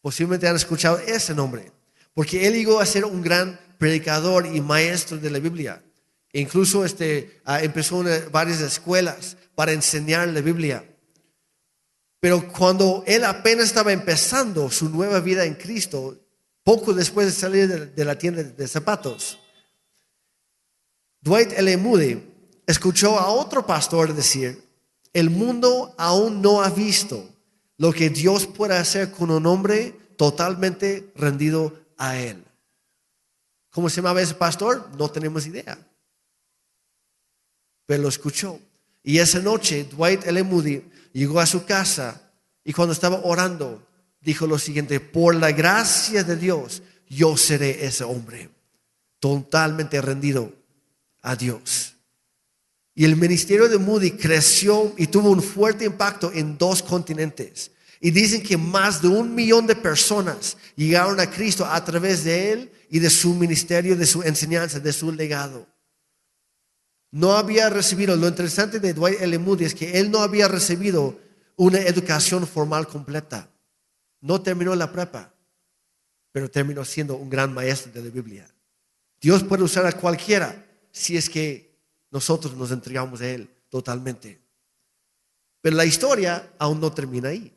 Posiblemente 0.00 0.48
han 0.48 0.56
escuchado 0.56 0.98
ese 0.98 1.34
nombre, 1.34 1.72
porque 2.14 2.46
él 2.46 2.54
llegó 2.54 2.80
a 2.80 2.86
ser 2.86 3.04
un 3.04 3.22
gran 3.22 3.58
predicador 3.78 4.46
y 4.46 4.60
maestro 4.60 5.18
de 5.18 5.30
la 5.30 5.38
Biblia. 5.38 5.82
E 6.32 6.40
incluso 6.40 6.84
este, 6.84 7.40
ah, 7.44 7.62
empezó 7.62 8.06
en 8.06 8.30
varias 8.30 8.60
escuelas 8.60 9.36
para 9.54 9.72
enseñar 9.72 10.28
la 10.28 10.40
Biblia. 10.40 10.84
Pero 12.20 12.52
cuando 12.52 13.04
él 13.06 13.24
apenas 13.24 13.66
estaba 13.66 13.92
empezando 13.92 14.70
su 14.70 14.88
nueva 14.88 15.20
vida 15.20 15.44
en 15.44 15.54
Cristo, 15.54 16.27
poco 16.68 16.92
después 16.92 17.26
de 17.26 17.32
salir 17.32 17.94
de, 17.94 18.04
la 18.04 18.18
tienda 18.18 18.42
de 18.42 18.68
zapatos, 18.68 19.38
Dwight 21.22 21.52
L. 21.52 21.74
Moody 21.78 22.22
escuchó 22.66 23.18
a 23.18 23.28
otro 23.28 23.64
pastor 23.64 24.12
decir, 24.12 24.62
el 25.14 25.30
mundo 25.30 25.94
aún 25.96 26.42
no 26.42 26.60
ha 26.60 26.68
visto 26.68 27.26
lo 27.78 27.90
que 27.90 28.10
Dios 28.10 28.46
puede 28.46 28.76
hacer 28.76 29.10
con 29.10 29.30
un 29.30 29.46
hombre 29.46 29.92
totalmente 30.18 31.10
rendido 31.16 31.72
a 31.96 32.18
Él. 32.18 32.44
¿Cómo 33.70 33.88
se 33.88 34.02
llamaba 34.02 34.20
ese 34.20 34.34
pastor? 34.34 34.90
No 34.98 35.10
tenemos 35.10 35.46
idea. 35.46 35.78
Pero 37.86 38.02
lo 38.02 38.08
escuchó. 38.10 38.60
Y 39.02 39.20
esa 39.20 39.38
noche 39.38 39.84
Dwight 39.84 40.26
L. 40.26 40.42
Moody 40.42 40.84
llegó 41.14 41.40
a 41.40 41.46
su 41.46 41.64
casa 41.64 42.30
y 42.62 42.74
cuando 42.74 42.92
estaba 42.92 43.22
orando 43.24 43.87
dijo 44.20 44.46
lo 44.46 44.58
siguiente, 44.58 45.00
por 45.00 45.34
la 45.34 45.52
gracia 45.52 46.24
de 46.24 46.36
Dios 46.36 46.82
yo 47.08 47.36
seré 47.36 47.86
ese 47.86 48.04
hombre, 48.04 48.50
totalmente 49.18 50.00
rendido 50.00 50.52
a 51.22 51.36
Dios. 51.36 51.94
Y 52.94 53.04
el 53.04 53.16
ministerio 53.16 53.68
de 53.68 53.78
Moody 53.78 54.10
creció 54.12 54.92
y 54.96 55.06
tuvo 55.06 55.30
un 55.30 55.42
fuerte 55.42 55.84
impacto 55.84 56.32
en 56.34 56.58
dos 56.58 56.82
continentes. 56.82 57.70
Y 58.00 58.10
dicen 58.10 58.42
que 58.42 58.56
más 58.56 59.00
de 59.02 59.08
un 59.08 59.34
millón 59.34 59.66
de 59.66 59.76
personas 59.76 60.56
llegaron 60.74 61.20
a 61.20 61.30
Cristo 61.30 61.64
a 61.64 61.84
través 61.84 62.24
de 62.24 62.52
él 62.52 62.72
y 62.90 62.98
de 62.98 63.10
su 63.10 63.34
ministerio, 63.34 63.96
de 63.96 64.06
su 64.06 64.22
enseñanza, 64.22 64.80
de 64.80 64.92
su 64.92 65.12
legado. 65.12 65.66
No 67.10 67.36
había 67.36 67.70
recibido, 67.70 68.16
lo 68.16 68.28
interesante 68.28 68.80
de 68.80 68.92
Dwight 68.92 69.20
L. 69.20 69.38
Moody 69.38 69.64
es 69.64 69.74
que 69.74 69.98
él 69.98 70.10
no 70.10 70.18
había 70.18 70.48
recibido 70.48 71.18
una 71.56 71.78
educación 71.78 72.46
formal 72.46 72.86
completa. 72.86 73.48
No 74.20 74.40
terminó 74.40 74.74
la 74.74 74.90
prepa, 74.90 75.32
pero 76.32 76.50
terminó 76.50 76.84
siendo 76.84 77.16
un 77.16 77.30
gran 77.30 77.52
maestro 77.52 77.92
de 77.92 78.02
la 78.02 78.10
Biblia. 78.10 78.48
Dios 79.20 79.44
puede 79.44 79.62
usar 79.62 79.86
a 79.86 79.92
cualquiera 79.92 80.64
si 80.90 81.16
es 81.16 81.28
que 81.28 81.76
nosotros 82.10 82.54
nos 82.56 82.70
entregamos 82.70 83.20
a 83.20 83.28
Él 83.28 83.50
totalmente. 83.68 84.40
Pero 85.60 85.76
la 85.76 85.84
historia 85.84 86.50
aún 86.58 86.80
no 86.80 86.92
termina 86.92 87.28
ahí. 87.30 87.54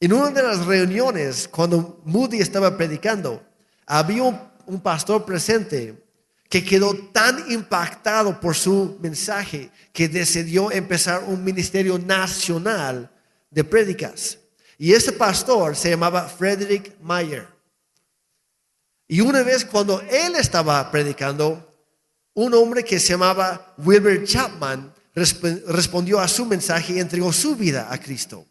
En 0.00 0.12
una 0.12 0.30
de 0.30 0.42
las 0.42 0.66
reuniones, 0.66 1.46
cuando 1.46 2.00
Moody 2.04 2.40
estaba 2.40 2.76
predicando, 2.76 3.40
había 3.86 4.24
un, 4.24 4.80
pastor 4.80 5.24
presente 5.24 6.02
que 6.48 6.64
quedó 6.64 6.94
tan 7.12 7.50
impactado 7.52 8.40
por 8.40 8.56
su 8.56 8.98
mensaje 9.00 9.70
que 9.92 10.08
decidió 10.08 10.72
empezar 10.72 11.22
un 11.24 11.44
ministerio 11.44 11.98
nacional 11.98 13.10
de 13.50 13.62
prédicas. 13.62 14.38
Y 14.82 14.94
ese 14.94 15.12
pastor 15.12 15.76
se 15.76 15.90
llamaba 15.90 16.28
Frederick 16.28 16.98
Mayer. 17.00 17.46
Y 19.06 19.20
una 19.20 19.44
vez 19.44 19.64
cuando 19.64 20.00
él 20.00 20.34
estaba 20.34 20.90
predicando, 20.90 21.72
un 22.34 22.52
hombre 22.52 22.82
que 22.82 22.98
se 22.98 23.10
llamaba 23.10 23.76
Wilbur 23.78 24.24
Chapman 24.24 24.92
respondió 25.14 26.18
a 26.18 26.26
su 26.26 26.44
mensaje 26.46 26.94
y 26.94 26.98
entregó 26.98 27.32
su 27.32 27.54
vida 27.54 27.92
a 27.92 28.00
Cristo. 28.00 28.44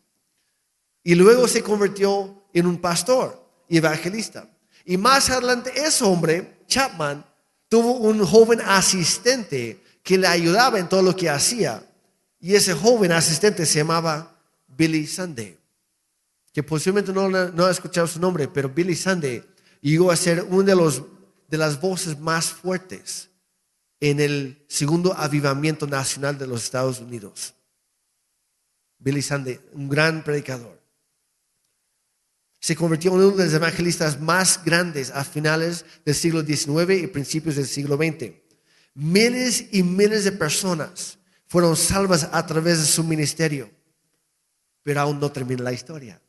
Y 1.03 1.15
luego 1.15 1.49
se 1.49 1.61
convirtió 1.61 2.45
en 2.53 2.65
un 2.65 2.77
pastor 2.77 3.45
y 3.67 3.79
evangelista. 3.79 4.47
Y 4.85 4.95
más 4.95 5.29
adelante 5.29 5.73
ese 5.75 6.05
hombre, 6.05 6.59
Chapman, 6.65 7.25
tuvo 7.67 7.97
un 7.97 8.25
joven 8.25 8.61
asistente 8.61 9.83
que 10.01 10.17
le 10.17 10.27
ayudaba 10.27 10.79
en 10.79 10.87
todo 10.87 11.01
lo 11.01 11.13
que 11.13 11.29
hacía. 11.29 11.83
Y 12.39 12.55
ese 12.55 12.73
joven 12.73 13.11
asistente 13.11 13.65
se 13.65 13.79
llamaba 13.79 14.33
Billy 14.69 15.05
Sunday. 15.05 15.60
Que 16.53 16.63
posiblemente 16.63 17.13
no, 17.13 17.29
no 17.29 17.65
ha 17.65 17.71
escuchado 17.71 18.07
su 18.07 18.19
nombre, 18.19 18.47
pero 18.47 18.69
Billy 18.69 18.95
Sunday 18.95 19.43
llegó 19.81 20.11
a 20.11 20.15
ser 20.15 20.43
una 20.43 20.75
de, 20.75 21.03
de 21.47 21.57
las 21.57 21.79
voces 21.79 22.19
más 22.19 22.49
fuertes 22.51 23.29
en 23.99 24.19
el 24.19 24.65
segundo 24.67 25.13
avivamiento 25.13 25.87
nacional 25.87 26.37
de 26.37 26.47
los 26.47 26.63
Estados 26.63 26.99
Unidos. 26.99 27.53
Billy 28.97 29.21
Sunday, 29.21 29.59
un 29.73 29.89
gran 29.89 30.23
predicador. 30.23 30.79
Se 32.59 32.75
convirtió 32.75 33.11
en 33.11 33.17
uno 33.17 33.31
de 33.31 33.45
los 33.45 33.53
evangelistas 33.53 34.19
más 34.19 34.63
grandes 34.63 35.09
a 35.11 35.23
finales 35.23 35.85
del 36.05 36.13
siglo 36.13 36.43
XIX 36.43 37.03
y 37.03 37.07
principios 37.07 37.55
del 37.55 37.65
siglo 37.65 37.95
XX. 37.95 38.33
Miles 38.93 39.65
y 39.71 39.83
miles 39.83 40.25
de 40.25 40.31
personas 40.31 41.17
fueron 41.47 41.75
salvas 41.75 42.29
a 42.31 42.45
través 42.45 42.79
de 42.79 42.85
su 42.85 43.03
ministerio, 43.03 43.71
pero 44.83 45.01
aún 45.01 45.19
no 45.19 45.31
termina 45.31 45.63
la 45.63 45.73
historia. 45.73 46.21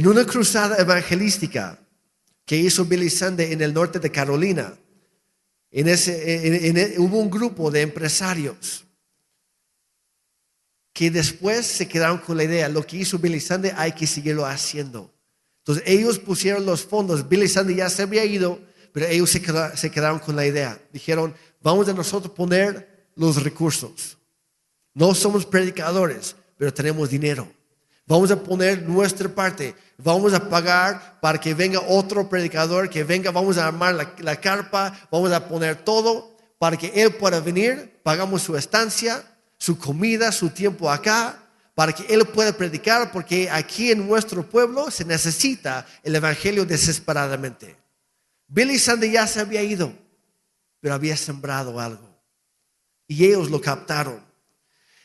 En 0.00 0.06
una 0.06 0.24
cruzada 0.24 0.78
evangelística 0.78 1.78
que 2.46 2.56
hizo 2.56 2.86
Billy 2.86 3.10
Sunday 3.10 3.52
en 3.52 3.60
el 3.60 3.74
norte 3.74 3.98
de 3.98 4.10
Carolina, 4.10 4.74
en 5.70 5.88
ese, 5.88 6.94
hubo 6.96 7.18
un 7.18 7.28
grupo 7.28 7.70
de 7.70 7.82
empresarios 7.82 8.86
que 10.94 11.10
después 11.10 11.66
se 11.66 11.86
quedaron 11.86 12.16
con 12.16 12.38
la 12.38 12.44
idea, 12.44 12.70
lo 12.70 12.86
que 12.86 12.96
hizo 12.96 13.18
Billy 13.18 13.40
Sunday 13.40 13.72
hay 13.76 13.92
que 13.92 14.06
seguirlo 14.06 14.46
haciendo. 14.46 15.12
Entonces 15.58 15.84
ellos 15.86 16.18
pusieron 16.18 16.64
los 16.64 16.82
fondos, 16.82 17.28
Billy 17.28 17.46
Sunday 17.46 17.76
ya 17.76 17.90
se 17.90 18.00
había 18.00 18.24
ido, 18.24 18.58
pero 18.94 19.04
ellos 19.04 19.28
se 19.28 19.42
quedaron, 19.42 19.76
se 19.76 19.90
quedaron 19.90 20.18
con 20.18 20.34
la 20.34 20.46
idea. 20.46 20.80
Dijeron, 20.94 21.34
vamos 21.60 21.86
a 21.90 21.92
nosotros 21.92 22.32
poner 22.32 23.06
los 23.16 23.42
recursos. 23.42 24.16
No 24.94 25.14
somos 25.14 25.44
predicadores, 25.44 26.36
pero 26.56 26.72
tenemos 26.72 27.10
dinero. 27.10 27.52
Vamos 28.10 28.28
a 28.32 28.42
poner 28.42 28.82
nuestra 28.82 29.28
parte. 29.28 29.72
Vamos 30.02 30.32
a 30.32 30.48
pagar 30.48 31.20
para 31.20 31.38
que 31.38 31.52
venga 31.52 31.80
otro 31.80 32.28
predicador, 32.28 32.88
que 32.88 33.04
venga, 33.04 33.30
vamos 33.30 33.58
a 33.58 33.66
armar 33.66 33.94
la, 34.18 34.40
carpa, 34.40 34.98
vamos 35.10 35.30
a 35.32 35.46
poner 35.46 35.76
todo 35.76 36.36
para 36.58 36.76
que 36.76 36.88
Él 36.94 37.14
pueda 37.14 37.40
venir. 37.40 38.00
Pagamos 38.02 38.42
su 38.42 38.56
estancia, 38.56 39.22
su 39.58 39.78
comida, 39.78 40.32
su 40.32 40.50
tiempo 40.50 40.90
acá, 40.90 41.42
para 41.74 41.92
que 41.92 42.04
Él 42.12 42.26
pueda 42.26 42.52
predicar, 42.52 43.12
porque 43.12 43.50
aquí 43.50 43.90
en 43.90 44.06
nuestro 44.06 44.42
pueblo 44.48 44.90
se 44.90 45.04
necesita 45.04 45.86
el 46.02 46.14
Evangelio 46.14 46.64
desesperadamente. 46.64 47.76
Billy 48.46 48.78
Sunday 48.78 49.12
ya 49.12 49.26
se 49.26 49.40
había 49.40 49.62
ido, 49.62 49.92
pero 50.80 50.94
había 50.94 51.16
sembrado 51.16 51.78
algo. 51.78 52.08
Y 53.06 53.26
ellos 53.26 53.50
lo 53.50 53.60
captaron. 53.60 54.24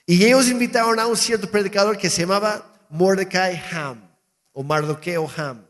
Y 0.06 0.24
ellos 0.24 0.48
invitaron 0.48 1.00
a 1.00 1.08
un 1.08 1.18
cierto 1.18 1.50
predicador 1.50 1.98
que 1.98 2.10
se 2.10 2.22
llamaba 2.22 2.88
Mordecai 2.90 3.62
Ham 3.72 4.15
o 4.56 4.64
Mardoqueo 4.64 5.30
Ham. 5.38 5.68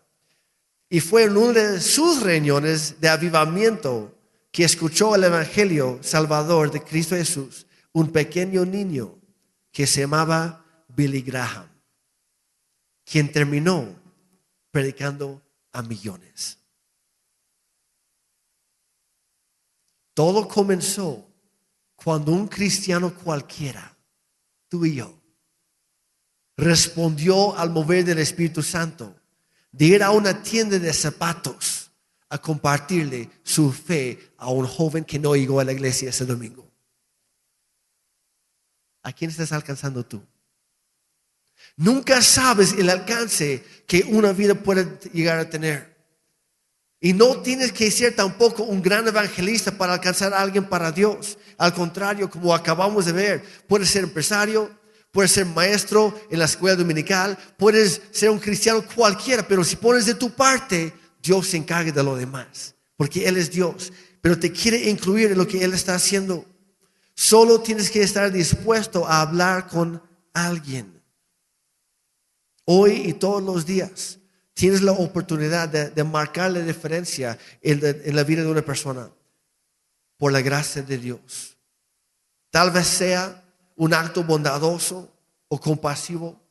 Y 0.88 1.00
fue 1.00 1.24
en 1.24 1.36
una 1.36 1.72
de 1.72 1.82
sus 1.82 2.22
reuniones 2.22 3.02
de 3.02 3.10
avivamiento 3.10 4.16
que 4.52 4.64
escuchó 4.64 5.16
el 5.16 5.26
Evangelio 5.26 6.00
Salvador 6.02 6.72
de 6.72 6.82
Cristo 6.82 7.16
Jesús, 7.16 7.66
un 7.92 8.12
pequeño 8.12 8.64
niño 8.64 9.20
que 9.72 9.88
se 9.88 10.02
llamaba 10.02 10.64
Billy 10.88 11.22
Graham, 11.22 11.68
quien 13.04 13.32
terminó 13.32 13.88
predicando 14.72 15.42
a 15.74 15.82
millones. 15.82 16.60
Todo 20.14 20.48
comenzó 20.48 21.28
cuando 21.96 22.32
un 22.32 22.48
cristiano 22.48 23.14
cualquiera, 23.14 23.98
tú 24.70 24.86
y 24.86 24.96
yo, 24.96 25.18
respondió 26.58 27.58
al 27.58 27.70
mover 27.70 28.06
del 28.06 28.20
Espíritu 28.20 28.64
Santo 28.64 29.16
de 29.72 29.86
ir 29.86 30.04
a 30.04 30.12
una 30.12 30.42
tienda 30.42 30.80
de 30.80 30.94
zapatos 30.94 31.92
a 32.30 32.38
compartirle 32.38 33.30
su 33.44 33.72
fe 33.72 34.34
a 34.38 34.50
un 34.50 34.66
joven 34.66 35.04
que 35.04 35.20
no 35.20 35.36
llegó 35.36 35.60
a 35.60 35.66
la 35.66 35.74
iglesia 35.74 36.10
ese 36.10 36.26
domingo. 36.26 36.72
¿A 39.04 39.12
quién 39.12 39.30
estás 39.30 39.52
alcanzando 39.52 40.06
tú? 40.06 40.24
Nunca 41.78 42.22
sabes 42.22 42.74
el 42.74 42.90
alcance 42.90 43.64
que 43.86 44.04
una 44.04 44.32
vida 44.32 44.56
puede 44.56 44.98
llegar 45.12 45.40
a 45.40 45.50
tener. 45.50 45.96
Y 47.00 47.14
no 47.14 47.42
tienes 47.42 47.72
que 47.72 47.92
ser 47.92 48.16
tampoco 48.16 48.64
un 48.64 48.82
gran 48.82 49.08
evangelista 49.08 49.78
para 49.78 49.94
alcanzar 49.94 50.34
a 50.34 50.42
alguien 50.42 50.66
para 50.66 50.92
Dios. 50.92 51.38
Al 51.58 51.74
contrario, 51.74 52.30
como 52.30 52.56
acabamos 52.56 53.06
de 53.06 53.12
ver, 53.12 53.44
puedes 53.68 53.90
ser 53.90 54.06
empresario, 54.06 54.72
puedes 55.16 55.32
ser 55.32 55.46
maestro 55.46 56.14
en 56.30 56.40
la 56.40 56.44
escuela 56.44 56.76
dominical, 56.76 57.38
puedes 57.58 58.02
ser 58.12 58.30
un 58.30 58.38
cristiano 58.38 58.84
cualquiera, 58.86 59.48
pero 59.48 59.64
si 59.64 59.78
pones 59.78 60.06
de 60.06 60.14
tu 60.14 60.32
parte, 60.32 60.94
Dios 61.24 61.48
se 61.48 61.56
encarga 61.56 61.90
de 61.90 62.04
lo 62.04 62.18
demás, 62.18 62.76
porque 62.98 63.26
Él 63.26 63.38
es 63.38 63.50
Dios, 63.50 63.94
pero 64.20 64.38
te 64.38 64.52
quiere 64.52 64.90
incluir 64.90 65.32
en 65.32 65.38
lo 65.38 65.48
que 65.48 65.64
Él 65.64 65.74
está 65.74 65.96
haciendo. 65.96 66.46
Solo 67.14 67.62
tienes 67.62 67.90
que 67.90 68.04
estar 68.04 68.30
dispuesto 68.30 69.08
a 69.08 69.22
hablar 69.22 69.70
con 69.70 70.04
alguien. 70.34 71.02
Hoy 72.66 73.04
y 73.06 73.14
todos 73.14 73.42
los 73.42 73.66
días 73.66 74.20
tienes 74.54 74.82
la 74.82 74.92
oportunidad 74.92 75.70
de, 75.70 76.04
marcar 76.04 76.52
la 76.52 76.60
diferencia 76.60 77.40
en 77.62 78.14
la 78.14 78.24
vida 78.26 78.42
de 78.42 78.50
una 78.50 78.64
persona 78.64 79.10
por 80.18 80.34
la 80.34 80.42
gracia 80.42 80.82
de 80.82 80.98
Dios. 80.98 81.56
Tal 82.50 82.70
vez 82.72 82.88
sea 82.88 83.45
un 83.76 83.94
acto 83.94 84.24
bondadoso 84.24 85.12
o 85.48 85.60
compasivo. 85.60 86.42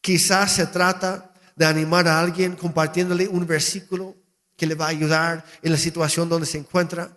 Quizás 0.00 0.52
se 0.52 0.66
trata 0.66 1.32
de 1.56 1.64
animar 1.64 2.08
a 2.08 2.20
alguien 2.20 2.56
compartiéndole 2.56 3.28
un 3.28 3.46
versículo 3.46 4.16
que 4.56 4.66
le 4.66 4.74
va 4.74 4.86
a 4.86 4.90
ayudar 4.90 5.44
en 5.62 5.72
la 5.72 5.78
situación 5.78 6.28
donde 6.28 6.46
se 6.46 6.58
encuentra, 6.58 7.16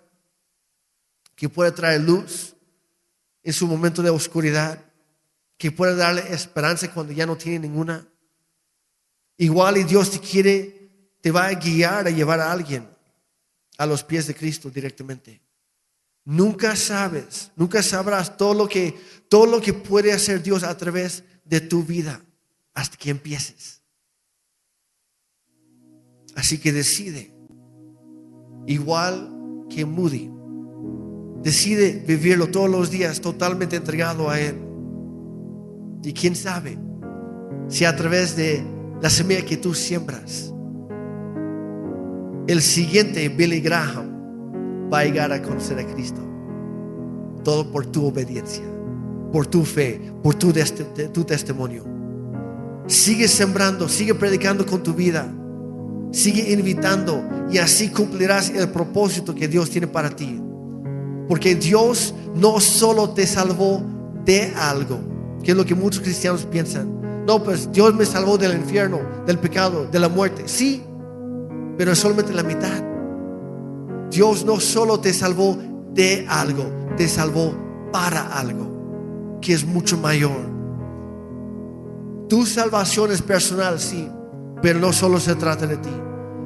que 1.36 1.50
puede 1.50 1.72
traer 1.72 2.02
luz 2.02 2.56
en 3.44 3.54
su 3.54 3.68
momento 3.68 4.02
de 4.02 4.10
oscuridad, 4.10 4.84
que 5.58 5.72
puede 5.72 5.96
darle 5.96 6.34
esperanza 6.34 6.92
cuando 6.92 7.14
ya 7.14 7.26
no 7.26 7.38
tiene 7.38 7.60
ninguna. 7.60 8.08
Igual 9.38 9.78
y 9.78 9.84
Dios 9.84 10.12
te 10.12 10.20
quiere, 10.20 10.90
te 11.22 11.32
va 11.32 11.48
a 11.48 11.54
guiar 11.54 12.08
a 12.08 12.12
llevar 12.12 12.40
a 12.40 12.52
alguien 12.52 12.88
a 13.78 13.86
los 13.86 14.04
pies 14.04 14.28
de 14.28 14.36
Cristo 14.36 14.70
directamente. 14.70 15.42
Nunca 16.30 16.76
sabes, 16.76 17.52
nunca 17.56 17.82
sabrás 17.82 18.36
todo 18.36 18.54
lo 18.54 18.68
que 18.68 18.94
todo 19.30 19.46
lo 19.46 19.62
que 19.62 19.72
puede 19.72 20.12
hacer 20.12 20.44
Dios 20.44 20.62
a 20.64 20.76
través 20.76 21.24
de 21.46 21.62
tu 21.62 21.84
vida 21.84 22.22
hasta 22.74 22.98
que 22.98 23.12
empieces. 23.12 23.82
Así 26.36 26.58
que 26.58 26.74
decide, 26.74 27.34
igual 28.66 29.66
que 29.70 29.86
Moody, 29.86 30.30
decide 31.44 32.04
vivirlo 32.06 32.52
todos 32.52 32.70
los 32.70 32.92
días 32.92 33.22
totalmente 33.22 33.78
entregado 33.78 34.30
a 34.30 34.38
Él. 34.38 34.60
Y 36.04 36.12
quién 36.12 36.36
sabe 36.36 36.78
si 37.70 37.86
a 37.86 37.96
través 37.96 38.36
de 38.36 38.66
la 39.02 39.10
semilla 39.10 39.46
que 39.46 39.56
tú 39.56 39.74
siembras, 39.74 40.54
el 42.48 42.62
siguiente 42.62 43.30
Billy 43.30 43.62
Graham 43.62 44.17
va 44.92 45.00
a 45.00 45.04
llegar 45.06 45.32
a 45.32 45.42
conocer 45.42 45.80
a 45.80 45.86
Cristo. 45.86 46.22
Todo 47.44 47.72
por 47.72 47.86
tu 47.86 48.06
obediencia, 48.08 48.64
por 49.32 49.48
tu 49.48 49.64
fe, 49.64 50.12
por 50.24 50.36
tu, 50.36 50.52
testimonio. 51.24 51.84
Sigue 52.88 53.28
sembrando, 53.28 53.88
sigue 53.88 54.16
predicando 54.16 54.66
con 54.66 54.84
tu 54.84 54.94
vida. 54.94 55.32
Sigue 56.12 56.52
invitando 56.52 57.24
y 57.52 57.58
así 57.58 57.90
cumplirás 57.90 58.50
el 58.50 58.70
propósito 58.70 59.36
que 59.36 59.48
Dios 59.48 59.70
tiene 59.70 59.88
para 59.88 60.10
ti. 60.10 60.42
Porque 61.28 61.56
Dios 61.56 62.14
no 62.36 62.60
solo 62.60 63.10
te 63.10 63.28
salvó 63.28 63.84
de 64.24 64.54
algo, 64.56 65.00
que 65.44 65.52
es 65.52 65.58
lo 65.58 65.66
que 65.66 65.76
muchos 65.76 66.02
cristianos 66.02 66.46
piensan. 66.46 67.26
No, 67.26 67.44
pues 67.44 67.70
Dios 67.74 67.94
me 67.94 68.06
salvó 68.06 68.38
del 68.38 68.54
infierno, 68.54 69.02
del 69.26 69.38
pecado, 69.38 69.86
de 69.86 70.00
la 70.00 70.08
muerte. 70.08 70.44
Sí, 70.46 70.82
pero 71.78 71.92
es 71.92 72.00
solamente 72.00 72.34
la 72.34 72.44
mitad. 72.44 72.97
Dios 74.10 74.46
no 74.46 74.60
solo 74.60 75.00
te 75.00 75.14
salvó 75.14 75.58
de 75.94 76.26
algo, 76.30 76.66
te 76.96 77.08
salvó 77.08 77.54
para 77.92 78.38
algo 78.38 79.40
que 79.42 79.54
es 79.54 79.66
mucho 79.66 79.98
mayor. 79.98 80.58
Tu 82.30 82.46
salvación 82.46 83.12
es 83.12 83.22
personal, 83.22 83.80
sí, 83.80 84.10
pero 84.62 84.80
no 84.80 84.92
solo 84.92 85.20
se 85.20 85.36
trata 85.36 85.66
de 85.66 85.78
ti, 85.78 85.90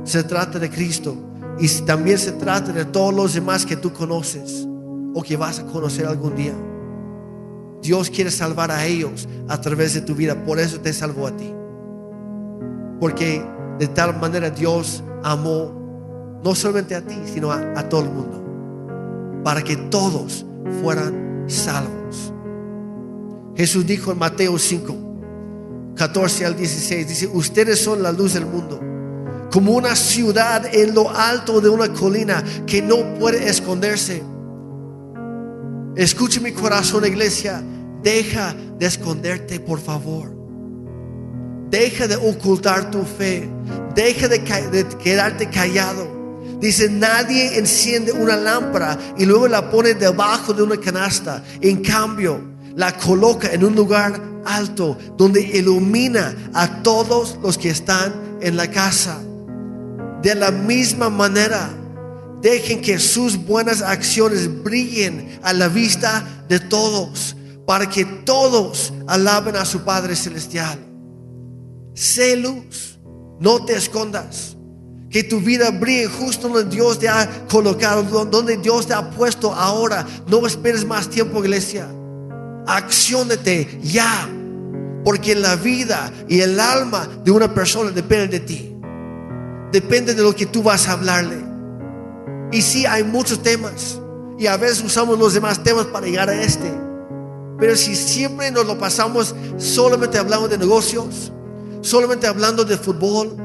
se 0.03 0.23
trata 0.23 0.59
de 0.59 0.69
Cristo 0.69 1.15
y 1.59 1.67
también 1.81 2.17
se 2.17 2.33
trata 2.33 2.71
de 2.71 2.85
todos 2.85 3.13
los 3.13 3.33
demás 3.33 3.65
que 3.65 3.75
tú 3.75 3.91
conoces 3.91 4.67
o 5.13 5.21
que 5.21 5.37
vas 5.37 5.59
a 5.59 5.65
conocer 5.65 6.05
algún 6.05 6.35
día. 6.35 6.53
Dios 7.81 8.09
quiere 8.09 8.29
salvar 8.29 8.71
a 8.71 8.85
ellos 8.85 9.27
a 9.47 9.59
través 9.59 9.95
de 9.95 10.01
tu 10.01 10.13
vida, 10.13 10.45
por 10.45 10.59
eso 10.59 10.79
te 10.79 10.93
salvó 10.93 11.27
a 11.27 11.35
ti. 11.35 11.51
Porque 12.99 13.43
de 13.79 13.87
tal 13.87 14.19
manera 14.19 14.51
Dios 14.51 15.03
amó 15.23 15.80
no 16.43 16.55
solamente 16.55 16.95
a 16.95 17.01
ti, 17.01 17.15
sino 17.25 17.51
a, 17.51 17.87
todo 17.87 18.01
el 18.01 18.09
mundo, 18.09 19.41
para 19.43 19.63
que 19.63 19.75
todos 19.75 20.45
fueran 20.81 21.45
salvos. 21.47 22.33
Jesús 23.55 23.85
dijo 23.85 24.11
en 24.11 24.17
Mateo 24.17 24.57
5, 24.57 25.93
14 25.95 26.45
al 26.45 26.55
16. 26.55 27.07
Dice, 27.07 27.27
ustedes 27.27 27.79
son 27.79 28.01
la 28.01 28.11
luz 28.11 28.33
del 28.33 28.45
mundo, 28.45 28.79
como 29.51 29.73
una 29.73 29.95
ciudad 29.95 30.65
en 30.73 30.95
lo 30.95 31.09
alto 31.09 31.61
de 31.61 31.69
una 31.69 31.93
colina 31.93 32.43
que 32.65 32.81
no 32.81 33.13
puede 33.19 33.47
esconderse. 33.47 34.23
Escuche 35.95 36.39
mi 36.39 36.53
corazón, 36.53 37.05
iglesia. 37.05 37.61
Deja 38.01 38.55
de 38.79 38.85
esconderte, 38.87 39.59
por 39.59 39.79
favor. 39.79 40.33
Deja 41.69 42.07
de 42.07 42.15
ocultar 42.15 42.89
tu 42.89 43.03
fe. 43.03 43.47
Deja 43.93 44.27
de, 44.27 44.39
de 44.39 44.87
quedarte 44.97 45.49
callado. 45.49 46.20
Dice, 46.61 46.89
nadie 46.89 47.57
enciende 47.57 48.11
una 48.11 48.37
lámpara 48.37 48.97
y 49.17 49.25
luego 49.25 49.47
la 49.47 49.71
pone 49.71 49.95
debajo 49.95 50.53
de 50.53 50.61
una 50.61 50.77
canasta. 50.77 51.43
En 51.59 51.81
cambio, 51.81 52.39
la 52.75 52.95
coloca 52.95 53.51
en 53.51 53.65
un 53.65 53.75
lugar 53.75 54.21
alto 54.45 54.95
donde 55.17 55.41
ilumina 55.41 56.35
a 56.53 56.83
todos 56.83 57.39
los 57.41 57.57
que 57.57 57.71
están 57.71 58.13
en 58.41 58.57
la 58.57 58.69
casa. 58.69 59.19
De 60.21 60.35
la 60.35 60.51
misma 60.51 61.09
manera, 61.09 61.67
dejen 62.41 62.79
que 62.79 62.99
sus 62.99 63.43
buenas 63.43 63.81
acciones 63.81 64.63
brillen 64.63 65.39
a 65.41 65.53
la 65.53 65.67
vista 65.67 66.45
de 66.47 66.59
todos, 66.59 67.35
para 67.65 67.89
que 67.89 68.05
todos 68.05 68.93
alaben 69.07 69.55
a 69.55 69.65
su 69.65 69.81
Padre 69.81 70.15
Celestial. 70.15 70.77
Sé 71.95 72.37
luz, 72.37 72.99
no 73.39 73.65
te 73.65 73.75
escondas. 73.75 74.57
Que 75.11 75.23
tu 75.23 75.39
vida 75.41 75.69
brille 75.71 76.07
justo 76.07 76.47
donde 76.47 76.73
Dios 76.73 76.97
te 76.97 77.09
ha 77.09 77.45
colocado, 77.49 78.03
donde 78.25 78.55
Dios 78.57 78.87
te 78.87 78.93
ha 78.93 79.09
puesto 79.11 79.53
ahora. 79.53 80.07
No 80.27 80.47
esperes 80.47 80.85
más 80.85 81.09
tiempo, 81.09 81.43
iglesia. 81.43 81.87
Acciónate 82.65 83.79
ya. 83.83 84.29
Porque 85.03 85.35
la 85.35 85.55
vida 85.55 86.11
y 86.27 86.39
el 86.39 86.59
alma 86.59 87.07
de 87.23 87.31
una 87.31 87.53
persona 87.53 87.91
depende 87.91 88.39
de 88.39 88.39
ti. 88.39 88.75
Depende 89.71 90.13
de 90.13 90.23
lo 90.23 90.33
que 90.33 90.45
tú 90.45 90.63
vas 90.63 90.87
a 90.87 90.93
hablarle. 90.93 91.37
Y 92.51 92.61
sí, 92.61 92.85
hay 92.85 93.03
muchos 93.03 93.41
temas. 93.41 93.99
Y 94.37 94.47
a 94.47 94.57
veces 94.57 94.83
usamos 94.83 95.19
los 95.19 95.33
demás 95.33 95.61
temas 95.63 95.87
para 95.87 96.05
llegar 96.05 96.29
a 96.29 96.41
este. 96.41 96.71
Pero 97.59 97.75
si 97.75 97.95
siempre 97.95 98.49
nos 98.51 98.65
lo 98.65 98.77
pasamos 98.77 99.35
solamente 99.57 100.17
hablando 100.17 100.47
de 100.47 100.57
negocios, 100.57 101.31
solamente 101.81 102.27
hablando 102.27 102.63
de 102.65 102.77
fútbol, 102.77 103.35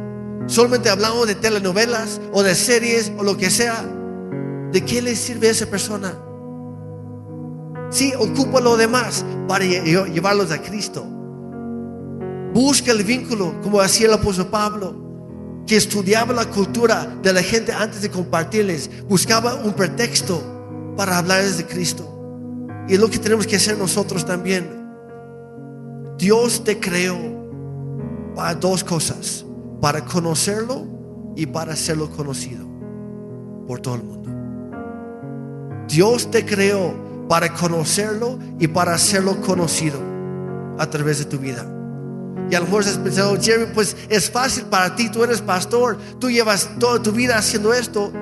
solamente 0.47 0.91
hablando 0.91 1.27
de 1.27 1.35
telenovelas 1.35 2.21
o 2.33 2.43
de 2.43 2.55
series 2.55 3.13
o 3.17 3.23
lo 3.23 3.37
que 3.37 3.51
sea, 3.51 3.85
¿de 4.73 4.85
qué 4.85 5.01
le 5.01 5.17
sirve 5.17 5.49
a 5.49 5.53
esa 5.53 5.67
persona? 5.67 6.15
Sí, 7.91 8.13
ocupa 8.19 8.61
lo 8.61 8.77
demás 8.77 9.25
para 9.49 9.65
llevarlos 9.65 10.51
a 10.51 10.61
Cristo. 10.61 11.07
Busca 12.53 12.93
el 12.93 13.05
vínculo, 13.05 13.55
como 13.63 13.81
hacía 13.81 14.07
el 14.07 14.15
apóstol 14.15 14.49
Pablo, 14.49 15.07
que 15.67 15.77
estudiaba 15.77 16.33
la 16.33 16.47
cultura 16.47 17.17
de 17.23 17.33
la 17.33 17.43
gente 17.43 17.73
antes 17.73 18.03
de 18.03 18.11
compartirles. 18.11 18.91
Buscaba 19.09 19.55
un 19.55 19.73
pretexto 19.73 20.43
para 20.97 21.19
hablarles 21.19 21.59
de 21.59 21.67
Cristo. 21.67 22.13
Y 22.89 22.95
es 22.95 23.01
lo 23.01 23.09
que 23.09 23.19
tenemos 23.19 23.47
que 23.47 23.57
hacer 23.57 23.77
nosotros 23.77 24.25
también. 24.25 24.77
Dios 26.19 26.65
te 26.65 26.79
creó 26.79 27.19
para 28.35 28.55
dos 28.55 28.85
cosas, 28.85 29.46
para 29.81 30.05
conocerlo 30.05 30.87
y 31.35 31.47
para 31.47 31.75
hacerlo 31.75 32.11
conocido 32.11 32.67
por 33.67 33.81
todo 33.81 33.97
el 33.97 34.03
mundo. 34.03 34.31
Dios 35.89 36.31
te 36.31 36.45
creó 36.45 36.95
para 37.29 37.53
conocerlo 37.53 38.39
y 38.59 38.69
para 38.69 38.95
hacerlo 38.95 39.41
conocido 39.41 39.99
a 40.79 40.89
través 40.89 41.19
de 41.19 41.25
tu 41.27 41.39
vida. 41.39 41.65
Y 42.51 42.55
a 42.55 42.61
lo 42.61 42.67
mejor 42.67 42.83
has 42.83 42.99
pensado, 42.99 43.37
Jeremy, 43.41 43.73
pues 43.75 43.97
es 44.09 44.31
fácil 44.31 44.65
para 44.65 44.95
ti, 44.95 45.11
tú 45.11 45.25
eres 45.25 45.41
pastor, 45.41 45.99
tú 46.21 46.31
llevas 46.31 46.71
toda 46.79 47.03
tu 47.03 47.11
vida 47.13 47.37
haciendo 47.37 47.75
esto. 47.75 48.13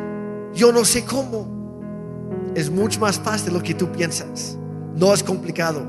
Yo 0.55 0.73
no 0.73 0.85
sé 0.85 1.05
cómo. 1.05 2.53
Es 2.55 2.71
mucho 2.71 3.01
más 3.01 3.19
fácil 3.19 3.47
de 3.47 3.53
lo 3.53 3.63
que 3.63 3.75
tú 3.75 3.91
piensas. 3.93 4.57
No 4.97 5.13
es 5.13 5.23
complicado. 5.23 5.83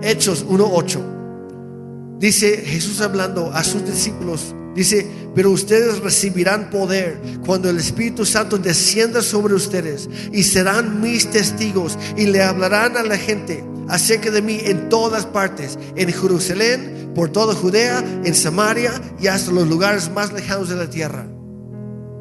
Hechos 0.00 0.46
1.8. 0.46 2.18
Dice 2.18 2.58
Jesús 2.58 3.00
hablando 3.00 3.50
a 3.52 3.62
sus 3.64 3.84
discípulos 3.84 4.54
Dice, 4.74 5.06
pero 5.34 5.50
ustedes 5.50 5.98
recibirán 5.98 6.70
poder 6.70 7.20
cuando 7.44 7.68
el 7.68 7.78
Espíritu 7.78 8.24
Santo 8.24 8.56
descienda 8.56 9.20
sobre 9.20 9.54
ustedes 9.54 10.08
y 10.32 10.42
serán 10.44 11.00
mis 11.00 11.28
testigos 11.30 11.98
y 12.16 12.26
le 12.26 12.42
hablarán 12.42 12.96
a 12.96 13.02
la 13.02 13.16
gente 13.16 13.64
acerca 13.88 14.30
de 14.30 14.42
mí 14.42 14.60
en 14.62 14.88
todas 14.88 15.26
partes, 15.26 15.78
en 15.96 16.12
Jerusalén, 16.12 17.10
por 17.14 17.30
toda 17.30 17.54
Judea, 17.54 17.98
en 18.24 18.34
Samaria 18.34 18.92
y 19.20 19.26
hasta 19.26 19.50
los 19.50 19.68
lugares 19.68 20.10
más 20.10 20.32
lejanos 20.32 20.68
de 20.68 20.76
la 20.76 20.88
tierra. 20.88 21.26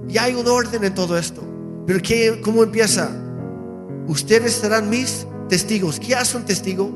Y 0.10 0.18
hay 0.18 0.34
un 0.34 0.48
orden 0.48 0.84
en 0.84 0.96
todo 0.96 1.18
esto. 1.18 1.44
Pero 1.86 2.00
¿qué, 2.02 2.42
¿cómo 2.44 2.64
empieza? 2.64 3.12
Ustedes 4.08 4.54
serán 4.54 4.90
mis 4.90 5.28
testigos. 5.50 6.00
¿Qué 6.00 6.16
hace 6.16 6.36
un 6.36 6.46
testigo? 6.46 6.90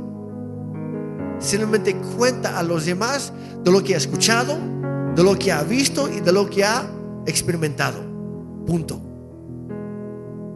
Simplemente 1.40 1.96
cuenta 2.18 2.58
a 2.58 2.64
los 2.64 2.86
demás 2.86 3.32
de 3.64 3.72
lo 3.72 3.84
que 3.84 3.94
ha 3.94 3.98
escuchado, 3.98 4.58
de 5.16 5.24
lo 5.24 5.38
que 5.38 5.52
ha 5.52 5.64
visto 5.64 6.10
y 6.12 6.20
de 6.22 6.32
lo 6.32 6.50
que 6.50 6.64
ha 6.64 6.90
experimentado. 7.26 8.00
Punto. 8.66 9.02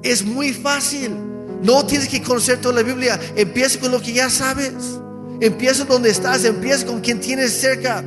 Es 0.03 0.25
muy 0.25 0.53
fácil. 0.53 1.11
No 1.63 1.85
tienes 1.85 2.07
que 2.07 2.21
conocer 2.21 2.61
toda 2.61 2.75
la 2.75 2.83
Biblia. 2.83 3.19
Empieza 3.35 3.79
con 3.79 3.91
lo 3.91 3.99
que 3.99 4.13
ya 4.13 4.29
sabes. 4.29 4.73
Empieza 5.41 5.85
donde 5.85 6.09
estás. 6.09 6.45
Empieza 6.45 6.85
con 6.85 7.01
quien 7.01 7.19
tienes 7.19 7.59
cerca. 7.59 8.03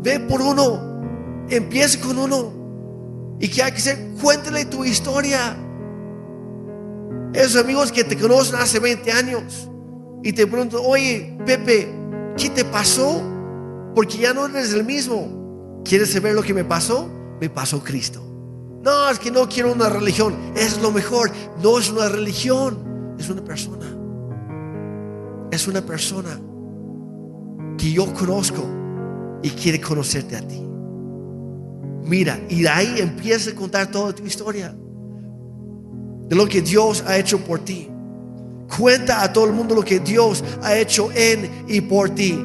Ve 0.00 0.20
por 0.20 0.40
uno. 0.40 1.46
Empieza 1.48 2.00
con 2.00 2.18
uno. 2.18 3.36
¿Y 3.40 3.48
qué 3.48 3.62
hay 3.62 3.72
que 3.72 3.78
hacer? 3.78 3.98
Cuéntale 4.20 4.64
tu 4.66 4.84
historia. 4.84 5.56
Esos 7.34 7.56
amigos 7.56 7.90
que 7.90 8.04
te 8.04 8.16
conocen 8.16 8.56
hace 8.56 8.78
20 8.78 9.10
años 9.10 9.68
y 10.22 10.32
te 10.32 10.46
preguntan, 10.46 10.80
oye, 10.84 11.36
Pepe, 11.44 11.92
¿qué 12.36 12.50
te 12.50 12.64
pasó? 12.64 13.22
Porque 13.94 14.18
ya 14.18 14.32
no 14.32 14.46
eres 14.46 14.72
el 14.74 14.84
mismo. 14.84 15.41
¿Quieres 15.84 16.12
saber 16.12 16.34
lo 16.34 16.42
que 16.42 16.54
me 16.54 16.64
pasó? 16.64 17.08
Me 17.40 17.50
pasó 17.50 17.82
Cristo. 17.82 18.22
No, 18.82 19.10
es 19.10 19.18
que 19.18 19.30
no 19.30 19.48
quiero 19.48 19.72
una 19.72 19.88
religión. 19.88 20.34
Es 20.56 20.80
lo 20.80 20.90
mejor. 20.90 21.30
No 21.62 21.78
es 21.78 21.90
una 21.90 22.08
religión. 22.08 23.14
Es 23.18 23.28
una 23.28 23.42
persona. 23.42 23.86
Es 25.50 25.68
una 25.68 25.82
persona 25.82 26.40
que 27.78 27.92
yo 27.92 28.12
conozco 28.12 28.62
y 29.42 29.50
quiere 29.50 29.80
conocerte 29.80 30.36
a 30.36 30.46
ti. 30.46 30.60
Mira, 32.04 32.40
y 32.48 32.62
de 32.62 32.68
ahí 32.68 32.94
empieza 32.98 33.50
a 33.50 33.54
contar 33.54 33.90
toda 33.90 34.12
tu 34.12 34.24
historia. 34.24 34.74
De 36.28 36.36
lo 36.36 36.46
que 36.46 36.62
Dios 36.62 37.04
ha 37.06 37.16
hecho 37.18 37.38
por 37.44 37.60
ti. 37.60 37.88
Cuenta 38.76 39.22
a 39.22 39.32
todo 39.32 39.44
el 39.44 39.52
mundo 39.52 39.74
lo 39.74 39.84
que 39.84 40.00
Dios 40.00 40.42
ha 40.62 40.76
hecho 40.76 41.10
en 41.12 41.64
y 41.68 41.80
por 41.82 42.10
ti. 42.10 42.38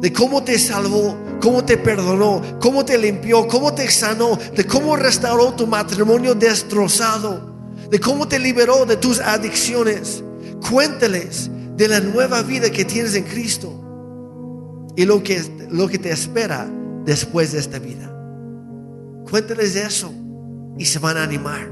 De 0.00 0.12
cómo 0.12 0.42
te 0.42 0.58
salvó, 0.58 1.16
cómo 1.40 1.64
te 1.64 1.76
perdonó, 1.76 2.42
cómo 2.60 2.84
te 2.84 2.98
limpió, 2.98 3.48
cómo 3.48 3.74
te 3.74 3.90
sanó, 3.90 4.38
de 4.54 4.66
cómo 4.66 4.96
restauró 4.96 5.54
tu 5.54 5.66
matrimonio 5.66 6.34
destrozado, 6.34 7.50
de 7.90 7.98
cómo 7.98 8.28
te 8.28 8.38
liberó 8.38 8.86
de 8.86 8.96
tus 8.96 9.20
adicciones. 9.20 10.22
Cuéntales 10.68 11.50
de 11.76 11.88
la 11.88 12.00
nueva 12.00 12.42
vida 12.42 12.70
que 12.70 12.84
tienes 12.84 13.14
en 13.14 13.24
Cristo 13.24 13.72
y 14.96 15.04
lo 15.04 15.22
que, 15.22 15.42
lo 15.70 15.88
que 15.88 15.98
te 15.98 16.10
espera 16.10 16.68
después 17.04 17.52
de 17.52 17.58
esta 17.58 17.78
vida. 17.78 18.14
Cuéntales 19.28 19.76
eso 19.76 20.12
y 20.76 20.84
se 20.84 20.98
van 20.98 21.16
a 21.16 21.22
animar. 21.22 21.70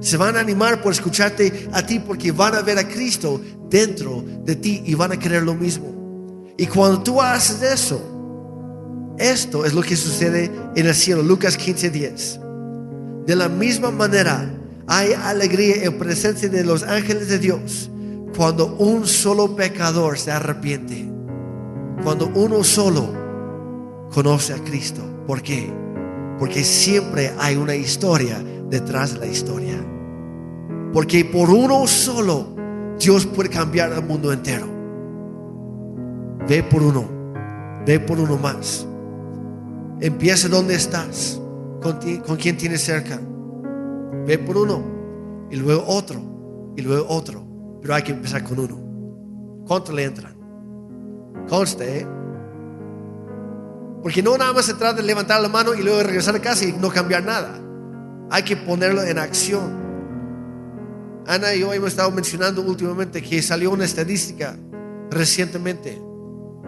Se 0.00 0.16
van 0.16 0.36
a 0.36 0.40
animar 0.40 0.82
por 0.82 0.92
escucharte 0.92 1.68
a 1.72 1.84
ti 1.84 1.98
porque 1.98 2.32
van 2.32 2.54
a 2.54 2.62
ver 2.62 2.78
a 2.78 2.88
Cristo 2.88 3.40
dentro 3.68 4.24
de 4.44 4.56
ti 4.56 4.82
y 4.84 4.94
van 4.94 5.12
a 5.12 5.18
querer 5.18 5.42
lo 5.42 5.54
mismo. 5.54 5.99
Y 6.56 6.66
cuando 6.66 7.02
tú 7.02 7.20
haces 7.20 7.62
eso, 7.62 8.00
esto 9.18 9.64
es 9.64 9.74
lo 9.74 9.82
que 9.82 9.96
sucede 9.96 10.50
en 10.74 10.86
el 10.86 10.94
cielo. 10.94 11.22
Lucas 11.22 11.58
15:10. 11.58 12.40
De 13.26 13.36
la 13.36 13.48
misma 13.48 13.90
manera, 13.90 14.50
hay 14.86 15.12
alegría 15.12 15.84
en 15.84 15.98
presencia 15.98 16.48
de 16.48 16.64
los 16.64 16.82
ángeles 16.82 17.28
de 17.28 17.38
Dios 17.38 17.90
cuando 18.36 18.76
un 18.76 19.06
solo 19.06 19.54
pecador 19.54 20.18
se 20.18 20.30
arrepiente. 20.30 21.06
Cuando 22.02 22.30
uno 22.34 22.64
solo 22.64 23.12
conoce 24.10 24.54
a 24.54 24.58
Cristo. 24.64 25.02
¿Por 25.26 25.42
qué? 25.42 25.70
Porque 26.38 26.64
siempre 26.64 27.32
hay 27.38 27.56
una 27.56 27.74
historia 27.74 28.42
detrás 28.70 29.12
de 29.12 29.20
la 29.20 29.26
historia. 29.26 29.76
Porque 30.92 31.24
por 31.24 31.50
uno 31.50 31.86
solo 31.86 32.56
Dios 32.98 33.26
puede 33.26 33.50
cambiar 33.50 33.92
el 33.92 34.02
mundo 34.02 34.32
entero. 34.32 34.79
Ve 36.48 36.62
por 36.62 36.82
uno, 36.82 37.08
ve 37.86 38.00
por 38.00 38.18
uno 38.18 38.36
más. 38.36 38.86
Empieza 40.00 40.48
donde 40.48 40.74
estás, 40.74 41.40
con, 41.82 41.98
con 42.26 42.36
quien 42.36 42.56
tienes 42.56 42.82
cerca. 42.82 43.20
Ve 44.26 44.38
por 44.38 44.56
uno 44.56 44.82
y 45.50 45.56
luego 45.56 45.84
otro 45.86 46.20
y 46.76 46.82
luego 46.82 47.06
otro. 47.08 47.44
Pero 47.80 47.94
hay 47.94 48.02
que 48.02 48.12
empezar 48.12 48.42
con 48.42 48.58
uno. 48.58 49.64
¿Cuánto 49.66 49.92
le 49.92 50.04
entran? 50.04 50.34
Conste, 51.48 52.00
¿eh? 52.00 52.06
Porque 54.02 54.22
no 54.22 54.36
nada 54.36 54.52
más 54.52 54.64
se 54.64 54.74
trata 54.74 54.94
de 54.94 55.02
levantar 55.02 55.40
la 55.40 55.48
mano 55.48 55.74
y 55.74 55.82
luego 55.82 56.02
regresar 56.02 56.34
a 56.34 56.40
casa 56.40 56.64
y 56.64 56.72
no 56.72 56.90
cambiar 56.90 57.22
nada. 57.22 57.60
Hay 58.30 58.42
que 58.42 58.56
ponerlo 58.56 59.02
en 59.02 59.18
acción. 59.18 59.78
Ana 61.26 61.54
y 61.54 61.60
yo 61.60 61.72
hemos 61.72 61.90
estado 61.90 62.10
mencionando 62.10 62.62
últimamente 62.62 63.22
que 63.22 63.42
salió 63.42 63.70
una 63.70 63.84
estadística 63.84 64.56
recientemente 65.10 66.00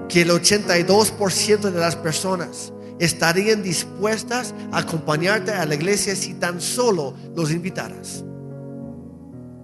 que 0.09 0.23
el 0.23 0.31
82% 0.31 1.61
de 1.71 1.79
las 1.79 1.97
personas 1.97 2.73
estarían 2.99 3.63
dispuestas 3.63 4.55
a 4.71 4.79
acompañarte 4.79 5.53
a 5.53 5.67
la 5.67 5.75
iglesia 5.75 6.15
si 6.15 6.35
tan 6.35 6.61
solo 6.61 7.15
los 7.35 7.51
invitaras. 7.51 8.25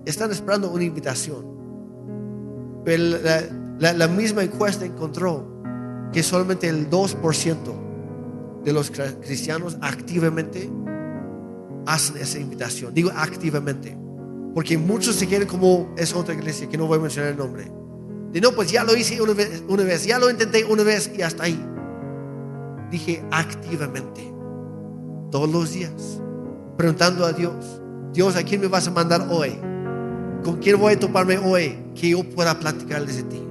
Están 0.05 0.31
esperando 0.31 0.71
una 0.71 0.85
invitación. 0.85 1.47
Pero 2.85 3.19
la, 3.79 3.93
la 3.93 4.09
misma 4.09 4.43
encuesta 4.43 4.85
encontró 4.85 5.47
que 6.13 6.23
solamente 6.23 6.69
el 6.69 6.89
2% 6.89 8.65
de 8.65 8.73
los 8.73 8.91
cristianos 8.91 9.77
activamente 9.81 10.71
hacen 11.87 12.17
esa 12.19 12.39
invitación. 12.39 12.93
Digo 12.93 13.11
activamente, 13.15 13.97
porque 14.55 14.77
muchos 14.77 15.17
se 15.17 15.27
quieren 15.27 15.47
como 15.47 15.95
es 15.97 16.15
otra 16.15 16.35
iglesia, 16.35 16.69
que 16.69 16.77
no 16.77 16.87
voy 16.87 16.99
a 16.99 17.03
mencionar 17.03 17.31
el 17.31 17.39
nombre. 17.39 17.71
De 18.33 18.41
no, 18.41 18.53
pues 18.53 18.71
ya 18.71 18.85
lo 18.85 18.95
hice 18.95 19.21
una 19.23 19.33
vez, 19.33 19.63
una 19.69 19.85
vez, 19.85 20.05
ya 20.05 20.19
lo 20.19 20.31
intenté 20.31 20.65
una 20.65 20.83
vez 20.83 21.11
y 21.17 21.23
hasta 21.23 21.45
ahí. 21.45 21.59
Dije 22.91 23.25
activamente, 23.31 24.23
todos 25.31 25.51
los 25.51 25.73
días, 25.73 26.21
preguntando 26.77 27.25
a 27.25 27.33
Dios, 27.33 27.81
Dios, 28.13 28.37
¿a 28.37 28.43
quién 28.43 28.61
me 28.61 28.69
vas 28.69 28.87
a 28.87 28.91
mandar 28.91 29.27
hoy? 29.31 29.59
¿Con 30.45 30.59
quién 30.61 30.79
voy 30.79 30.95
a 30.95 30.99
toparme 30.99 31.39
hoy 31.39 31.77
que 31.95 32.11
yo 32.11 32.23
pueda 32.23 32.59
platicarles 32.59 33.17
de 33.17 33.23
ti? 33.25 33.43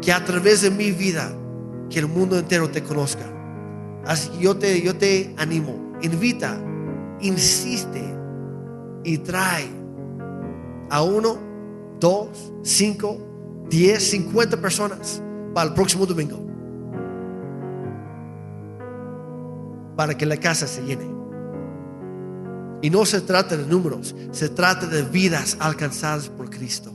Que 0.00 0.12
a 0.12 0.24
través 0.24 0.62
de 0.62 0.70
mi 0.70 0.90
vida 0.90 1.32
que 1.88 1.98
el 1.98 2.08
mundo 2.08 2.38
entero 2.38 2.70
te 2.70 2.82
conozca. 2.82 3.24
Así 4.04 4.28
que 4.30 4.38
yo 4.38 4.56
te, 4.56 4.82
yo 4.82 4.96
te 4.96 5.34
animo, 5.36 5.92
invita, 6.02 6.58
insiste 7.20 8.02
y 9.04 9.18
trae 9.18 9.66
a 10.90 11.02
uno, 11.02 11.38
dos, 12.00 12.52
cinco, 12.62 13.31
diez, 13.72 14.10
cincuenta 14.10 14.58
personas 14.58 15.22
para 15.54 15.70
el 15.70 15.74
próximo 15.74 16.04
domingo. 16.04 16.38
Para 19.96 20.16
que 20.16 20.26
la 20.26 20.36
casa 20.36 20.66
se 20.66 20.82
llene. 20.82 21.10
Y 22.82 22.90
no 22.90 23.06
se 23.06 23.22
trata 23.22 23.56
de 23.56 23.66
números, 23.66 24.14
se 24.30 24.50
trata 24.50 24.86
de 24.86 25.02
vidas 25.02 25.56
alcanzadas 25.58 26.28
por 26.28 26.50
Cristo. 26.50 26.92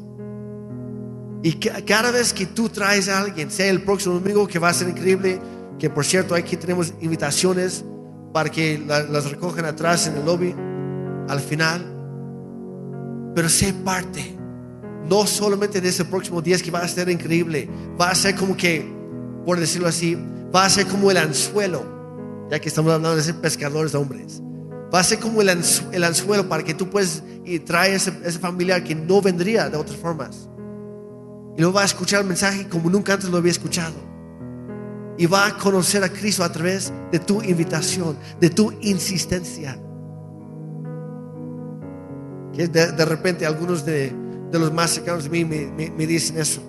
Y 1.41 1.53
cada 1.53 2.11
vez 2.11 2.31
que 2.31 2.45
tú 2.45 2.69
traes 2.69 3.09
a 3.09 3.21
alguien, 3.21 3.49
sea 3.49 3.69
el 3.69 3.81
próximo 3.81 4.15
domingo 4.15 4.47
que 4.47 4.59
va 4.59 4.69
a 4.69 4.73
ser 4.73 4.89
increíble, 4.89 5.39
que 5.79 5.89
por 5.89 6.05
cierto 6.05 6.35
aquí 6.35 6.57
tenemos 6.57 6.93
invitaciones 7.01 7.83
para 8.33 8.49
que 8.49 8.77
las 8.77 9.31
recojan 9.31 9.65
atrás 9.65 10.07
en 10.07 10.17
el 10.17 10.25
lobby 10.25 10.53
al 11.27 11.39
final, 11.39 11.85
pero 13.33 13.49
sé 13.49 13.73
parte, 13.73 14.36
no 15.09 15.25
solamente 15.25 15.81
de 15.81 15.89
ese 15.89 16.05
próximo 16.05 16.41
día 16.41 16.57
que 16.57 16.71
va 16.71 16.79
a 16.79 16.87
ser 16.87 17.09
increíble, 17.09 17.69
va 17.99 18.09
a 18.09 18.15
ser 18.15 18.35
como 18.35 18.55
que, 18.55 18.85
por 19.45 19.59
decirlo 19.59 19.87
así, 19.87 20.17
va 20.53 20.65
a 20.65 20.69
ser 20.69 20.85
como 20.87 21.11
el 21.11 21.17
anzuelo, 21.17 21.83
ya 22.49 22.59
que 22.59 22.69
estamos 22.69 22.91
hablando 22.91 23.15
de 23.15 23.23
ser 23.23 23.35
pescadores 23.35 23.91
de 23.91 23.97
hombres. 23.97 24.41
Va 24.93 24.99
a 24.99 25.03
ser 25.03 25.19
como 25.19 25.41
el, 25.41 25.49
anzuelo 25.49 26.47
para 26.47 26.63
que 26.63 26.73
tú 26.73 26.89
puedas 26.89 27.23
y 27.45 27.59
traer 27.59 27.95
ese, 27.95 28.13
ese 28.23 28.39
familiar 28.39 28.83
que 28.83 28.95
no 28.95 29.21
vendría 29.21 29.69
de 29.69 29.77
otras 29.77 29.97
formas. 29.97 30.49
Y 31.57 31.61
luego 31.61 31.73
va 31.73 31.81
a 31.81 31.85
escuchar 31.85 32.21
el 32.21 32.27
mensaje 32.27 32.67
como 32.69 32.89
nunca 32.89 33.13
antes 33.13 33.29
lo 33.29 33.37
había 33.37 33.51
escuchado. 33.51 33.95
Y 35.17 35.25
va 35.25 35.47
a 35.47 35.57
conocer 35.57 36.03
a 36.03 36.09
Cristo 36.09 36.43
a 36.43 36.51
través 36.51 36.93
de 37.11 37.19
tu 37.19 37.41
invitación, 37.41 38.15
de 38.39 38.51
tu 38.51 38.71
insistencia. 38.81 39.77
Que 42.53 42.67
de, 42.67 43.05
repente 43.05 43.45
algunos 43.45 43.83
de, 43.83 44.13
los 44.53 44.73
más 44.73 44.91
cercanos 44.91 45.25
de 45.25 45.29
mí 45.29 45.45
me, 45.45 46.07
dicen 46.07 46.37
eso. 46.37 46.61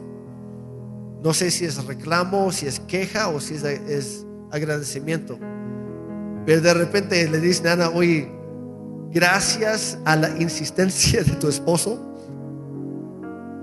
No 1.22 1.32
sé 1.34 1.50
si 1.50 1.64
es 1.64 1.84
reclamo, 1.84 2.52
si 2.52 2.66
es 2.66 2.80
queja 2.80 3.28
o 3.28 3.40
si 3.40 3.54
es, 3.54 3.64
es 3.64 4.26
agradecimiento. 4.50 5.38
Pero 6.46 6.60
de 6.60 6.74
repente 6.74 7.28
le 7.28 7.40
dicen 7.40 7.66
a 7.68 7.72
Ana, 7.72 7.90
oye, 7.90 8.30
gracias 9.12 9.98
a 10.04 10.16
la 10.16 10.30
insistencia 10.40 11.22
de 11.22 11.32
tu 11.32 11.48
esposo, 11.48 12.04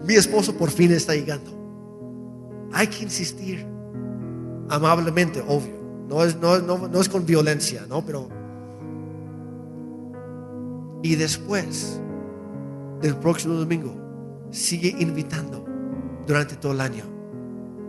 mi 0.05 0.13
esposo 0.13 0.55
por 0.55 0.69
fin 0.69 0.91
está 0.91 1.15
llegando. 1.15 1.51
Hay 2.71 2.87
que 2.87 3.03
insistir 3.03 3.65
amablemente, 4.69 5.41
obvio. 5.41 5.75
No 6.07 6.23
es, 6.23 6.35
no, 6.37 7.01
es 7.01 7.09
con 7.09 7.25
violencia, 7.25 7.85
¿no? 7.89 8.05
Pero... 8.05 8.29
Y 11.01 11.15
después 11.15 11.99
del 13.01 13.15
próximo 13.17 13.55
domingo, 13.55 13.95
sigue 14.55 14.95
invitando 14.99 15.65
durante 16.25 16.55
todo 16.55 16.71
el 16.71 16.79
año 16.81 17.03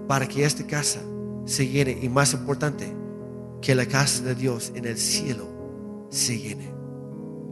para 0.08 0.26
que 0.26 0.44
esta 0.44 0.66
casa 0.66 1.00
se 1.44 1.68
llene 1.68 1.96
y 2.02 2.08
más 2.08 2.34
importante, 2.34 2.92
que 3.62 3.74
la 3.74 3.86
casa 3.86 4.24
de 4.24 4.34
Dios 4.34 4.72
en 4.74 4.84
el 4.84 4.98
cielo 4.98 5.46
se 6.10 6.38
llene. 6.38 6.72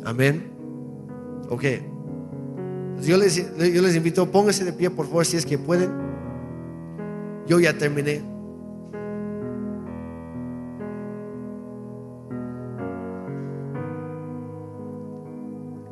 Amén. 0.04 0.50
Ok. 1.48 1.64
Yo 3.02 3.16
les, 3.16 3.36
yo 3.36 3.82
les 3.82 3.94
invito, 3.94 4.30
pónganse 4.30 4.64
de 4.64 4.72
pie 4.72 4.90
por 4.90 5.06
favor 5.06 5.24
si 5.24 5.36
es 5.36 5.46
que 5.46 5.58
pueden. 5.58 5.90
Yo 7.46 7.60
ya 7.60 7.76
terminé. 7.78 8.22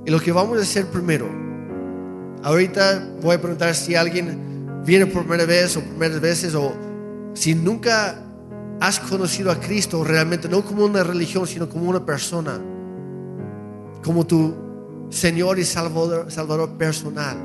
Y 0.04 0.10
lo 0.10 0.18
que 0.18 0.32
vamos 0.32 0.58
a 0.58 0.62
hacer 0.62 0.86
primero, 0.86 1.41
ahorita 2.42 3.06
voy 3.20 3.36
a 3.36 3.40
preguntar 3.40 3.74
si 3.74 3.94
alguien 3.94 4.82
viene 4.84 5.06
por 5.06 5.22
primera 5.22 5.46
vez 5.46 5.76
o 5.76 5.80
primeras 5.80 6.20
veces 6.20 6.54
o 6.54 6.72
si 7.34 7.54
nunca 7.54 8.18
has 8.80 8.98
conocido 8.98 9.50
a 9.50 9.60
Cristo 9.60 10.02
realmente, 10.02 10.48
no 10.48 10.64
como 10.64 10.84
una 10.84 11.04
religión, 11.04 11.46
sino 11.46 11.68
como 11.68 11.88
una 11.88 12.04
persona, 12.04 12.60
como 14.02 14.26
tu 14.26 14.54
Señor 15.08 15.58
y 15.58 15.64
Salvador, 15.64 16.30
Salvador 16.30 16.76
personal. 16.76 17.36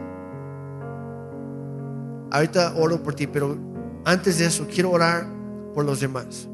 Ahorita 2.32 2.74
oro 2.76 3.02
por 3.02 3.14
ti, 3.14 3.28
pero 3.28 3.58
antes 4.04 4.40
de 4.40 4.46
eso 4.46 4.68
quiero 4.68 4.92
orar 4.92 5.28
por 5.74 5.86
los 5.86 6.00
demás. 6.00 6.48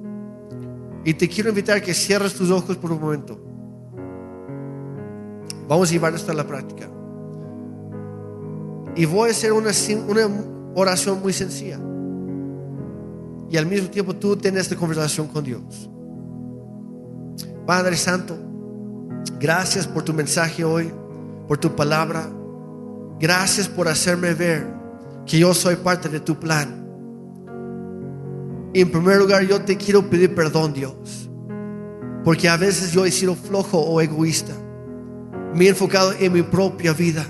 Y 1.06 1.14
te 1.14 1.28
quiero 1.28 1.50
invitar 1.50 1.78
a 1.78 1.82
que 1.82 1.94
cierres 1.94 2.34
tus 2.34 2.50
ojos 2.50 2.78
por 2.78 2.92
un 2.92 3.00
momento. 3.00 3.40
Vamos 5.68 5.90
a 5.90 5.94
llevar 5.94 6.14
esto 6.14 6.32
a 6.32 6.36
la 6.36 6.46
práctica. 6.46 6.93
Y 8.96 9.06
voy 9.06 9.30
a 9.30 9.32
hacer 9.32 9.54
una, 9.54 9.72
oración 10.76 11.22
muy 11.22 11.34
sencilla. 11.34 11.80
Y 13.50 13.58
al 13.58 13.66
mismo 13.66 13.90
tiempo 13.90 14.16
tú 14.16 14.36
tienes 14.36 14.64
esta 14.64 14.76
conversación 14.76 15.28
con 15.28 15.44
Dios. 15.44 15.90
Padre 17.66 17.96
Santo, 17.96 18.36
gracias 19.40 19.88
por 19.88 20.04
tu 20.04 20.14
mensaje 20.14 20.64
hoy, 20.64 20.92
por 21.48 21.58
tu 21.58 21.76
palabra. 21.76 22.30
Gracias 23.20 23.68
por 23.68 23.88
hacerme 23.88 24.34
ver 24.34 24.68
que 25.26 25.40
yo 25.40 25.54
soy 25.54 25.76
parte 25.76 26.10
de 26.10 26.20
tu 26.20 26.40
plan. 26.40 26.84
Y 28.74 28.82
en 28.82 28.92
primer 28.92 29.18
lugar, 29.18 29.44
yo 29.44 29.62
te 29.62 29.78
quiero 29.78 30.10
pedir 30.10 30.34
perdón, 30.34 30.74
Dios. 30.74 31.30
Porque 32.24 32.50
a 32.50 32.58
veces 32.58 32.92
yo 32.92 33.06
he 33.06 33.12
sido 33.12 33.36
flojo 33.36 33.80
o 33.80 34.02
egoísta. 34.02 34.54
Me 35.54 35.66
he 35.66 35.70
enfocado 35.70 36.14
en 36.20 36.34
mi 36.34 36.42
propia 36.42 36.94
vida. 36.94 37.26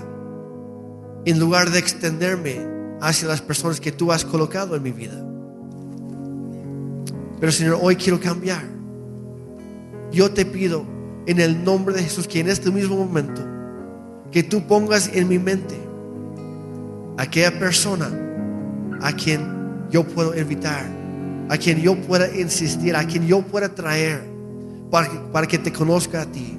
En 1.24 1.38
lugar 1.38 1.70
de 1.70 1.78
extenderme 1.78 2.60
hacia 3.00 3.28
las 3.28 3.42
personas 3.42 3.80
que 3.80 3.92
tú 3.92 4.12
has 4.12 4.24
colocado 4.24 4.76
en 4.76 4.82
mi 4.82 4.92
vida. 4.92 5.24
Pero 7.40 7.52
Señor, 7.52 7.78
hoy 7.82 7.96
quiero 7.96 8.20
cambiar. 8.20 8.62
Yo 10.12 10.30
te 10.30 10.46
pido 10.46 10.84
en 11.26 11.40
el 11.40 11.64
nombre 11.64 11.94
de 11.94 12.02
Jesús 12.02 12.28
que 12.28 12.40
en 12.40 12.48
este 12.48 12.70
mismo 12.70 12.96
momento, 12.96 13.42
que 14.30 14.42
tú 14.42 14.66
pongas 14.66 15.10
en 15.12 15.28
mi 15.28 15.38
mente 15.38 15.76
aquella 17.16 17.58
persona 17.58 18.10
a 19.00 19.12
quien 19.12 19.86
yo 19.90 20.04
puedo 20.04 20.38
invitar, 20.38 20.84
a 21.48 21.56
quien 21.56 21.80
yo 21.80 21.96
pueda 21.96 22.34
insistir, 22.36 22.96
a 22.96 23.06
quien 23.06 23.26
yo 23.26 23.42
pueda 23.42 23.68
traer 23.68 24.22
para 24.90 25.08
que, 25.08 25.18
para 25.32 25.46
que 25.46 25.58
te 25.58 25.72
conozca 25.72 26.22
a 26.22 26.26
ti. 26.26 26.58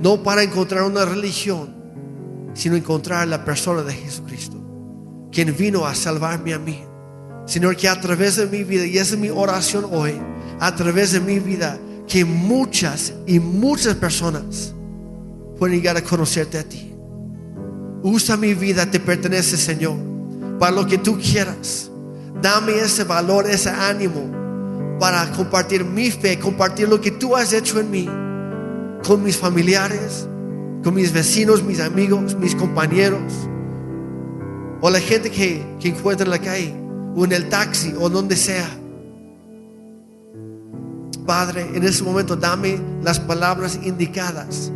No 0.00 0.22
para 0.22 0.42
encontrar 0.42 0.82
una 0.82 1.04
religión, 1.04 1.74
sino 2.54 2.76
encontrar 2.76 3.28
la 3.28 3.44
persona 3.44 3.82
de 3.82 3.92
Jesucristo, 3.92 4.56
quien 5.30 5.54
vino 5.56 5.86
a 5.86 5.94
salvarme 5.94 6.54
a 6.54 6.58
mí. 6.58 6.82
Señor, 7.46 7.76
que 7.76 7.88
a 7.88 8.00
través 8.00 8.36
de 8.36 8.46
mi 8.46 8.64
vida, 8.64 8.86
y 8.86 8.96
esa 8.96 9.14
es 9.14 9.20
mi 9.20 9.28
oración 9.28 9.86
hoy, 9.90 10.14
a 10.60 10.74
través 10.74 11.12
de 11.12 11.20
mi 11.20 11.38
vida, 11.40 11.78
que 12.06 12.24
muchas 12.24 13.12
y 13.26 13.38
muchas 13.38 13.94
personas 13.94 14.74
puedan 15.58 15.76
llegar 15.76 15.96
a 15.96 16.02
conocerte 16.02 16.58
a 16.58 16.64
ti. 16.64 16.92
Usa 18.02 18.36
mi 18.36 18.54
vida, 18.54 18.90
te 18.90 19.00
pertenece, 19.00 19.56
Señor, 19.56 19.96
para 20.58 20.72
lo 20.72 20.86
que 20.86 20.98
tú 20.98 21.18
quieras. 21.18 21.90
Dame 22.40 22.78
ese 22.78 23.04
valor, 23.04 23.46
ese 23.48 23.70
ánimo 23.70 24.98
para 25.00 25.30
compartir 25.32 25.84
mi 25.84 26.10
fe, 26.10 26.38
compartir 26.38 26.88
lo 26.88 27.00
que 27.00 27.10
tú 27.10 27.34
has 27.36 27.52
hecho 27.52 27.80
en 27.80 27.90
mí 27.90 28.08
con 29.04 29.22
mis 29.22 29.36
familiares, 29.36 30.28
con 30.84 30.94
mis 30.94 31.12
vecinos, 31.12 31.64
mis 31.64 31.80
amigos, 31.80 32.36
mis 32.36 32.54
compañeros, 32.54 33.32
o 34.82 34.90
la 34.90 35.00
gente 35.00 35.30
que, 35.30 35.64
que 35.80 35.88
encuentra 35.88 36.26
en 36.26 36.30
la 36.30 36.38
calle, 36.38 36.74
o 37.16 37.24
en 37.24 37.32
el 37.32 37.48
taxi, 37.48 37.94
o 37.98 38.10
donde 38.10 38.36
sea. 38.36 38.68
Padre, 41.26 41.66
en 41.74 41.82
ese 41.84 42.04
momento 42.04 42.36
dame 42.36 42.78
las 43.02 43.18
palabras 43.18 43.80
indicadas 43.82 44.70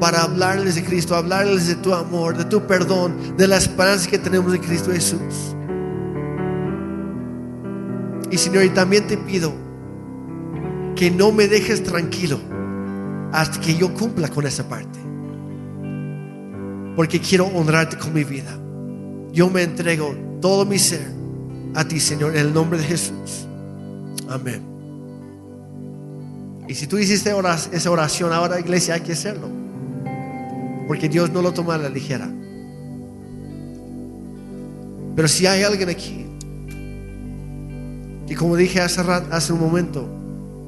para 0.00 0.22
hablarles 0.22 0.74
de 0.74 0.84
Cristo, 0.84 1.14
hablarles 1.14 1.68
de 1.68 1.76
tu 1.76 1.94
amor, 1.94 2.36
de 2.36 2.44
tu 2.46 2.66
perdón, 2.66 3.36
de 3.36 3.46
la 3.46 3.58
esperanza 3.58 4.10
que 4.10 4.18
tenemos 4.18 4.52
en 4.52 4.60
Cristo 4.60 4.90
Jesús. 4.90 5.54
Y 8.32 8.36
Señor, 8.36 8.64
y 8.64 8.70
también 8.70 9.06
te 9.06 9.16
pido 9.16 9.52
que 10.96 11.10
no 11.10 11.30
me 11.30 11.46
dejes 11.46 11.84
tranquilo 11.84 12.40
hasta 13.32 13.60
que 13.60 13.76
yo 13.76 13.94
cumpla 13.94 14.28
con 14.28 14.44
esa 14.46 14.68
parte. 14.68 15.09
Porque 16.96 17.20
quiero 17.20 17.46
honrarte 17.46 17.96
con 17.96 18.12
mi 18.12 18.24
vida. 18.24 18.56
Yo 19.32 19.48
me 19.48 19.62
entrego 19.62 20.14
todo 20.40 20.64
mi 20.64 20.78
ser 20.78 21.06
a 21.74 21.84
ti, 21.84 22.00
Señor, 22.00 22.36
en 22.36 22.46
el 22.46 22.52
nombre 22.52 22.78
de 22.78 22.84
Jesús. 22.84 23.46
Amén. 24.28 24.62
Y 26.68 26.74
si 26.74 26.86
tú 26.86 26.98
hiciste 26.98 27.32
esa 27.72 27.90
oración 27.90 28.32
ahora, 28.32 28.60
iglesia, 28.60 28.94
hay 28.94 29.00
que 29.00 29.12
hacerlo. 29.12 29.48
Porque 30.86 31.08
Dios 31.08 31.30
no 31.30 31.42
lo 31.42 31.52
toma 31.52 31.74
a 31.74 31.78
la 31.78 31.88
ligera. 31.88 32.28
Pero 35.16 35.28
si 35.28 35.46
hay 35.46 35.62
alguien 35.62 35.88
aquí, 35.88 36.26
y 38.28 38.34
como 38.34 38.56
dije 38.56 38.80
hace, 38.80 39.00
hace 39.00 39.52
un 39.52 39.60
momento, 39.60 40.08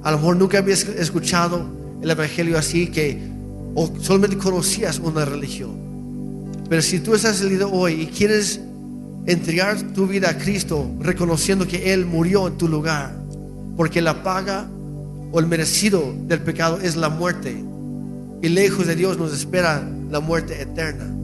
a 0.02 0.10
lo 0.10 0.18
mejor 0.18 0.36
nunca 0.36 0.58
habías 0.58 0.82
escuchado 0.82 1.66
el 2.02 2.10
Evangelio 2.10 2.58
así, 2.58 2.88
que 2.88 3.30
o 3.74 3.88
solamente 4.00 4.36
conocías 4.36 4.98
una 4.98 5.24
religión. 5.24 5.91
Pero 6.72 6.80
si 6.80 7.00
tú 7.00 7.14
estás 7.14 7.36
salido 7.36 7.70
hoy 7.70 8.00
y 8.00 8.06
quieres 8.06 8.58
entregar 9.26 9.78
tu 9.92 10.06
vida 10.06 10.30
a 10.30 10.38
Cristo, 10.38 10.90
reconociendo 11.00 11.68
que 11.68 11.92
Él 11.92 12.06
murió 12.06 12.48
en 12.48 12.56
tu 12.56 12.66
lugar, 12.66 13.14
porque 13.76 14.00
la 14.00 14.22
paga 14.22 14.66
o 15.32 15.38
el 15.38 15.46
merecido 15.46 16.14
del 16.26 16.40
pecado 16.40 16.80
es 16.80 16.96
la 16.96 17.10
muerte, 17.10 17.62
y 18.40 18.48
lejos 18.48 18.86
de 18.86 18.96
Dios 18.96 19.18
nos 19.18 19.34
espera 19.34 19.86
la 20.10 20.20
muerte 20.20 20.62
eterna. 20.62 21.14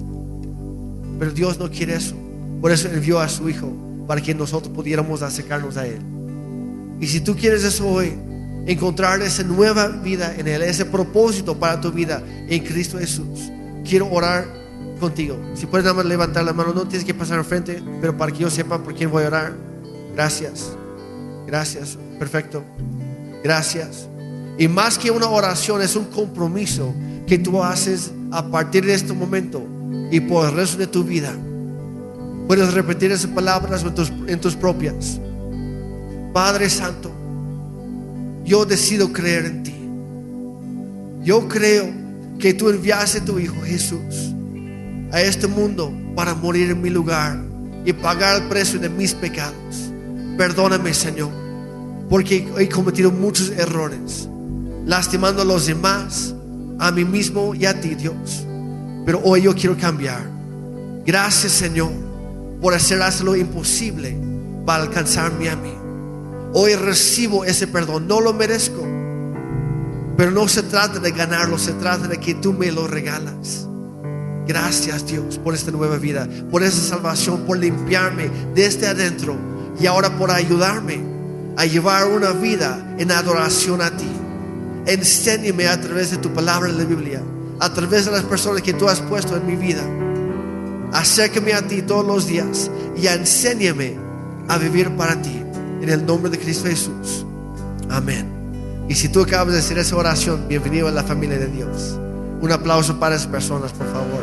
Pero 1.18 1.30
Dios 1.30 1.58
no 1.58 1.70
quiere 1.70 1.94
eso. 1.94 2.14
Por 2.60 2.70
eso 2.70 2.90
envió 2.90 3.18
a 3.18 3.26
su 3.30 3.48
Hijo, 3.48 3.72
para 4.06 4.20
que 4.20 4.34
nosotros 4.34 4.70
pudiéramos 4.74 5.22
acercarnos 5.22 5.78
a 5.78 5.86
Él. 5.86 6.00
Y 7.00 7.06
si 7.06 7.22
tú 7.22 7.34
quieres 7.34 7.64
eso 7.64 7.88
hoy, 7.88 8.12
encontrar 8.66 9.22
esa 9.22 9.44
nueva 9.44 9.88
vida 9.88 10.34
en 10.36 10.46
Él, 10.46 10.60
ese 10.60 10.84
propósito 10.84 11.58
para 11.58 11.80
tu 11.80 11.90
vida 11.90 12.22
en 12.50 12.62
Cristo 12.62 12.98
Jesús, 12.98 13.50
quiero 13.82 14.10
orar 14.10 14.58
contigo. 14.98 15.36
Si 15.54 15.66
puedes 15.66 15.84
nada 15.84 15.96
más 15.96 16.06
levantar 16.06 16.44
la 16.44 16.52
mano, 16.52 16.72
no 16.72 16.86
tienes 16.86 17.04
que 17.04 17.14
pasar 17.14 17.38
al 17.38 17.44
frente, 17.44 17.82
pero 18.00 18.16
para 18.16 18.32
que 18.32 18.38
yo 18.38 18.50
sepa 18.50 18.82
por 18.82 18.94
quién 18.94 19.10
voy 19.10 19.24
a 19.24 19.28
orar. 19.28 19.54
Gracias. 20.14 20.72
Gracias. 21.46 21.98
Perfecto. 22.18 22.62
Gracias. 23.42 24.08
Y 24.58 24.68
más 24.68 24.98
que 24.98 25.10
una 25.10 25.28
oración, 25.28 25.80
es 25.82 25.96
un 25.96 26.06
compromiso 26.06 26.92
que 27.26 27.38
tú 27.38 27.62
haces 27.62 28.12
a 28.30 28.46
partir 28.50 28.84
de 28.84 28.94
este 28.94 29.12
momento 29.12 29.62
y 30.10 30.20
por 30.20 30.48
el 30.48 30.54
resto 30.54 30.78
de 30.78 30.86
tu 30.86 31.04
vida. 31.04 31.32
Puedes 32.46 32.72
repetir 32.72 33.12
esas 33.12 33.30
palabras 33.30 33.82
en 33.82 33.94
tus, 33.94 34.10
en 34.26 34.40
tus 34.40 34.56
propias. 34.56 35.20
Padre 36.32 36.68
Santo, 36.70 37.10
yo 38.44 38.64
decido 38.64 39.12
creer 39.12 39.46
en 39.46 39.62
ti. 39.62 39.74
Yo 41.22 41.46
creo 41.46 41.86
que 42.38 42.54
tú 42.54 42.70
enviaste 42.70 43.18
a 43.18 43.24
tu 43.24 43.38
Hijo 43.38 43.56
Jesús 43.64 44.34
a 45.12 45.20
este 45.20 45.46
mundo 45.46 45.92
para 46.14 46.34
morir 46.34 46.70
en 46.70 46.82
mi 46.82 46.90
lugar 46.90 47.38
y 47.84 47.92
pagar 47.92 48.42
el 48.42 48.48
precio 48.48 48.78
de 48.78 48.88
mis 48.88 49.14
pecados. 49.14 49.92
Perdóname, 50.36 50.92
Señor, 50.94 51.30
porque 52.08 52.48
he 52.58 52.68
cometido 52.68 53.10
muchos 53.10 53.50
errores, 53.50 54.28
lastimando 54.84 55.42
a 55.42 55.44
los 55.44 55.66
demás, 55.66 56.34
a 56.78 56.90
mí 56.92 57.04
mismo 57.04 57.54
y 57.54 57.66
a 57.66 57.80
ti, 57.80 57.94
Dios. 57.94 58.44
Pero 59.04 59.20
hoy 59.24 59.42
yo 59.42 59.54
quiero 59.54 59.76
cambiar. 59.76 60.22
Gracias, 61.04 61.52
Señor, 61.52 61.90
por 62.60 62.74
hacer 62.74 63.00
lo 63.24 63.34
imposible 63.34 64.16
para 64.66 64.82
alcanzarme 64.82 65.48
a 65.48 65.56
mí. 65.56 65.72
Hoy 66.52 66.74
recibo 66.74 67.44
ese 67.44 67.66
perdón. 67.66 68.06
No 68.06 68.20
lo 68.20 68.32
merezco. 68.32 68.86
Pero 70.16 70.30
no 70.30 70.48
se 70.48 70.62
trata 70.64 70.98
de 70.98 71.10
ganarlo, 71.12 71.58
se 71.58 71.72
trata 71.72 72.08
de 72.08 72.18
que 72.18 72.34
tú 72.34 72.52
me 72.52 72.72
lo 72.72 72.86
regalas. 72.86 73.68
Gracias 74.48 75.06
Dios 75.06 75.38
por 75.38 75.54
esta 75.54 75.70
nueva 75.70 75.98
vida, 75.98 76.26
por 76.50 76.62
esa 76.62 76.80
salvación, 76.80 77.42
por 77.42 77.58
limpiarme 77.58 78.30
desde 78.54 78.86
adentro 78.86 79.36
y 79.78 79.84
ahora 79.84 80.16
por 80.16 80.30
ayudarme 80.30 81.00
a 81.58 81.66
llevar 81.66 82.06
una 82.06 82.32
vida 82.32 82.96
en 82.98 83.12
adoración 83.12 83.82
a 83.82 83.94
ti. 83.94 84.08
Enséñame 84.86 85.68
a 85.68 85.78
través 85.78 86.12
de 86.12 86.16
tu 86.16 86.32
palabra 86.32 86.70
en 86.70 86.78
la 86.78 86.84
Biblia, 86.84 87.22
a 87.60 87.74
través 87.74 88.06
de 88.06 88.12
las 88.12 88.22
personas 88.22 88.62
que 88.62 88.72
tú 88.72 88.88
has 88.88 89.00
puesto 89.00 89.36
en 89.36 89.46
mi 89.46 89.54
vida. 89.54 89.82
Acércame 90.94 91.52
a 91.52 91.60
ti 91.60 91.82
todos 91.82 92.06
los 92.06 92.26
días 92.26 92.70
y 92.96 93.06
enséñame 93.06 93.98
a 94.48 94.56
vivir 94.56 94.88
para 94.96 95.20
ti. 95.20 95.42
En 95.82 95.90
el 95.90 96.06
nombre 96.06 96.30
de 96.30 96.38
Cristo 96.38 96.68
Jesús. 96.68 97.26
Amén. 97.90 98.26
Y 98.88 98.94
si 98.94 99.10
tú 99.10 99.20
acabas 99.20 99.52
de 99.52 99.60
hacer 99.60 99.76
esa 99.76 99.94
oración, 99.94 100.46
bienvenido 100.48 100.88
a 100.88 100.90
la 100.90 101.04
familia 101.04 101.38
de 101.38 101.48
Dios. 101.48 101.98
Un 102.40 102.50
aplauso 102.50 102.98
para 102.98 103.14
esas 103.14 103.26
personas, 103.26 103.72
por 103.72 103.86
favor. 103.92 104.17